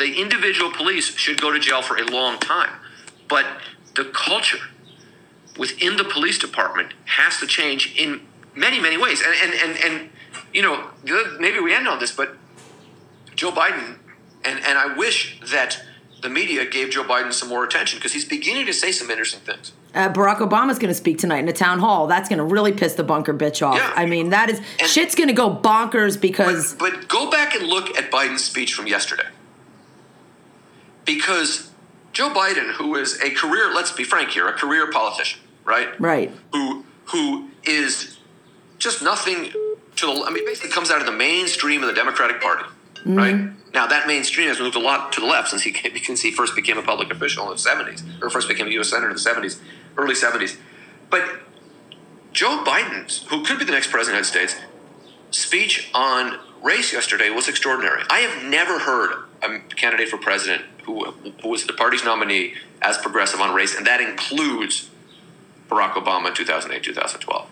The 0.00 0.18
individual 0.18 0.72
police 0.72 1.14
should 1.14 1.38
go 1.38 1.52
to 1.52 1.58
jail 1.58 1.82
for 1.82 1.98
a 1.98 2.04
long 2.04 2.38
time, 2.38 2.70
but 3.28 3.44
the 3.94 4.04
culture 4.06 4.56
within 5.58 5.98
the 5.98 6.04
police 6.04 6.38
department 6.38 6.94
has 7.04 7.36
to 7.40 7.46
change 7.46 7.94
in 7.98 8.22
many, 8.54 8.80
many 8.80 8.96
ways. 8.96 9.20
And 9.20 9.34
and 9.42 9.52
and, 9.60 9.84
and 9.84 10.10
you 10.54 10.62
know, 10.62 10.88
maybe 11.38 11.60
we 11.60 11.74
end 11.74 11.86
on 11.86 11.98
this, 11.98 12.12
but 12.12 12.34
Joe 13.34 13.50
Biden, 13.50 13.96
and, 14.42 14.58
and 14.64 14.78
I 14.78 14.96
wish 14.96 15.38
that 15.50 15.82
the 16.22 16.30
media 16.30 16.64
gave 16.64 16.88
Joe 16.90 17.04
Biden 17.04 17.30
some 17.30 17.50
more 17.50 17.62
attention 17.64 17.98
because 17.98 18.14
he's 18.14 18.24
beginning 18.24 18.64
to 18.66 18.72
say 18.72 18.92
some 18.92 19.10
interesting 19.10 19.40
things. 19.40 19.72
Uh, 19.94 20.10
Barack 20.10 20.38
Obama's 20.38 20.78
going 20.78 20.88
to 20.88 20.94
speak 20.94 21.18
tonight 21.18 21.40
in 21.40 21.48
a 21.48 21.52
town 21.52 21.78
hall. 21.78 22.06
That's 22.06 22.30
going 22.30 22.38
to 22.38 22.44
really 22.44 22.72
piss 22.72 22.94
the 22.94 23.04
bunker 23.04 23.34
bitch 23.34 23.66
off. 23.66 23.76
Yeah. 23.76 23.92
I 23.94 24.06
mean, 24.06 24.30
that 24.30 24.48
is 24.48 24.62
And- 24.78 24.88
shit's 24.88 25.14
going 25.14 25.28
to 25.28 25.34
go 25.34 25.54
bonkers 25.54 26.18
because 26.18 26.74
But, 26.74 26.92
but 26.92 27.08
go 27.08 27.30
back 27.30 27.54
and 27.54 27.66
look 27.66 27.98
at 27.98 28.10
Biden's 28.10 28.44
speech 28.44 28.72
from 28.72 28.86
yesterday. 28.86 29.26
Because 31.04 31.70
Joe 32.12 32.30
Biden, 32.30 32.72
who 32.74 32.96
is 32.96 33.20
a 33.20 33.30
career, 33.30 33.72
let's 33.74 33.92
be 33.92 34.04
frank 34.04 34.30
here, 34.30 34.48
a 34.48 34.52
career 34.52 34.90
politician, 34.90 35.40
right? 35.64 35.98
right, 36.00 36.30
Who 36.52 36.84
who 37.06 37.48
is 37.64 38.18
just 38.78 39.02
nothing 39.02 39.52
to 39.96 40.06
the 40.06 40.24
I 40.26 40.30
mean 40.30 40.44
basically 40.44 40.70
comes 40.70 40.90
out 40.90 41.00
of 41.00 41.06
the 41.06 41.12
mainstream 41.12 41.82
of 41.82 41.88
the 41.88 41.94
Democratic 41.94 42.40
Party, 42.40 42.64
mm-hmm. 42.64 43.16
right? 43.16 43.50
Now 43.72 43.86
that 43.86 44.06
mainstream 44.06 44.48
has 44.48 44.58
moved 44.58 44.76
a 44.76 44.80
lot 44.80 45.12
to 45.12 45.20
the 45.20 45.26
left 45.26 45.48
since 45.48 45.62
he 45.62 45.72
came, 45.72 45.96
since 46.02 46.20
he 46.20 46.30
first 46.30 46.54
became 46.56 46.78
a 46.78 46.82
public 46.82 47.12
official 47.12 47.44
in 47.46 47.52
the 47.52 47.58
seventies, 47.58 48.02
or 48.20 48.30
first 48.30 48.48
became 48.48 48.66
a 48.66 48.70
U.S. 48.70 48.90
senator 48.90 49.08
in 49.08 49.14
the 49.14 49.20
seventies, 49.20 49.60
early 49.96 50.14
seventies. 50.14 50.56
But 51.10 51.24
Joe 52.32 52.62
Biden's, 52.64 53.26
who 53.28 53.44
could 53.44 53.58
be 53.58 53.64
the 53.64 53.72
next 53.72 53.90
president 53.90 54.20
of 54.20 54.32
the 54.32 54.38
United 54.38 54.50
States, 54.52 54.66
speech 55.30 55.90
on 55.94 56.38
race 56.62 56.92
yesterday 56.92 57.30
was 57.30 57.48
extraordinary. 57.48 58.02
I 58.10 58.20
have 58.20 58.44
never 58.44 58.78
heard 58.78 59.24
a 59.42 59.58
candidate 59.74 60.08
for 60.08 60.18
president 60.18 60.64
was 61.44 61.66
the 61.66 61.72
party's 61.72 62.04
nominee 62.04 62.54
as 62.82 62.98
progressive 62.98 63.40
on 63.40 63.54
race, 63.54 63.76
and 63.76 63.86
that 63.86 64.00
includes 64.00 64.90
Barack 65.68 65.92
Obama 65.92 66.28
in 66.28 66.34
2008, 66.34 66.82
2012. 66.82 67.48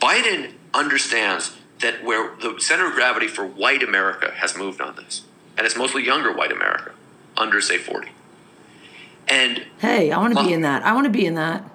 Biden 0.00 0.52
understands 0.72 1.56
that 1.80 2.04
where 2.04 2.34
the 2.36 2.60
center 2.60 2.86
of 2.86 2.94
gravity 2.94 3.28
for 3.28 3.46
white 3.46 3.82
America 3.82 4.32
has 4.36 4.56
moved 4.56 4.80
on 4.80 4.96
this, 4.96 5.22
and 5.56 5.66
it's 5.66 5.76
mostly 5.76 6.04
younger 6.04 6.32
white 6.32 6.52
America, 6.52 6.92
under 7.36 7.60
say 7.60 7.78
40. 7.78 8.08
And 9.28 9.66
hey, 9.78 10.12
I 10.12 10.18
want 10.18 10.36
to 10.36 10.44
be 10.44 10.52
in 10.52 10.62
that. 10.62 10.82
I 10.84 10.92
want 10.92 11.06
to 11.06 11.10
be 11.10 11.26
in 11.26 11.34
that. 11.34 11.68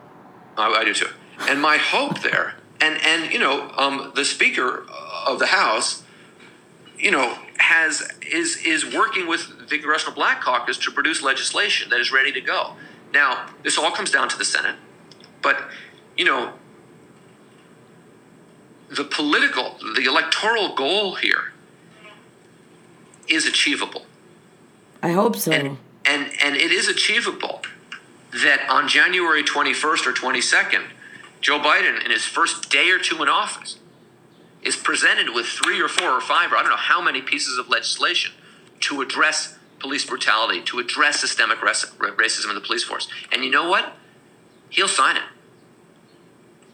I, 0.57 0.69
I 0.69 0.83
do 0.83 0.93
too. 0.93 1.09
And 1.41 1.61
my 1.61 1.77
hope 1.77 2.21
there, 2.21 2.55
and 2.79 2.99
and 3.01 3.31
you 3.31 3.39
know, 3.39 3.71
um, 3.75 4.11
the 4.15 4.25
Speaker 4.25 4.85
of 5.25 5.39
the 5.39 5.47
House, 5.47 6.03
you 6.97 7.11
know, 7.11 7.37
has 7.59 8.11
is 8.21 8.57
is 8.65 8.85
working 8.93 9.27
with 9.27 9.69
the 9.69 9.77
Congressional 9.77 10.15
Black 10.15 10.41
Caucus 10.41 10.77
to 10.79 10.91
produce 10.91 11.21
legislation 11.21 11.89
that 11.89 11.99
is 11.99 12.11
ready 12.11 12.31
to 12.31 12.41
go. 12.41 12.73
Now, 13.13 13.49
this 13.63 13.77
all 13.77 13.91
comes 13.91 14.11
down 14.11 14.29
to 14.29 14.37
the 14.37 14.45
Senate, 14.45 14.75
but 15.41 15.69
you 16.17 16.25
know, 16.25 16.53
the 18.89 19.03
political, 19.03 19.77
the 19.95 20.05
electoral 20.05 20.75
goal 20.75 21.15
here 21.15 21.53
is 23.27 23.45
achievable. 23.45 24.05
I 25.01 25.11
hope 25.11 25.35
so. 25.35 25.51
And, 25.51 25.77
and, 26.05 26.31
and 26.41 26.55
it 26.55 26.71
is 26.71 26.87
achievable 26.87 27.61
that 28.33 28.67
on 28.69 28.87
January 28.87 29.43
21st 29.43 30.07
or 30.07 30.13
22nd, 30.13 30.83
Joe 31.41 31.59
Biden, 31.59 32.03
in 32.03 32.11
his 32.11 32.25
first 32.25 32.69
day 32.69 32.89
or 32.89 32.99
two 32.99 33.21
in 33.21 33.29
office, 33.29 33.78
is 34.69 34.75
presented 34.75 35.33
with 35.33 35.47
three 35.47 35.81
or 35.81 35.87
four 35.87 36.09
or 36.09 36.21
five, 36.21 36.53
or 36.53 36.55
I 36.55 36.61
don't 36.61 36.69
know 36.69 36.77
how 36.77 37.01
many 37.01 37.21
pieces 37.21 37.57
of 37.57 37.69
legislation 37.69 38.33
to 38.81 39.01
address 39.01 39.57
police 39.79 40.05
brutality, 40.05 40.61
to 40.61 40.77
address 40.77 41.19
systemic 41.19 41.57
racism 41.57 42.49
in 42.49 42.55
the 42.55 42.61
police 42.61 42.83
force. 42.83 43.09
And 43.31 43.43
you 43.43 43.49
know 43.49 43.67
what? 43.67 43.93
He'll 44.69 44.87
sign 44.87 45.17
it. 45.17 45.23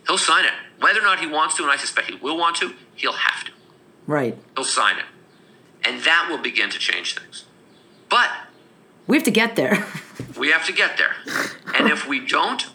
He'll 0.07 0.17
sign 0.17 0.43
it. 0.43 0.51
Whether 0.81 0.99
or 0.99 1.03
not 1.03 1.21
he 1.21 1.27
wants 1.27 1.55
to, 1.55 1.63
and 1.63 1.71
I 1.71 1.77
suspect 1.77 2.09
he 2.09 2.17
will 2.17 2.37
want 2.37 2.57
to, 2.57 2.73
he'll 2.95 3.13
have 3.13 3.45
to. 3.45 3.51
Right. 4.05 4.37
He'll 4.55 4.65
sign 4.65 4.97
it. 4.97 5.05
And 5.85 6.01
that 6.01 6.27
will 6.29 6.37
begin 6.37 6.69
to 6.71 6.77
change 6.77 7.15
things. 7.17 7.45
But 8.09 8.29
we 9.07 9.15
have 9.15 9.23
to 9.23 9.31
get 9.31 9.55
there. 9.55 9.87
we 10.37 10.51
have 10.51 10.65
to 10.65 10.73
get 10.73 10.97
there. 10.97 11.15
And 11.73 11.87
if 11.87 12.07
we 12.07 12.19
don't, 12.19 12.67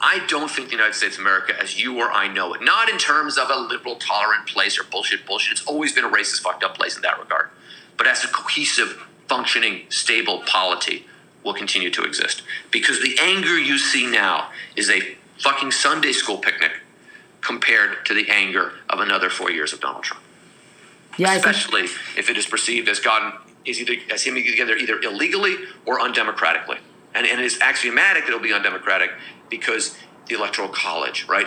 I 0.00 0.24
don't 0.26 0.50
think 0.50 0.68
the 0.68 0.76
United 0.76 0.94
States 0.94 1.16
of 1.16 1.20
America, 1.20 1.54
as 1.60 1.78
you 1.78 1.98
or 1.98 2.10
I 2.10 2.26
know 2.26 2.54
it, 2.54 2.62
not 2.62 2.88
in 2.88 2.96
terms 2.96 3.36
of 3.36 3.50
a 3.50 3.56
liberal, 3.56 3.96
tolerant 3.96 4.46
place 4.46 4.78
or 4.78 4.84
bullshit, 4.84 5.26
bullshit. 5.26 5.52
It's 5.52 5.66
always 5.66 5.92
been 5.92 6.04
a 6.04 6.08
racist, 6.08 6.40
fucked 6.40 6.64
up 6.64 6.76
place 6.76 6.96
in 6.96 7.02
that 7.02 7.18
regard. 7.18 7.50
But 7.98 8.06
as 8.06 8.24
a 8.24 8.28
cohesive, 8.28 9.06
functioning, 9.28 9.82
stable 9.90 10.42
polity, 10.46 11.06
will 11.44 11.54
continue 11.54 11.90
to 11.90 12.04
exist. 12.04 12.42
Because 12.70 13.02
the 13.02 13.18
anger 13.20 13.58
you 13.58 13.78
see 13.78 14.06
now 14.06 14.50
is 14.74 14.90
a 14.90 15.16
fucking 15.38 15.70
Sunday 15.70 16.12
school 16.12 16.38
picnic 16.38 16.72
compared 17.40 18.04
to 18.06 18.14
the 18.14 18.28
anger 18.30 18.72
of 18.88 19.00
another 19.00 19.28
four 19.28 19.50
years 19.50 19.72
of 19.72 19.80
Donald 19.80 20.04
Trump. 20.04 20.22
Yeah, 21.18 21.34
especially 21.34 21.82
if 22.16 22.30
it 22.30 22.36
is 22.36 22.46
perceived 22.46 22.88
as 22.88 23.00
God 23.00 23.34
is 23.64 23.80
either 23.80 23.94
as 24.10 24.22
him 24.22 24.34
together 24.34 24.76
either 24.76 25.00
illegally 25.00 25.56
or 25.84 26.00
undemocratically, 26.00 26.78
and 27.14 27.26
and 27.26 27.40
it 27.40 27.44
is 27.44 27.58
axiomatic 27.60 28.22
that 28.22 28.28
it'll 28.28 28.40
be 28.40 28.52
undemocratic 28.52 29.10
because 29.50 29.98
the 30.28 30.34
electoral 30.34 30.68
college, 30.68 31.26
right? 31.28 31.46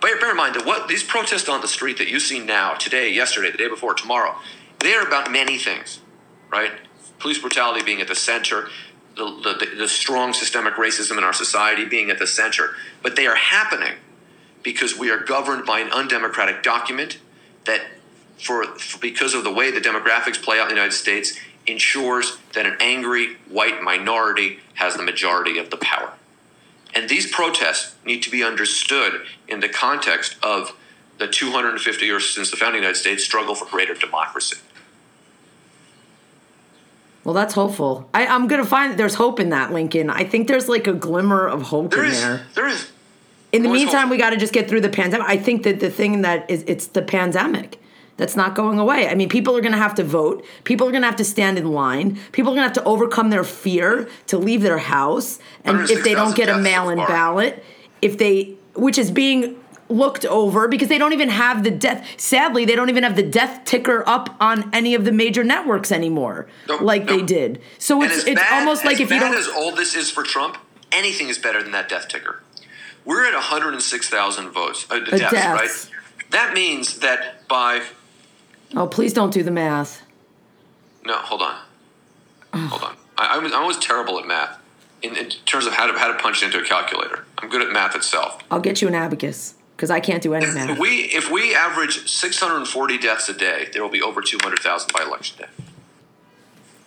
Bear, 0.00 0.18
bear 0.18 0.30
in 0.30 0.36
mind 0.36 0.54
that 0.54 0.66
what 0.66 0.88
these 0.88 1.04
protests 1.04 1.48
on 1.48 1.60
the 1.60 1.68
street 1.68 1.98
that 1.98 2.08
you 2.08 2.18
see 2.18 2.38
now, 2.38 2.74
today, 2.74 3.12
yesterday, 3.12 3.50
the 3.50 3.58
day 3.58 3.68
before, 3.68 3.94
tomorrow, 3.94 4.34
they 4.80 4.94
are 4.94 5.06
about 5.06 5.30
many 5.30 5.58
things, 5.58 6.00
right? 6.50 6.72
Police 7.18 7.38
brutality 7.38 7.84
being 7.84 8.00
at 8.00 8.08
the 8.08 8.14
center, 8.14 8.68
the, 9.16 9.24
the, 9.24 9.76
the 9.76 9.88
strong 9.88 10.32
systemic 10.32 10.74
racism 10.74 11.16
in 11.16 11.24
our 11.24 11.32
society 11.32 11.84
being 11.84 12.10
at 12.10 12.18
the 12.18 12.26
center, 12.26 12.70
but 13.02 13.16
they 13.16 13.26
are 13.26 13.36
happening 13.36 13.94
because 14.62 14.98
we 14.98 15.10
are 15.10 15.18
governed 15.18 15.64
by 15.64 15.80
an 15.80 15.90
undemocratic 15.92 16.62
document 16.62 17.18
that, 17.64 17.82
for, 18.38 18.64
for, 18.76 18.98
because 18.98 19.34
of 19.34 19.44
the 19.44 19.52
way 19.52 19.70
the 19.70 19.80
demographics 19.80 20.42
play 20.42 20.58
out 20.58 20.64
in 20.64 20.68
the 20.70 20.74
United 20.74 20.92
States, 20.96 21.38
ensures 21.66 22.38
that 22.52 22.66
an 22.66 22.76
angry 22.80 23.36
white 23.48 23.82
minority 23.82 24.58
has 24.74 24.96
the 24.96 25.02
majority 25.02 25.58
of 25.58 25.70
the 25.70 25.76
power. 25.76 26.12
And 26.94 27.08
these 27.08 27.30
protests 27.30 27.96
need 28.04 28.22
to 28.22 28.30
be 28.30 28.44
understood 28.44 29.22
in 29.48 29.60
the 29.60 29.68
context 29.68 30.36
of 30.42 30.76
the 31.18 31.26
250 31.26 32.06
years 32.06 32.30
since 32.30 32.50
the 32.50 32.56
founding 32.56 32.78
of 32.78 32.82
the 32.82 32.86
United 32.86 32.98
States 32.98 33.24
struggle 33.24 33.54
for 33.54 33.66
greater 33.66 33.94
democracy. 33.94 34.58
Well, 37.24 37.34
that's 37.34 37.54
hopeful. 37.54 38.08
I, 38.12 38.26
am 38.26 38.48
going 38.48 38.62
to 38.62 38.68
find 38.68 38.92
that 38.92 38.98
there's 38.98 39.14
hope 39.14 39.40
in 39.40 39.48
that, 39.50 39.72
Lincoln. 39.72 40.10
I 40.10 40.24
think 40.24 40.46
there's 40.46 40.68
like 40.68 40.86
a 40.86 40.92
glimmer 40.92 41.46
of 41.46 41.62
hope 41.62 41.92
there 41.92 42.04
in 42.04 42.10
is, 42.10 42.20
there. 42.20 42.46
There 42.54 42.68
is 42.68 42.90
in 43.54 43.62
the 43.62 43.68
meantime, 43.68 44.10
we 44.10 44.16
got 44.16 44.30
to 44.30 44.36
just 44.36 44.52
get 44.52 44.68
through 44.68 44.80
the 44.80 44.88
pandemic. 44.88 45.28
I 45.28 45.36
think 45.36 45.62
that 45.62 45.78
the 45.78 45.88
thing 45.88 46.22
that 46.22 46.50
is 46.50 46.64
it's 46.66 46.88
the 46.88 47.02
pandemic 47.02 47.80
that's 48.16 48.36
not 48.36 48.54
going 48.54 48.78
away. 48.78 49.08
I 49.08 49.14
mean, 49.14 49.28
people 49.28 49.56
are 49.56 49.60
going 49.60 49.72
to 49.72 49.78
have 49.78 49.94
to 49.96 50.04
vote. 50.04 50.44
People 50.64 50.86
are 50.86 50.90
going 50.90 51.02
to 51.02 51.08
have 51.08 51.16
to 51.16 51.24
stand 51.24 51.58
in 51.58 51.72
line. 51.72 52.18
People 52.32 52.52
are 52.52 52.56
going 52.56 52.68
to 52.68 52.74
have 52.74 52.84
to 52.84 52.84
overcome 52.84 53.30
their 53.30 53.44
fear 53.44 54.08
to 54.28 54.38
leave 54.38 54.62
their 54.62 54.78
house. 54.78 55.38
And 55.64 55.90
if 55.90 56.04
they 56.04 56.14
don't 56.14 56.36
get 56.36 56.48
a 56.48 56.58
mail-in 56.58 56.98
so 56.98 57.06
ballot, 57.06 57.64
if 58.02 58.18
they 58.18 58.54
which 58.74 58.98
is 58.98 59.10
being 59.10 59.60
looked 59.88 60.24
over 60.24 60.66
because 60.66 60.88
they 60.88 60.96
don't 60.98 61.12
even 61.12 61.28
have 61.28 61.62
the 61.62 61.70
death 61.70 62.08
sadly 62.16 62.64
they 62.64 62.74
don't 62.74 62.88
even 62.88 63.02
have 63.02 63.16
the 63.16 63.22
death 63.22 63.62
ticker 63.66 64.02
up 64.08 64.34
on 64.40 64.68
any 64.72 64.94
of 64.94 65.04
the 65.04 65.12
major 65.12 65.44
networks 65.44 65.92
anymore 65.92 66.48
nope, 66.66 66.80
like 66.80 67.04
nope. 67.04 67.20
they 67.20 67.24
did 67.24 67.60
so 67.78 68.02
it's 68.02 68.24
it's 68.24 68.40
bad, 68.40 68.60
almost 68.60 68.82
like 68.82 68.98
if 68.98 69.10
you 69.10 69.20
don't 69.20 69.36
as 69.36 69.46
old 69.46 69.76
this 69.76 69.94
is 69.94 70.10
for 70.10 70.22
trump 70.22 70.56
anything 70.90 71.28
is 71.28 71.36
better 71.36 71.62
than 71.62 71.70
that 71.70 71.86
death 71.86 72.08
ticker 72.08 72.40
we're 73.04 73.26
at 73.26 73.34
106,000 73.34 74.50
votes, 74.50 74.86
uh, 74.90 74.98
deaths, 75.00 75.32
deaths, 75.32 75.90
right? 75.90 76.30
That 76.30 76.54
means 76.54 77.00
that 77.00 77.46
by. 77.48 77.82
Oh, 78.76 78.86
please 78.86 79.12
don't 79.12 79.32
do 79.32 79.42
the 79.42 79.50
math. 79.50 80.02
No, 81.04 81.14
hold 81.16 81.42
on. 81.42 81.56
hold 82.52 82.82
on. 82.82 82.96
I, 83.16 83.38
I 83.38 83.66
was 83.66 83.78
terrible 83.78 84.18
at 84.18 84.26
math 84.26 84.58
in, 85.02 85.16
in, 85.16 85.28
terms 85.46 85.66
of 85.66 85.74
how 85.74 85.86
to, 85.86 85.98
how 85.98 86.08
to 86.08 86.18
punch 86.18 86.42
it 86.42 86.46
into 86.46 86.60
a 86.60 86.64
calculator. 86.64 87.24
I'm 87.38 87.48
good 87.48 87.62
at 87.62 87.70
math 87.72 87.94
itself. 87.94 88.42
I'll 88.50 88.60
get 88.60 88.80
you 88.82 88.88
an 88.88 88.94
abacus 88.94 89.54
because 89.76 89.90
I 89.90 90.00
can't 90.00 90.22
do 90.22 90.34
any 90.34 90.46
math. 90.54 90.70
If 90.70 90.78
we, 90.78 90.88
if 91.04 91.30
we 91.30 91.54
average 91.54 92.08
640 92.08 92.98
deaths 92.98 93.28
a 93.28 93.34
day, 93.34 93.68
there 93.72 93.82
will 93.82 93.90
be 93.90 94.02
over 94.02 94.20
200,000 94.20 94.92
by 94.92 95.04
election 95.04 95.38
day. 95.38 95.64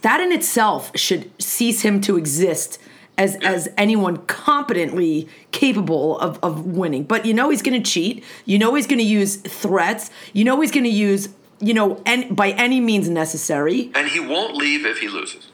That 0.01 0.19
in 0.19 0.31
itself 0.31 0.91
should 0.97 1.31
cease 1.41 1.81
him 1.81 2.01
to 2.01 2.17
exist 2.17 2.79
as 3.17 3.35
as 3.37 3.67
anyone 3.77 4.17
competently 4.27 5.27
capable 5.51 6.19
of, 6.19 6.39
of 6.43 6.65
winning. 6.65 7.03
But 7.03 7.25
you 7.25 7.33
know 7.33 7.49
he's 7.49 7.63
going 7.63 7.81
to 7.81 7.91
cheat. 7.91 8.23
You 8.45 8.59
know 8.59 8.75
he's 8.75 8.85
going 8.85 8.99
to 8.99 9.03
use 9.03 9.37
threats. 9.37 10.11
You 10.33 10.43
know 10.43 10.61
he's 10.61 10.71
going 10.71 10.83
to 10.83 10.89
use 10.89 11.29
you 11.59 11.73
know 11.73 12.01
and 12.05 12.35
by 12.35 12.51
any 12.51 12.79
means 12.79 13.09
necessary. 13.09 13.91
And 13.95 14.07
he 14.07 14.19
won't 14.19 14.55
leave 14.55 14.85
if 14.85 14.99
he 14.99 15.07
loses. 15.07 15.49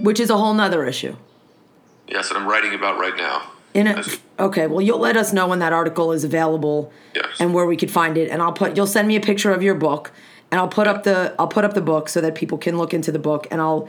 Which 0.00 0.18
is 0.18 0.30
a 0.30 0.36
whole 0.36 0.54
nother 0.54 0.84
issue. 0.84 1.16
Yes, 2.08 2.28
that 2.28 2.36
I'm 2.36 2.46
writing 2.46 2.74
about 2.74 2.98
right 2.98 3.16
now. 3.16 3.50
In 3.74 3.86
a, 3.86 4.04
okay, 4.38 4.66
well 4.66 4.80
you'll 4.80 4.98
let 4.98 5.16
us 5.16 5.32
know 5.32 5.46
when 5.46 5.60
that 5.60 5.72
article 5.72 6.12
is 6.12 6.24
available 6.24 6.92
yes. 7.14 7.26
and 7.40 7.54
where 7.54 7.66
we 7.66 7.76
could 7.76 7.90
find 7.90 8.18
it, 8.18 8.30
and 8.30 8.42
I'll 8.42 8.52
put 8.52 8.76
you'll 8.76 8.86
send 8.86 9.08
me 9.08 9.16
a 9.16 9.20
picture 9.20 9.50
of 9.50 9.62
your 9.62 9.74
book, 9.74 10.12
and 10.50 10.60
I'll 10.60 10.68
put 10.68 10.86
up 10.86 11.04
the 11.04 11.34
I'll 11.38 11.48
put 11.48 11.64
up 11.64 11.74
the 11.74 11.80
book 11.80 12.08
so 12.08 12.20
that 12.20 12.34
people 12.34 12.58
can 12.58 12.76
look 12.76 12.92
into 12.92 13.10
the 13.10 13.18
book, 13.18 13.46
and 13.50 13.60
I'll 13.60 13.88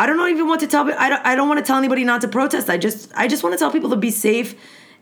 I 0.00 0.06
don't 0.06 0.30
even 0.30 0.48
what 0.48 0.60
to 0.60 0.66
tell. 0.66 0.90
I 0.98 1.10
don't, 1.10 1.26
I 1.26 1.34
don't 1.34 1.46
want 1.46 1.58
to 1.58 1.64
tell 1.64 1.76
anybody 1.76 2.04
not 2.04 2.22
to 2.22 2.28
protest. 2.28 2.70
I 2.70 2.78
just 2.78 3.12
I 3.14 3.28
just 3.28 3.42
want 3.42 3.52
to 3.52 3.58
tell 3.58 3.70
people 3.70 3.90
to 3.90 3.96
be 3.96 4.10
safe 4.10 4.54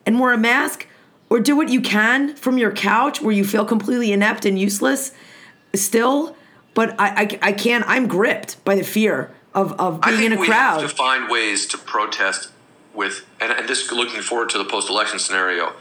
and 0.05 0.19
wear 0.19 0.33
a 0.33 0.39
mask 0.39 0.89
or 1.31 1.39
do 1.39 1.57
what 1.57 1.69
you 1.69 1.81
can 1.81 2.35
from 2.35 2.59
your 2.59 2.73
couch 2.73 3.21
where 3.21 3.33
you 3.33 3.45
feel 3.45 3.65
completely 3.65 4.13
inept 4.13 4.45
and 4.45 4.59
useless 4.59 5.13
still. 5.79 6.37
But 6.75 6.95
I, 6.99 7.23
I, 7.23 7.39
I 7.43 7.53
can't. 7.53 7.85
I'm 7.89 8.07
gripped 8.07 8.63
by 8.65 8.75
the 8.75 8.85
fear 8.85 9.35
of, 9.55 9.73
of 9.81 10.01
being 10.03 10.25
in 10.25 10.33
a 10.33 10.41
we 10.41 10.47
crowd. 10.47 10.81
Have 10.81 10.91
to 10.91 10.97
find 10.97 11.31
ways 11.31 11.67
to 11.69 11.79
protest 11.79 12.51
with, 12.95 13.27
and, 13.41 13.53
and 13.53 13.69
this 13.69 13.91
looking 13.91 14.21
forward 14.21 14.51
to 14.51 14.59
the 14.59 14.65
post-election 14.65 15.19
scenario, 15.19 15.73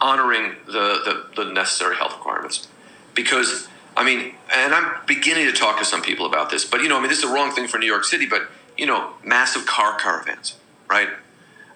honoring 0.00 0.54
the, 0.66 1.26
the, 1.34 1.44
the 1.44 1.52
necessary 1.52 1.96
health 1.96 2.12
requirements, 2.12 2.68
because 3.14 3.68
I 3.96 4.04
mean, 4.04 4.34
and 4.54 4.74
I'm 4.74 5.04
beginning 5.06 5.46
to 5.46 5.52
talk 5.52 5.78
to 5.78 5.84
some 5.84 6.02
people 6.02 6.26
about 6.26 6.50
this, 6.50 6.64
but 6.64 6.80
you 6.80 6.88
know, 6.88 6.96
I 6.96 7.00
mean, 7.00 7.08
this 7.08 7.18
is 7.18 7.24
the 7.24 7.34
wrong 7.34 7.52
thing 7.52 7.68
for 7.68 7.78
New 7.78 7.86
York 7.86 8.04
City, 8.04 8.26
but 8.26 8.48
you 8.76 8.86
know, 8.86 9.12
massive 9.22 9.66
car 9.66 9.98
caravans, 9.98 10.56
right? 10.88 11.08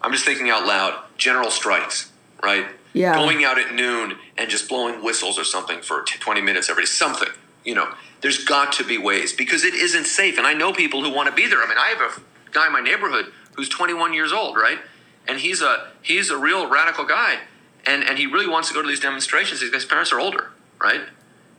I'm 0.02 0.12
just 0.12 0.24
thinking 0.24 0.50
out 0.50 0.66
loud. 0.66 0.98
General 1.18 1.50
strikes, 1.50 2.10
right? 2.42 2.66
Yeah. 2.92 3.14
Going 3.14 3.44
out 3.44 3.58
at 3.58 3.74
noon 3.74 4.16
and 4.38 4.48
just 4.48 4.68
blowing 4.68 5.02
whistles 5.02 5.38
or 5.38 5.44
something 5.44 5.80
for 5.80 6.02
20 6.02 6.40
minutes 6.40 6.70
every 6.70 6.86
something. 6.86 7.28
You 7.66 7.74
know, 7.74 7.92
there's 8.22 8.44
got 8.44 8.72
to 8.74 8.84
be 8.84 8.96
ways 8.96 9.34
because 9.34 9.62
it 9.64 9.74
isn't 9.74 10.06
safe. 10.06 10.38
And 10.38 10.46
I 10.46 10.54
know 10.54 10.72
people 10.72 11.02
who 11.04 11.12
want 11.12 11.28
to 11.28 11.34
be 11.34 11.46
there. 11.46 11.62
I 11.62 11.68
mean, 11.68 11.76
I 11.76 11.88
have 11.88 12.00
a 12.00 12.50
guy 12.52 12.66
in 12.66 12.72
my 12.72 12.80
neighborhood 12.80 13.26
who's 13.56 13.68
21 13.68 14.14
years 14.14 14.32
old, 14.32 14.56
right? 14.56 14.78
And 15.28 15.40
he's 15.40 15.60
a 15.60 15.88
he's 16.00 16.30
a 16.30 16.38
real 16.38 16.70
radical 16.70 17.04
guy, 17.04 17.40
and 17.84 18.02
and 18.02 18.16
he 18.16 18.26
really 18.26 18.46
wants 18.48 18.68
to 18.68 18.74
go 18.74 18.80
to 18.80 18.88
these 18.88 19.00
demonstrations. 19.00 19.60
His 19.60 19.84
parents 19.84 20.12
are 20.12 20.20
older, 20.20 20.52
right? 20.80 21.02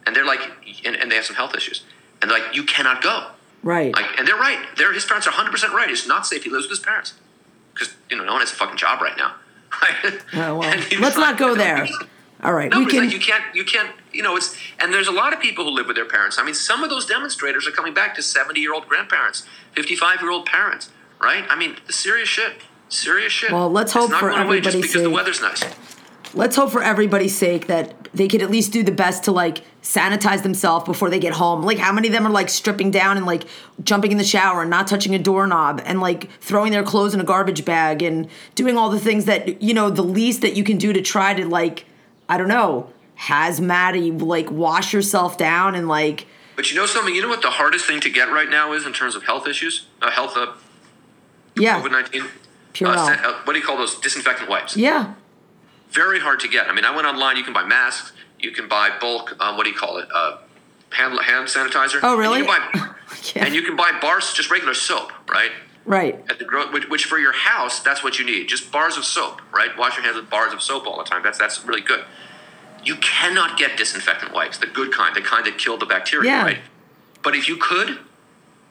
and 0.07 0.15
they're 0.15 0.25
like, 0.25 0.39
and, 0.85 0.95
and 0.95 1.11
they 1.11 1.15
have 1.15 1.25
some 1.25 1.35
health 1.35 1.53
issues, 1.53 1.83
and 2.21 2.31
they're 2.31 2.39
like, 2.39 2.55
you 2.55 2.63
cannot 2.63 3.03
go. 3.03 3.27
Right. 3.61 3.93
Like, 3.93 4.17
and 4.17 4.25
they're 4.27 4.37
right. 4.37 4.65
They're 4.77 4.93
his 4.93 5.05
parents 5.05 5.27
are 5.27 5.31
100 5.31 5.51
percent 5.51 5.73
right. 5.73 5.89
It's 5.91 6.07
not 6.07 6.25
safe. 6.25 6.43
He 6.43 6.49
lives 6.49 6.63
with 6.63 6.77
his 6.77 6.79
parents 6.79 7.13
because 7.73 7.93
you 8.09 8.15
know 8.15 8.23
no 8.23 8.31
one 8.31 8.41
has 8.41 8.51
a 8.51 8.55
fucking 8.55 8.77
job 8.77 9.01
right 9.01 9.17
now. 9.17 9.35
Right? 9.81 10.21
Oh, 10.33 10.59
well, 10.59 10.63
And 10.63 10.79
he 10.81 10.95
was 10.95 11.03
let's 11.03 11.17
not 11.17 11.37
go 11.37 11.55
there. 11.55 11.87
All 12.41 12.53
right. 12.53 12.71
No, 12.71 12.79
we 12.79 12.85
can. 12.85 13.03
like 13.03 13.13
you 13.13 13.19
can't, 13.19 13.43
you 13.53 13.65
can't, 13.65 13.91
you 14.17 14.23
know, 14.23 14.35
it's, 14.35 14.57
and 14.79 14.91
there's 14.91 15.07
a 15.07 15.11
lot 15.11 15.31
of 15.31 15.39
people 15.39 15.63
who 15.63 15.69
live 15.69 15.85
with 15.85 15.95
their 15.95 16.05
parents. 16.05 16.39
I 16.39 16.43
mean, 16.43 16.55
some 16.55 16.83
of 16.83 16.89
those 16.89 17.05
demonstrators 17.05 17.67
are 17.67 17.71
coming 17.71 17.93
back 17.93 18.15
to 18.15 18.23
70 18.23 18.59
year 18.59 18.73
old 18.73 18.87
grandparents, 18.87 19.45
55 19.73 20.21
year 20.21 20.31
old 20.31 20.47
parents, 20.47 20.89
right? 21.21 21.45
I 21.47 21.55
mean, 21.55 21.77
serious 21.87 22.27
shit. 22.27 22.53
Serious 22.89 23.31
shit. 23.31 23.51
Well, 23.51 23.69
let's 23.69 23.91
hope 23.93 24.11
for 24.11 24.29
going 24.29 24.47
away 24.47 24.59
just 24.59 24.75
everybody's 24.75 24.81
because 24.81 24.93
the 24.93 25.09
sake. 25.09 25.15
weather's 25.15 25.41
nice. 25.41 25.63
let's 26.33 26.55
hope 26.55 26.71
for 26.71 26.81
everybody's 26.81 27.35
sake 27.35 27.67
that 27.67 28.09
they 28.13 28.27
could 28.27 28.41
at 28.41 28.49
least 28.49 28.71
do 28.71 28.81
the 28.81 28.93
best 28.93 29.25
to 29.25 29.31
like 29.31 29.61
sanitize 29.83 30.41
themselves 30.41 30.85
before 30.85 31.09
they 31.09 31.19
get 31.19 31.33
home. 31.33 31.63
Like 31.63 31.77
how 31.77 31.91
many 31.91 32.07
of 32.07 32.13
them 32.13 32.25
are 32.25 32.31
like 32.31 32.49
stripping 32.49 32.89
down 32.89 33.17
and 33.17 33.25
like 33.25 33.43
jumping 33.83 34.13
in 34.13 34.17
the 34.17 34.23
shower 34.23 34.61
and 34.61 34.69
not 34.69 34.87
touching 34.87 35.13
a 35.13 35.19
doorknob 35.19 35.81
and 35.85 35.99
like 35.99 36.31
throwing 36.39 36.71
their 36.71 36.83
clothes 36.83 37.13
in 37.13 37.19
a 37.19 37.25
garbage 37.25 37.65
bag 37.65 38.01
and 38.01 38.29
doing 38.55 38.77
all 38.77 38.89
the 38.89 38.99
things 38.99 39.25
that 39.25 39.61
you 39.61 39.73
know 39.73 39.89
the 39.89 40.03
least 40.03 40.41
that 40.41 40.55
you 40.55 40.63
can 40.63 40.77
do 40.77 40.93
to 40.93 41.01
try 41.01 41.33
to 41.33 41.45
like 41.45 41.85
I 42.29 42.37
don't 42.37 42.47
know 42.47 42.89
hazmatty 43.19 44.21
like 44.21 44.51
wash 44.51 44.93
yourself 44.93 45.37
down 45.37 45.75
and 45.75 45.87
like 45.87 46.27
But 46.55 46.69
you 46.69 46.75
know 46.75 46.85
something? 46.85 47.13
You 47.15 47.21
know 47.21 47.29
what 47.29 47.41
the 47.41 47.49
hardest 47.51 47.85
thing 47.85 47.99
to 48.01 48.09
get 48.09 48.31
right 48.31 48.49
now 48.49 48.73
is 48.73 48.85
in 48.85 48.93
terms 48.93 49.15
of 49.15 49.23
health 49.23 49.47
issues? 49.47 49.87
Uh, 50.01 50.11
health, 50.11 50.33
uh, 50.35 50.53
yeah 51.55 51.81
COVID 51.81 51.91
19? 51.91 52.23
Purell. 52.73 52.95
Uh, 52.95 53.27
uh, 53.29 53.41
what 53.43 53.53
do 53.53 53.59
you 53.59 53.65
call 53.65 53.77
those? 53.77 53.99
Disinfectant 53.99 54.49
wipes. 54.49 54.77
yeah 54.77 55.13
very 55.91 56.19
hard 56.19 56.39
to 56.41 56.47
get. 56.47 56.67
I 56.67 56.73
mean, 56.73 56.85
I 56.85 56.93
went 56.95 57.07
online. 57.07 57.37
You 57.37 57.43
can 57.43 57.53
buy 57.53 57.63
masks. 57.63 58.11
You 58.39 58.51
can 58.51 58.67
buy 58.67 58.91
bulk. 58.99 59.35
Um, 59.39 59.57
what 59.57 59.63
do 59.63 59.69
you 59.71 59.75
call 59.77 59.97
it? 59.97 60.07
Uh, 60.13 60.37
hand 60.91 61.17
hand 61.21 61.47
sanitizer. 61.47 61.99
Oh, 62.03 62.17
really? 62.17 62.39
And 62.41 62.47
you 62.47 62.53
can 62.53 62.71
buy, 62.73 62.93
Yeah. 63.35 63.45
and 63.45 63.55
you 63.55 63.61
can 63.63 63.75
buy 63.75 63.97
bars, 64.01 64.33
just 64.33 64.51
regular 64.51 64.73
soap, 64.73 65.11
right? 65.29 65.51
right 65.85 66.23
At 66.29 66.39
the 66.39 66.45
gro- 66.45 66.71
which, 66.71 66.89
which 66.89 67.05
for 67.05 67.17
your 67.17 67.31
house, 67.31 67.79
that's 67.79 68.03
what 68.03 68.19
you 68.19 68.25
need. 68.25 68.47
Just 68.47 68.71
bars 68.71 68.97
of 68.97 69.05
soap, 69.05 69.41
right? 69.53 69.75
Wash 69.77 69.95
your 69.95 70.03
hands 70.03 70.17
with 70.17 70.29
bars 70.29 70.53
of 70.53 70.61
soap 70.61 70.85
all 70.85 70.97
the 70.97 71.03
time. 71.05 71.23
That's 71.23 71.37
that's 71.37 71.63
really 71.65 71.81
good. 71.81 72.03
You 72.83 72.95
cannot 72.97 73.57
get 73.57 73.77
disinfectant 73.77 74.33
wipes, 74.33 74.57
the 74.57 74.67
good 74.67 74.91
kind, 74.91 75.15
the 75.15 75.21
kind 75.21 75.45
that 75.45 75.57
kill 75.57 75.77
the 75.77 75.85
bacteria, 75.85 76.31
Yeah. 76.31 76.43
right? 76.43 76.59
But 77.23 77.35
if 77.35 77.47
you 77.49 77.57
could, 77.57 77.99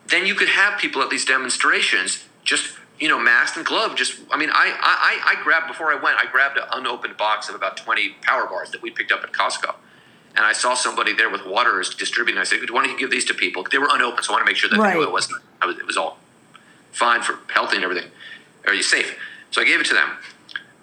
then 0.07 0.26
you 0.26 0.34
could 0.34 0.48
have 0.48 0.78
people 0.78 1.02
at 1.02 1.11
these 1.11 1.24
demonstrations 1.24 2.24
just 2.44 2.74
you 2.98 3.09
know 3.09 3.18
masked 3.18 3.57
and 3.57 3.66
gloved. 3.66 3.98
Just 3.98 4.18
I 4.32 4.36
mean, 4.38 4.50
I 4.52 4.72
I, 4.80 5.36
I 5.38 5.42
grabbed 5.42 5.66
before 5.68 5.92
I 5.92 5.96
went. 5.96 6.16
I 6.18 6.26
grabbed 6.30 6.57
an 6.57 6.64
unopened 6.72 7.16
box 7.16 7.48
of 7.48 7.54
about 7.54 7.76
twenty 7.76 8.11
power 8.22 8.46
bars 8.46 8.70
that 8.70 8.80
we 8.82 8.90
picked 8.90 9.12
up 9.12 9.22
at 9.22 9.32
Costco. 9.32 9.74
And 10.34 10.44
I 10.44 10.52
saw 10.52 10.74
somebody 10.74 11.14
there 11.14 11.30
with 11.30 11.46
water 11.46 11.80
is 11.80 11.88
distributing. 11.90 12.38
I 12.40 12.44
said, 12.44 12.59
"Why 12.70 12.82
don't 12.84 12.92
you 12.92 12.98
give 12.98 13.11
these 13.11 13.24
to 13.26 13.34
people?" 13.34 13.66
They 13.70 13.78
were 13.78 13.88
unopened, 13.90 14.24
so 14.24 14.32
I 14.32 14.36
want 14.36 14.46
to 14.46 14.50
make 14.50 14.57
sure 14.57 14.68
that 14.70 14.78
Right. 14.78 14.96
it 14.96 15.11
wasn't. 15.11 15.42
I 15.61 15.66
was, 15.66 15.78
it 15.78 15.86
was 15.86 15.96
all 15.96 16.18
fine 16.92 17.22
for 17.22 17.38
healthy 17.52 17.76
and 17.76 17.84
everything. 17.84 18.11
Are 18.66 18.74
you 18.74 18.82
safe? 18.82 19.18
So 19.50 19.61
I 19.61 19.64
gave 19.64 19.80
it 19.80 19.86
to 19.86 19.94
them. 19.94 20.11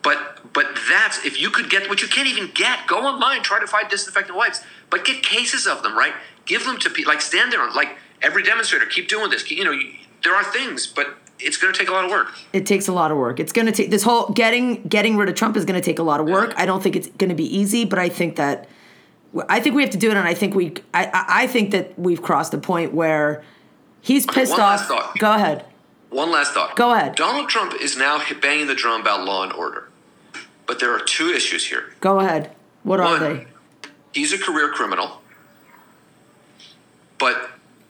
But 0.01 0.39
but 0.53 0.67
that's 0.89 1.25
if 1.25 1.39
you 1.41 1.49
could 1.49 1.69
get 1.69 1.89
what 1.89 2.01
you 2.01 2.07
can't 2.07 2.27
even 2.27 2.51
get. 2.53 2.87
Go 2.87 2.99
online, 2.99 3.41
try 3.41 3.59
to 3.59 3.67
find 3.67 3.89
disinfectant 3.89 4.37
wipes, 4.37 4.61
but 4.89 5.05
get 5.05 5.23
cases 5.23 5.67
of 5.67 5.83
them. 5.83 5.97
Right? 5.97 6.13
Give 6.45 6.63
them 6.63 6.77
to 6.79 6.89
people. 6.89 7.11
Like 7.11 7.21
stand 7.21 7.51
there, 7.51 7.69
like 7.71 7.97
every 8.21 8.43
demonstrator. 8.43 8.85
Keep 8.85 9.09
doing 9.09 9.29
this. 9.29 9.49
You 9.49 9.63
know, 9.63 9.71
you, 9.71 9.93
there 10.23 10.35
are 10.35 10.43
things, 10.43 10.87
but 10.87 11.17
it's 11.39 11.57
going 11.57 11.73
to 11.73 11.77
take 11.77 11.89
a 11.89 11.91
lot 11.91 12.05
of 12.05 12.11
work. 12.11 12.33
it 12.53 12.65
takes 12.65 12.87
a 12.87 12.93
lot 12.93 13.11
of 13.11 13.17
work. 13.17 13.39
It's 13.39 13.51
going 13.51 13.65
to 13.65 13.71
take 13.71 13.89
this 13.89 14.03
whole 14.03 14.29
getting 14.29 14.83
getting 14.83 15.17
rid 15.17 15.29
of 15.29 15.35
Trump 15.35 15.57
is 15.57 15.65
going 15.65 15.79
to 15.79 15.85
take 15.85 15.99
a 15.99 16.03
lot 16.03 16.19
of 16.19 16.27
work. 16.27 16.53
I 16.57 16.65
don't 16.65 16.81
think 16.81 16.95
it's 16.95 17.07
going 17.07 17.29
to 17.29 17.35
be 17.35 17.45
easy, 17.45 17.85
but 17.85 17.99
I 17.99 18.09
think 18.09 18.35
that 18.37 18.67
I 19.49 19.59
think 19.59 19.75
we 19.75 19.81
have 19.81 19.91
to 19.91 19.97
do 19.97 20.11
it, 20.11 20.17
and 20.17 20.27
I 20.27 20.33
think 20.33 20.55
we 20.55 20.73
I 20.93 21.25
I 21.43 21.47
think 21.47 21.71
that 21.71 21.97
we've 21.97 22.21
crossed 22.21 22.53
a 22.53 22.57
point 22.57 22.93
where 22.93 23.43
he's 24.01 24.25
pissed 24.25 24.51
one 24.51 24.61
off. 24.61 24.79
last 24.79 24.87
thought. 24.87 25.19
Go 25.19 25.33
ahead. 25.33 25.65
One 26.09 26.31
last 26.31 26.53
thought. 26.53 26.75
Go 26.75 26.93
ahead. 26.93 27.15
Donald 27.15 27.49
Trump 27.49 27.73
is 27.81 27.97
now 27.97 28.21
banging 28.41 28.67
the 28.67 28.75
drum 28.75 29.01
about 29.01 29.25
law 29.25 29.43
and 29.43 29.51
order, 29.53 29.89
but 30.65 30.79
there 30.79 30.91
are 30.91 30.99
two 30.99 31.29
issues 31.29 31.67
here. 31.67 31.93
Go 31.99 32.19
ahead. 32.19 32.51
What 32.83 32.99
are 32.99 33.05
One, 33.05 33.19
they? 33.21 33.47
he's 34.13 34.33
a 34.33 34.37
career 34.37 34.69
criminal. 34.69 35.21
But 37.17 37.49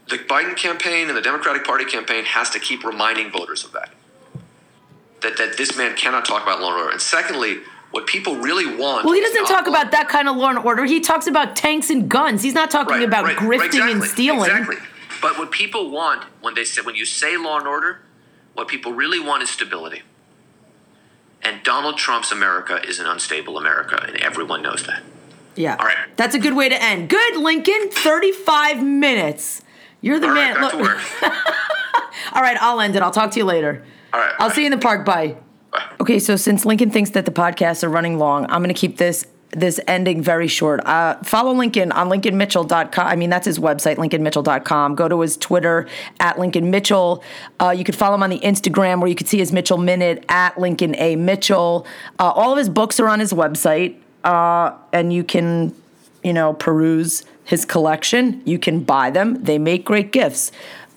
the 0.10 0.18
Biden 0.18 0.56
campaign 0.56 1.08
and 1.08 1.18
the 1.18 1.22
Democratic 1.22 1.64
Party 1.64 1.86
campaign 1.86 2.26
has 2.26 2.50
to 2.52 2.60
keep 2.60 2.84
reminding 2.84 3.32
voters 3.32 3.64
of 3.64 3.72
that. 3.74 3.90
That, 5.22 5.38
that 5.38 5.58
this 5.58 5.78
man 5.78 5.96
cannot 5.96 6.26
talk 6.26 6.44
about 6.44 6.62
law 6.62 6.70
and 6.74 6.78
order. 6.82 6.92
And 6.92 7.02
secondly, 7.02 7.60
what 7.92 8.08
people 8.08 8.36
really 8.36 8.76
want. 8.76 9.06
Well, 9.06 9.14
he 9.14 9.22
doesn't 9.22 9.46
talk 9.46 9.68
about 9.68 9.92
that 9.92 10.10
kind 10.10 10.28
of 10.28 10.36
law 10.36 10.50
and 10.50 10.60
order. 10.60 10.84
He 10.84 11.00
talks 11.00 11.28
about 11.28 11.56
tanks 11.56 11.90
and 11.90 12.10
guns. 12.10 12.44
He's 12.44 12.54
not 12.54 12.70
talking 12.72 12.96
Right, 12.98 13.04
about 13.04 13.24
right, 13.26 13.38
grifting 13.38 13.66
exactly, 13.66 13.92
and 13.94 14.04
stealing. 14.04 14.50
Exactly. 14.50 14.76
But 15.22 15.38
what 15.38 15.52
people 15.52 15.90
want 15.92 16.24
when 16.42 16.54
they 16.56 16.66
say 16.66 16.82
when 16.82 16.96
you 16.96 17.06
say 17.06 17.38
law 17.38 17.58
and 17.58 17.68
order, 17.68 18.02
what 18.56 18.68
people 18.68 18.92
really 18.92 19.20
want 19.20 19.44
is 19.44 19.50
stability. 19.50 20.02
And 21.44 21.62
Donald 21.64 21.98
Trump's 21.98 22.32
America 22.32 22.80
is 22.88 23.00
an 23.00 23.06
unstable 23.06 23.58
America, 23.58 24.02
and 24.08 24.18
everyone 24.18 24.62
knows 24.62 24.86
that. 24.88 25.04
Yeah. 25.56 25.76
All 25.80 25.86
right. 25.86 25.98
That's 26.16 26.34
a 26.36 26.40
good 26.40 26.56
way 26.56 26.70
to 26.70 26.82
end. 26.82 27.10
Good, 27.10 27.36
Lincoln. 27.38 27.90
35 27.92 28.82
minutes. 28.84 29.62
You're 30.02 30.20
the 30.20 30.28
All 30.28 30.34
right, 30.34 30.54
man. 30.60 30.72
to 30.72 30.78
Look- 30.78 30.88
work. 30.88 31.24
All 32.34 32.42
right, 32.42 32.58
I'll 32.60 32.80
end 32.80 32.96
it. 32.96 33.02
I'll 33.04 33.12
talk 33.12 33.32
to 33.32 33.40
you 33.40 33.46
later. 33.46 33.84
All 34.14 34.20
right. 34.20 34.34
I'll 34.40 34.50
bye. 34.50 34.56
see 34.56 34.62
you 34.62 34.68
in 34.68 34.72
the 34.72 34.78
park. 34.78 35.06
Bye. 35.06 35.38
Bye. 35.72 35.84
Okay, 36.02 36.20
so 36.20 36.36
since 36.36 36.66
Lincoln 36.66 36.90
thinks 36.92 37.12
that 37.12 37.26
the 37.26 37.32
podcasts 37.32 37.84
are 37.84 37.90
running 37.90 38.18
long, 38.18 38.46
I'm 38.50 38.62
going 38.64 38.74
to 38.74 38.80
keep 38.80 38.98
this 38.98 39.26
this 39.56 39.80
ending 39.88 40.22
very 40.22 40.48
short. 40.48 40.86
Uh, 40.86 41.16
follow 41.24 41.54
Lincoln 41.54 41.92
on 41.92 42.10
lincolnmitchell.com. 42.10 43.08
I 43.08 43.16
mean, 43.16 43.30
that's 43.30 43.46
his 43.46 43.60
website, 43.60 43.98
lincolnmitchell.com. 43.98 44.96
Go 44.96 45.08
to 45.08 45.22
his 45.22 45.38
Twitter 45.38 45.88
at 46.20 46.40
Lincoln 46.40 46.72
Mitchell. 46.72 47.24
Uh, 47.60 47.70
you 47.70 47.84
could 47.84 47.96
follow 47.96 48.16
him 48.16 48.24
on 48.24 48.30
the 48.30 48.40
Instagram 48.40 49.00
where 49.00 49.08
you 49.08 49.16
could 49.16 49.28
see 49.28 49.38
his 49.38 49.52
Mitchell 49.52 49.78
Minute 49.78 50.26
at 50.30 50.60
Lincoln 50.60 50.96
A. 50.96 51.16
Mitchell. 51.16 51.86
Uh, 52.20 52.32
all 52.32 52.52
of 52.52 52.58
his 52.58 52.70
books 52.70 53.00
are 53.00 53.08
on 53.08 53.20
his 53.20 53.34
website, 53.34 53.98
uh, 54.24 54.76
and 54.92 55.14
you 55.14 55.24
can, 55.24 55.76
you 56.24 56.34
know, 56.34 56.54
peruse 56.54 57.24
his 57.46 57.66
collection. 57.66 58.42
You 58.46 58.60
can 58.60 58.82
buy 58.82 59.12
them. 59.12 59.44
They 59.44 59.58
make 59.58 59.86
great 59.86 60.12
gifts. 60.12 60.52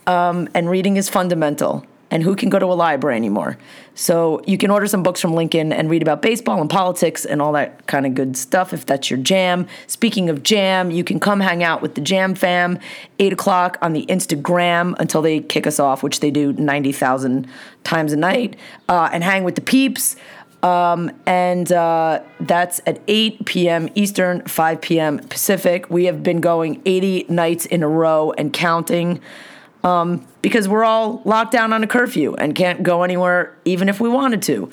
Um, 0.07 0.49
and 0.55 0.71
reading 0.71 0.97
is 0.97 1.09
fundamental 1.09 1.85
and 2.11 2.23
who 2.23 2.37
can 2.37 2.49
go 2.49 2.59
to 2.59 2.67
a 2.67 2.75
library 2.75 3.17
anymore? 3.17 3.59
So 3.95 4.43
you 4.47 4.59
can 4.59 4.71
order 4.71 4.87
some 4.87 5.03
books 5.03 5.21
from 5.21 5.35
Lincoln 5.35 5.73
and 5.73 5.91
read 5.91 6.03
about 6.03 6.23
baseball 6.23 6.61
and 6.61 6.69
politics 6.69 7.25
and 7.25 7.41
all 7.41 7.53
that 7.53 7.87
kind 7.87 8.07
of 8.07 8.15
good 8.15 8.37
stuff 8.37 8.73
if 8.73 8.85
that's 8.87 9.11
your 9.11 9.19
jam. 9.19 9.67
Speaking 9.87 10.29
of 10.29 10.43
jam, 10.43 10.91
you 10.91 11.03
can 11.03 11.19
come 11.19 11.41
hang 11.41 11.63
out 11.63 11.83
with 11.83 11.95
the 11.95 12.01
Jam 12.01 12.35
Fam, 12.35 12.79
8 13.19 13.33
o'clock 13.33 13.79
on 13.81 13.93
the 13.93 14.05
Instagram 14.07 14.95
until 14.99 15.23
they 15.23 15.41
kick 15.41 15.67
us 15.67 15.81
off, 15.81 16.03
which 16.03 16.21
they 16.21 16.31
do 16.31 16.53
90,000 16.53 17.49
times 17.85 18.13
a 18.13 18.17
night, 18.17 18.57
uh, 18.89 19.09
and 19.13 19.25
hang 19.25 19.45
with 19.45 19.55
the 19.55 19.61
peeps. 19.61 20.17
Um, 20.63 21.13
and 21.27 21.71
uh, 21.71 22.23
that's 22.41 22.81
at 22.87 23.01
8 23.07 23.45
p.m. 23.45 23.89
Eastern, 23.95 24.43
5 24.43 24.81
p.m. 24.81 25.19
Pacific. 25.19 25.89
We 25.91 26.07
have 26.07 26.23
been 26.23 26.41
going 26.41 26.83
80 26.85 27.27
nights 27.29 27.67
in 27.67 27.83
a 27.83 27.89
row 27.89 28.33
and 28.33 28.53
counting 28.53 29.21
because 30.43 30.69
we're 30.69 30.85
all 30.85 31.23
locked 31.25 31.53
down 31.53 31.73
on 31.73 31.83
a 31.85 31.87
curfew 31.87 32.35
and 32.35 32.55
can't 32.57 32.83
go 32.83 33.03
anywhere 33.05 33.57
even 33.65 33.89
if 33.89 34.01
we 34.01 34.09
wanted 34.09 34.43
to. 34.43 34.71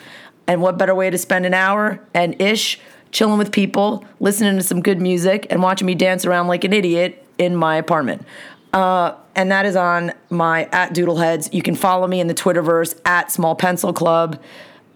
And 0.47 0.61
what 0.61 0.78
better 0.78 0.95
way 0.95 1.09
to 1.09 1.18
spend 1.18 1.45
an 1.45 1.53
hour 1.53 1.99
and 2.14 2.39
ish 2.41 2.80
chilling 3.11 3.38
with 3.38 3.51
people, 3.51 4.03
listening 4.20 4.57
to 4.57 4.64
some 4.64 4.82
good 4.82 4.99
music, 4.99 5.45
and 5.51 5.61
watching 5.61 5.86
me 5.86 5.93
dance 5.93 6.26
around 6.26 6.47
like 6.47 6.64
an 6.64 6.74
idiot 6.74 7.24
in 7.38 7.55
my 7.55 7.76
apartment. 7.76 8.26
Uh, 8.74 9.14
and 9.36 9.51
that 9.51 9.68
is 9.68 9.76
on 9.76 10.11
my 10.32 10.66
at 10.72 10.93
Doodleheads. 10.95 11.53
You 11.53 11.61
can 11.61 11.76
follow 11.76 12.07
me 12.07 12.20
in 12.20 12.28
the 12.28 12.34
Twitterverse 12.34 12.99
at 13.05 13.32
Small 13.32 13.55
Pencil 13.55 13.93
Club, 13.93 14.41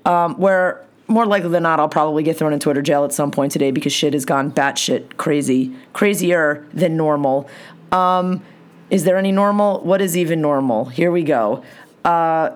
um, 0.05 0.36
where 0.39 0.84
more 1.07 1.28
likely 1.28 1.49
than 1.49 1.63
not 1.63 1.80
I'll 1.80 1.88
probably 1.88 2.24
get 2.24 2.38
thrown 2.38 2.53
in 2.53 2.59
Twitter 2.59 2.82
jail 2.82 3.05
at 3.05 3.13
some 3.13 3.30
point 3.30 3.51
today 3.51 3.70
because 3.70 3.93
shit 3.93 4.13
has 4.13 4.26
gone 4.26 4.51
batshit 4.51 5.18
crazy, 5.18 5.76
crazier 5.93 6.68
than 6.74 6.97
normal. 6.97 7.47
Um, 7.91 8.43
is 8.90 9.04
there 9.04 9.18
any 9.18 9.32
normal? 9.32 9.82
What 9.82 10.02
is 10.02 10.16
even 10.16 10.42
normal? 10.42 10.86
Here 10.86 11.12
we 11.12 11.24
go. 11.24 11.64
Uh, 12.06 12.52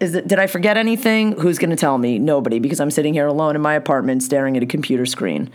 is 0.00 0.14
it? 0.14 0.28
Did 0.28 0.38
I 0.38 0.46
forget 0.46 0.76
anything? 0.76 1.32
Who's 1.32 1.58
going 1.58 1.70
to 1.70 1.76
tell 1.76 1.98
me? 1.98 2.18
Nobody, 2.18 2.58
because 2.58 2.80
I'm 2.80 2.90
sitting 2.90 3.14
here 3.14 3.26
alone 3.26 3.56
in 3.56 3.62
my 3.62 3.74
apartment 3.74 4.22
staring 4.22 4.56
at 4.56 4.62
a 4.62 4.66
computer 4.66 5.06
screen, 5.06 5.50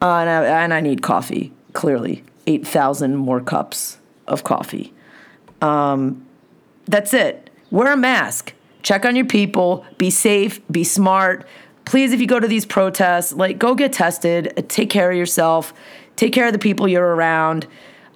uh, 0.00 0.16
and, 0.16 0.30
I, 0.30 0.62
and 0.62 0.74
I 0.74 0.80
need 0.80 1.02
coffee. 1.02 1.52
Clearly, 1.72 2.24
eight 2.46 2.66
thousand 2.66 3.16
more 3.16 3.40
cups 3.40 3.98
of 4.26 4.44
coffee. 4.44 4.92
Um, 5.60 6.26
that's 6.86 7.14
it. 7.14 7.50
Wear 7.70 7.92
a 7.92 7.96
mask. 7.96 8.52
Check 8.82 9.06
on 9.06 9.16
your 9.16 9.24
people. 9.24 9.86
Be 9.96 10.10
safe. 10.10 10.60
Be 10.70 10.84
smart. 10.84 11.46
Please, 11.84 12.12
if 12.12 12.20
you 12.20 12.26
go 12.26 12.40
to 12.40 12.48
these 12.48 12.66
protests, 12.66 13.32
like 13.32 13.58
go 13.58 13.74
get 13.74 13.92
tested. 13.92 14.64
Take 14.68 14.90
care 14.90 15.10
of 15.10 15.16
yourself. 15.16 15.72
Take 16.16 16.32
care 16.32 16.46
of 16.46 16.52
the 16.52 16.58
people 16.58 16.86
you're 16.86 17.14
around. 17.14 17.66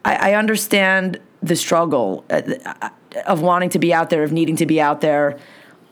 I, 0.07 0.31
I 0.31 0.35
understand 0.35 1.19
the 1.43 1.57
struggle 1.57 2.25
uh, 2.31 2.43
of 3.27 3.43
wanting 3.43 3.71
to 3.71 3.79
be 3.81 3.93
out 3.93 4.09
there, 4.09 4.23
of 4.23 4.31
needing 4.31 4.57
to 4.57 4.67
be 4.67 4.81
out 4.81 5.01
there. 5.01 5.39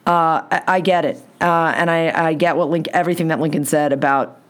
Uh, 0.06 0.46
I, 0.50 0.62
I 0.68 0.80
get 0.80 1.04
it, 1.04 1.16
uh, 1.40 1.72
and 1.76 1.90
I, 1.90 2.28
I 2.28 2.34
get 2.34 2.56
what 2.56 2.70
Link, 2.70 2.86
everything 2.92 3.28
that 3.28 3.40
Lincoln 3.40 3.64
said 3.64 3.92
about 3.92 4.40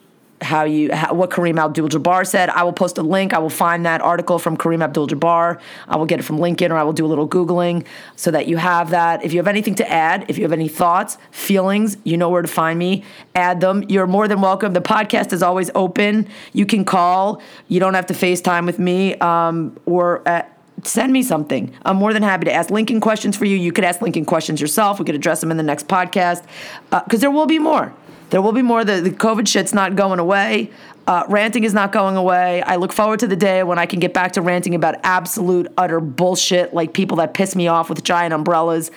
how 0.44 0.64
you 0.64 0.92
how, 0.92 1.14
what 1.14 1.30
Kareem 1.30 1.58
Abdul-Jabbar 1.58 2.26
said. 2.26 2.50
I 2.50 2.62
will 2.62 2.72
post 2.72 2.98
a 2.98 3.02
link. 3.02 3.32
I 3.32 3.38
will 3.38 3.50
find 3.50 3.84
that 3.86 4.00
article 4.00 4.38
from 4.38 4.56
Kareem 4.56 4.84
Abdul-Jabbar. 4.84 5.60
I 5.88 5.96
will 5.96 6.06
get 6.06 6.20
it 6.20 6.22
from 6.22 6.38
Lincoln, 6.38 6.70
or 6.70 6.76
I 6.76 6.82
will 6.84 6.92
do 6.92 7.04
a 7.04 7.08
little 7.08 7.28
googling 7.28 7.84
so 8.14 8.30
that 8.30 8.46
you 8.46 8.56
have 8.58 8.90
that. 8.90 9.24
If 9.24 9.32
you 9.32 9.38
have 9.40 9.48
anything 9.48 9.74
to 9.76 9.90
add, 9.90 10.26
if 10.28 10.38
you 10.38 10.44
have 10.44 10.52
any 10.52 10.68
thoughts, 10.68 11.18
feelings, 11.30 11.96
you 12.04 12.16
know 12.16 12.30
where 12.30 12.42
to 12.42 12.48
find 12.48 12.78
me. 12.78 13.04
Add 13.34 13.60
them. 13.60 13.82
You're 13.88 14.06
more 14.06 14.28
than 14.28 14.40
welcome. 14.40 14.72
The 14.72 14.80
podcast 14.80 15.32
is 15.32 15.42
always 15.42 15.70
open. 15.74 16.28
You 16.52 16.66
can 16.66 16.84
call. 16.84 17.42
You 17.68 17.80
don't 17.80 17.94
have 17.94 18.06
to 18.06 18.14
FaceTime 18.14 18.66
with 18.66 18.78
me 18.78 19.16
um, 19.16 19.76
or. 19.86 20.26
At, 20.28 20.50
send 20.82 21.12
me 21.12 21.22
something. 21.22 21.72
I'm 21.84 21.96
more 21.96 22.12
than 22.12 22.22
happy 22.22 22.44
to 22.44 22.52
ask 22.52 22.70
Lincoln 22.70 23.00
questions 23.00 23.36
for 23.36 23.44
you. 23.44 23.56
You 23.56 23.72
could 23.72 23.84
ask 23.84 24.02
Lincoln 24.02 24.24
questions 24.24 24.60
yourself. 24.60 24.98
We 24.98 25.06
could 25.06 25.14
address 25.14 25.40
them 25.40 25.50
in 25.50 25.56
the 25.56 25.62
next 25.62 25.88
podcast 25.88 26.42
because 26.90 27.20
uh, 27.20 27.22
there 27.22 27.30
will 27.30 27.46
be 27.46 27.58
more. 27.58 27.94
There 28.34 28.42
will 28.42 28.50
be 28.50 28.62
more. 28.62 28.84
The, 28.84 29.00
the 29.00 29.10
COVID 29.10 29.46
shit's 29.46 29.72
not 29.72 29.94
going 29.94 30.18
away. 30.18 30.72
Uh, 31.06 31.22
ranting 31.28 31.62
is 31.62 31.72
not 31.72 31.92
going 31.92 32.16
away. 32.16 32.62
I 32.62 32.74
look 32.74 32.92
forward 32.92 33.20
to 33.20 33.28
the 33.28 33.36
day 33.36 33.62
when 33.62 33.78
I 33.78 33.86
can 33.86 34.00
get 34.00 34.12
back 34.12 34.32
to 34.32 34.42
ranting 34.42 34.74
about 34.74 34.96
absolute, 35.04 35.68
utter 35.78 36.00
bullshit 36.00 36.74
like 36.74 36.92
people 36.92 37.18
that 37.18 37.32
piss 37.32 37.54
me 37.54 37.68
off 37.68 37.88
with 37.88 38.02
giant 38.02 38.34
umbrellas. 38.34 38.90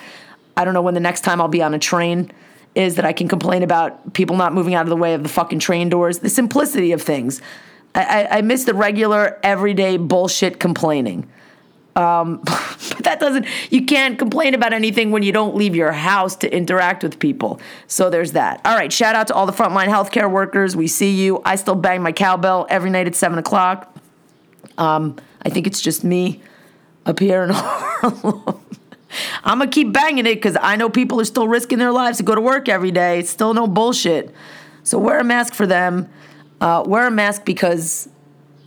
I 0.56 0.64
don't 0.64 0.74
know 0.74 0.82
when 0.82 0.94
the 0.94 0.98
next 0.98 1.20
time 1.20 1.40
I'll 1.40 1.46
be 1.46 1.62
on 1.62 1.72
a 1.72 1.78
train 1.78 2.32
is 2.74 2.96
that 2.96 3.04
I 3.04 3.12
can 3.12 3.28
complain 3.28 3.62
about 3.62 4.12
people 4.12 4.34
not 4.34 4.54
moving 4.54 4.74
out 4.74 4.82
of 4.82 4.88
the 4.88 4.96
way 4.96 5.14
of 5.14 5.22
the 5.22 5.28
fucking 5.28 5.60
train 5.60 5.88
doors. 5.88 6.18
The 6.18 6.30
simplicity 6.30 6.90
of 6.90 7.00
things. 7.00 7.40
I, 7.94 8.02
I, 8.24 8.38
I 8.38 8.40
miss 8.40 8.64
the 8.64 8.74
regular, 8.74 9.38
everyday 9.44 9.98
bullshit 9.98 10.58
complaining. 10.58 11.30
Um, 11.98 12.40
but 12.44 12.98
that 13.02 13.18
doesn't, 13.18 13.44
you 13.70 13.84
can't 13.84 14.18
complain 14.18 14.54
about 14.54 14.72
anything 14.72 15.10
when 15.10 15.24
you 15.24 15.32
don't 15.32 15.56
leave 15.56 15.74
your 15.74 15.90
house 15.90 16.36
to 16.36 16.56
interact 16.56 17.02
with 17.02 17.18
people. 17.18 17.60
So 17.88 18.08
there's 18.08 18.32
that. 18.32 18.60
All 18.64 18.76
right, 18.76 18.92
shout 18.92 19.16
out 19.16 19.26
to 19.26 19.34
all 19.34 19.46
the 19.46 19.52
frontline 19.52 19.88
healthcare 19.88 20.30
workers. 20.30 20.76
We 20.76 20.86
see 20.86 21.10
you. 21.10 21.42
I 21.44 21.56
still 21.56 21.74
bang 21.74 22.00
my 22.00 22.12
cowbell 22.12 22.66
every 22.70 22.90
night 22.90 23.08
at 23.08 23.16
7 23.16 23.36
o'clock. 23.36 23.96
Um, 24.78 25.16
I 25.42 25.50
think 25.50 25.66
it's 25.66 25.80
just 25.80 26.04
me 26.04 26.40
up 27.04 27.18
here 27.18 27.42
in 27.42 27.50
Harlem. 27.52 28.60
I'm 29.42 29.58
gonna 29.58 29.70
keep 29.70 29.92
banging 29.92 30.26
it 30.26 30.34
because 30.34 30.56
I 30.60 30.76
know 30.76 30.90
people 30.90 31.20
are 31.20 31.24
still 31.24 31.48
risking 31.48 31.78
their 31.78 31.90
lives 31.90 32.18
to 32.18 32.22
go 32.22 32.34
to 32.34 32.40
work 32.40 32.68
every 32.68 32.90
day. 32.90 33.18
It's 33.18 33.30
still 33.30 33.54
no 33.54 33.66
bullshit. 33.66 34.32
So 34.84 34.98
wear 34.98 35.18
a 35.18 35.24
mask 35.24 35.54
for 35.54 35.66
them. 35.66 36.08
Uh, 36.60 36.84
wear 36.86 37.06
a 37.06 37.10
mask 37.10 37.44
because 37.44 38.08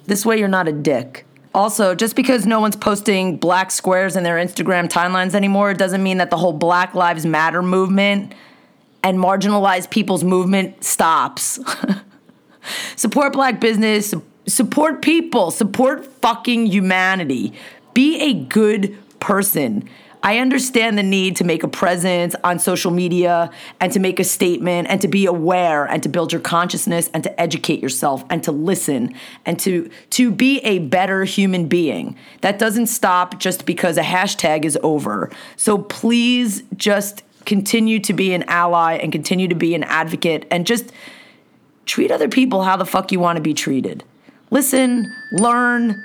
this 0.07 0.25
way 0.25 0.39
you're 0.39 0.47
not 0.47 0.67
a 0.67 0.71
dick. 0.71 1.25
Also, 1.53 1.95
just 1.95 2.15
because 2.15 2.45
no 2.45 2.61
one's 2.61 2.77
posting 2.77 3.35
black 3.35 3.71
squares 3.71 4.15
in 4.15 4.23
their 4.23 4.37
Instagram 4.37 4.87
timelines 4.89 5.33
anymore 5.33 5.73
doesn't 5.73 6.01
mean 6.01 6.17
that 6.17 6.29
the 6.29 6.37
whole 6.37 6.53
Black 6.53 6.93
Lives 6.95 7.25
Matter 7.25 7.61
movement 7.61 8.33
and 9.03 9.17
marginalized 9.17 9.89
people's 9.89 10.23
movement 10.23 10.83
stops. 10.83 11.59
support 12.95 13.33
black 13.33 13.59
business, 13.59 14.13
support 14.47 15.01
people, 15.01 15.51
support 15.51 16.05
fucking 16.05 16.67
humanity. 16.67 17.53
Be 17.93 18.21
a 18.21 18.33
good 18.33 18.97
person. 19.19 19.89
I 20.23 20.37
understand 20.37 20.97
the 20.97 21.03
need 21.03 21.35
to 21.37 21.43
make 21.43 21.63
a 21.63 21.67
presence 21.67 22.35
on 22.43 22.59
social 22.59 22.91
media 22.91 23.49
and 23.79 23.91
to 23.93 23.99
make 23.99 24.19
a 24.19 24.23
statement 24.23 24.87
and 24.87 25.01
to 25.01 25.07
be 25.07 25.25
aware 25.25 25.85
and 25.85 26.03
to 26.03 26.09
build 26.09 26.31
your 26.31 26.41
consciousness 26.41 27.09
and 27.13 27.23
to 27.23 27.41
educate 27.41 27.81
yourself 27.81 28.23
and 28.29 28.43
to 28.43 28.51
listen 28.51 29.15
and 29.45 29.59
to 29.61 29.89
to 30.11 30.31
be 30.31 30.59
a 30.59 30.79
better 30.79 31.23
human 31.23 31.67
being. 31.67 32.15
That 32.41 32.59
doesn't 32.59 32.87
stop 32.87 33.39
just 33.39 33.65
because 33.65 33.97
a 33.97 34.03
hashtag 34.03 34.63
is 34.63 34.77
over. 34.83 35.31
So 35.55 35.79
please 35.79 36.63
just 36.77 37.23
continue 37.45 37.99
to 37.99 38.13
be 38.13 38.33
an 38.33 38.43
ally 38.43 38.93
and 38.97 39.11
continue 39.11 39.47
to 39.47 39.55
be 39.55 39.73
an 39.73 39.83
advocate 39.83 40.45
and 40.51 40.67
just 40.67 40.91
treat 41.85 42.11
other 42.11 42.29
people 42.29 42.63
how 42.63 42.77
the 42.77 42.85
fuck 42.85 43.11
you 43.11 43.19
want 43.19 43.37
to 43.37 43.41
be 43.41 43.55
treated. 43.55 44.03
Listen, 44.51 45.11
learn, 45.31 46.03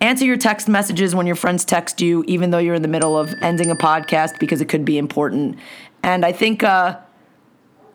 Answer 0.00 0.24
your 0.24 0.36
text 0.36 0.68
messages 0.68 1.14
when 1.14 1.26
your 1.26 1.34
friends 1.34 1.64
text 1.64 2.00
you, 2.00 2.24
even 2.28 2.50
though 2.50 2.58
you're 2.58 2.76
in 2.76 2.82
the 2.82 2.88
middle 2.88 3.18
of 3.18 3.34
ending 3.42 3.70
a 3.70 3.74
podcast, 3.74 4.38
because 4.38 4.60
it 4.60 4.66
could 4.66 4.84
be 4.84 4.96
important. 4.96 5.58
And 6.04 6.24
I 6.24 6.30
think 6.30 6.62
uh, 6.62 6.98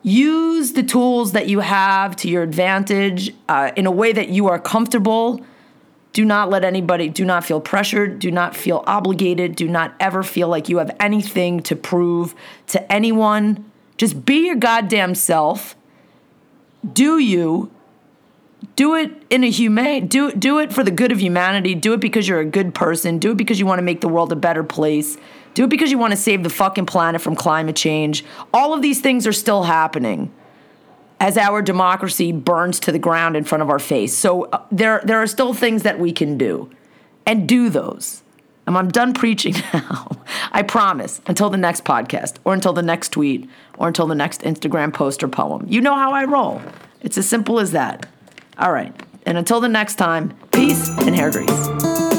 use 0.02 0.74
the 0.74 0.82
tools 0.82 1.32
that 1.32 1.48
you 1.48 1.60
have 1.60 2.14
to 2.16 2.28
your 2.28 2.42
advantage 2.42 3.34
uh, 3.48 3.72
in 3.74 3.86
a 3.86 3.90
way 3.90 4.12
that 4.12 4.28
you 4.28 4.48
are 4.48 4.58
comfortable. 4.58 5.44
Do 6.12 6.24
not 6.24 6.50
let 6.50 6.62
anybody, 6.62 7.08
do 7.08 7.24
not 7.24 7.44
feel 7.44 7.60
pressured, 7.60 8.18
do 8.18 8.30
not 8.30 8.54
feel 8.54 8.84
obligated, 8.86 9.56
do 9.56 9.66
not 9.66 9.94
ever 9.98 10.22
feel 10.22 10.48
like 10.48 10.68
you 10.68 10.76
have 10.78 10.94
anything 11.00 11.60
to 11.64 11.74
prove 11.74 12.34
to 12.68 12.92
anyone. 12.92 13.68
Just 13.96 14.24
be 14.24 14.46
your 14.46 14.56
goddamn 14.56 15.14
self. 15.14 15.74
Do 16.92 17.18
you 17.18 17.70
do 18.76 18.94
it 18.94 19.10
in 19.30 19.44
a 19.44 19.50
humane 19.50 20.06
do 20.06 20.32
do 20.32 20.58
it 20.58 20.72
for 20.72 20.82
the 20.82 20.90
good 20.90 21.12
of 21.12 21.20
humanity 21.20 21.74
do 21.74 21.92
it 21.92 22.00
because 22.00 22.28
you're 22.28 22.40
a 22.40 22.44
good 22.44 22.74
person 22.74 23.18
do 23.18 23.32
it 23.32 23.36
because 23.36 23.58
you 23.58 23.66
want 23.66 23.78
to 23.78 23.82
make 23.82 24.00
the 24.00 24.08
world 24.08 24.32
a 24.32 24.36
better 24.36 24.62
place 24.64 25.16
do 25.54 25.64
it 25.64 25.70
because 25.70 25.90
you 25.90 25.98
want 25.98 26.12
to 26.12 26.16
save 26.16 26.42
the 26.42 26.50
fucking 26.50 26.86
planet 26.86 27.20
from 27.20 27.34
climate 27.34 27.76
change 27.76 28.24
all 28.52 28.72
of 28.72 28.82
these 28.82 29.00
things 29.00 29.26
are 29.26 29.32
still 29.32 29.64
happening 29.64 30.32
as 31.20 31.36
our 31.36 31.62
democracy 31.62 32.32
burns 32.32 32.80
to 32.80 32.92
the 32.92 32.98
ground 32.98 33.36
in 33.36 33.44
front 33.44 33.62
of 33.62 33.70
our 33.70 33.78
face 33.78 34.16
so 34.16 34.44
uh, 34.44 34.64
there 34.70 35.00
there 35.04 35.20
are 35.20 35.26
still 35.26 35.54
things 35.54 35.82
that 35.82 35.98
we 35.98 36.12
can 36.12 36.38
do 36.38 36.70
and 37.26 37.48
do 37.48 37.68
those 37.68 38.22
and 38.66 38.78
I'm 38.78 38.88
done 38.88 39.12
preaching 39.12 39.54
now. 39.74 40.08
I 40.52 40.62
promise. 40.62 41.20
Until 41.26 41.50
the 41.50 41.58
next 41.58 41.84
podcast, 41.84 42.36
or 42.44 42.54
until 42.54 42.72
the 42.72 42.82
next 42.82 43.10
tweet, 43.10 43.48
or 43.78 43.88
until 43.88 44.06
the 44.06 44.14
next 44.14 44.40
Instagram 44.42 44.92
post 44.92 45.22
or 45.22 45.28
poem. 45.28 45.66
You 45.68 45.80
know 45.80 45.94
how 45.94 46.12
I 46.12 46.24
roll. 46.24 46.62
It's 47.02 47.18
as 47.18 47.28
simple 47.28 47.60
as 47.60 47.72
that. 47.72 48.06
All 48.58 48.72
right. 48.72 48.94
And 49.26 49.38
until 49.38 49.60
the 49.60 49.68
next 49.68 49.96
time, 49.96 50.36
peace 50.52 50.88
and 50.98 51.14
hair 51.14 51.30
grease. 51.30 52.13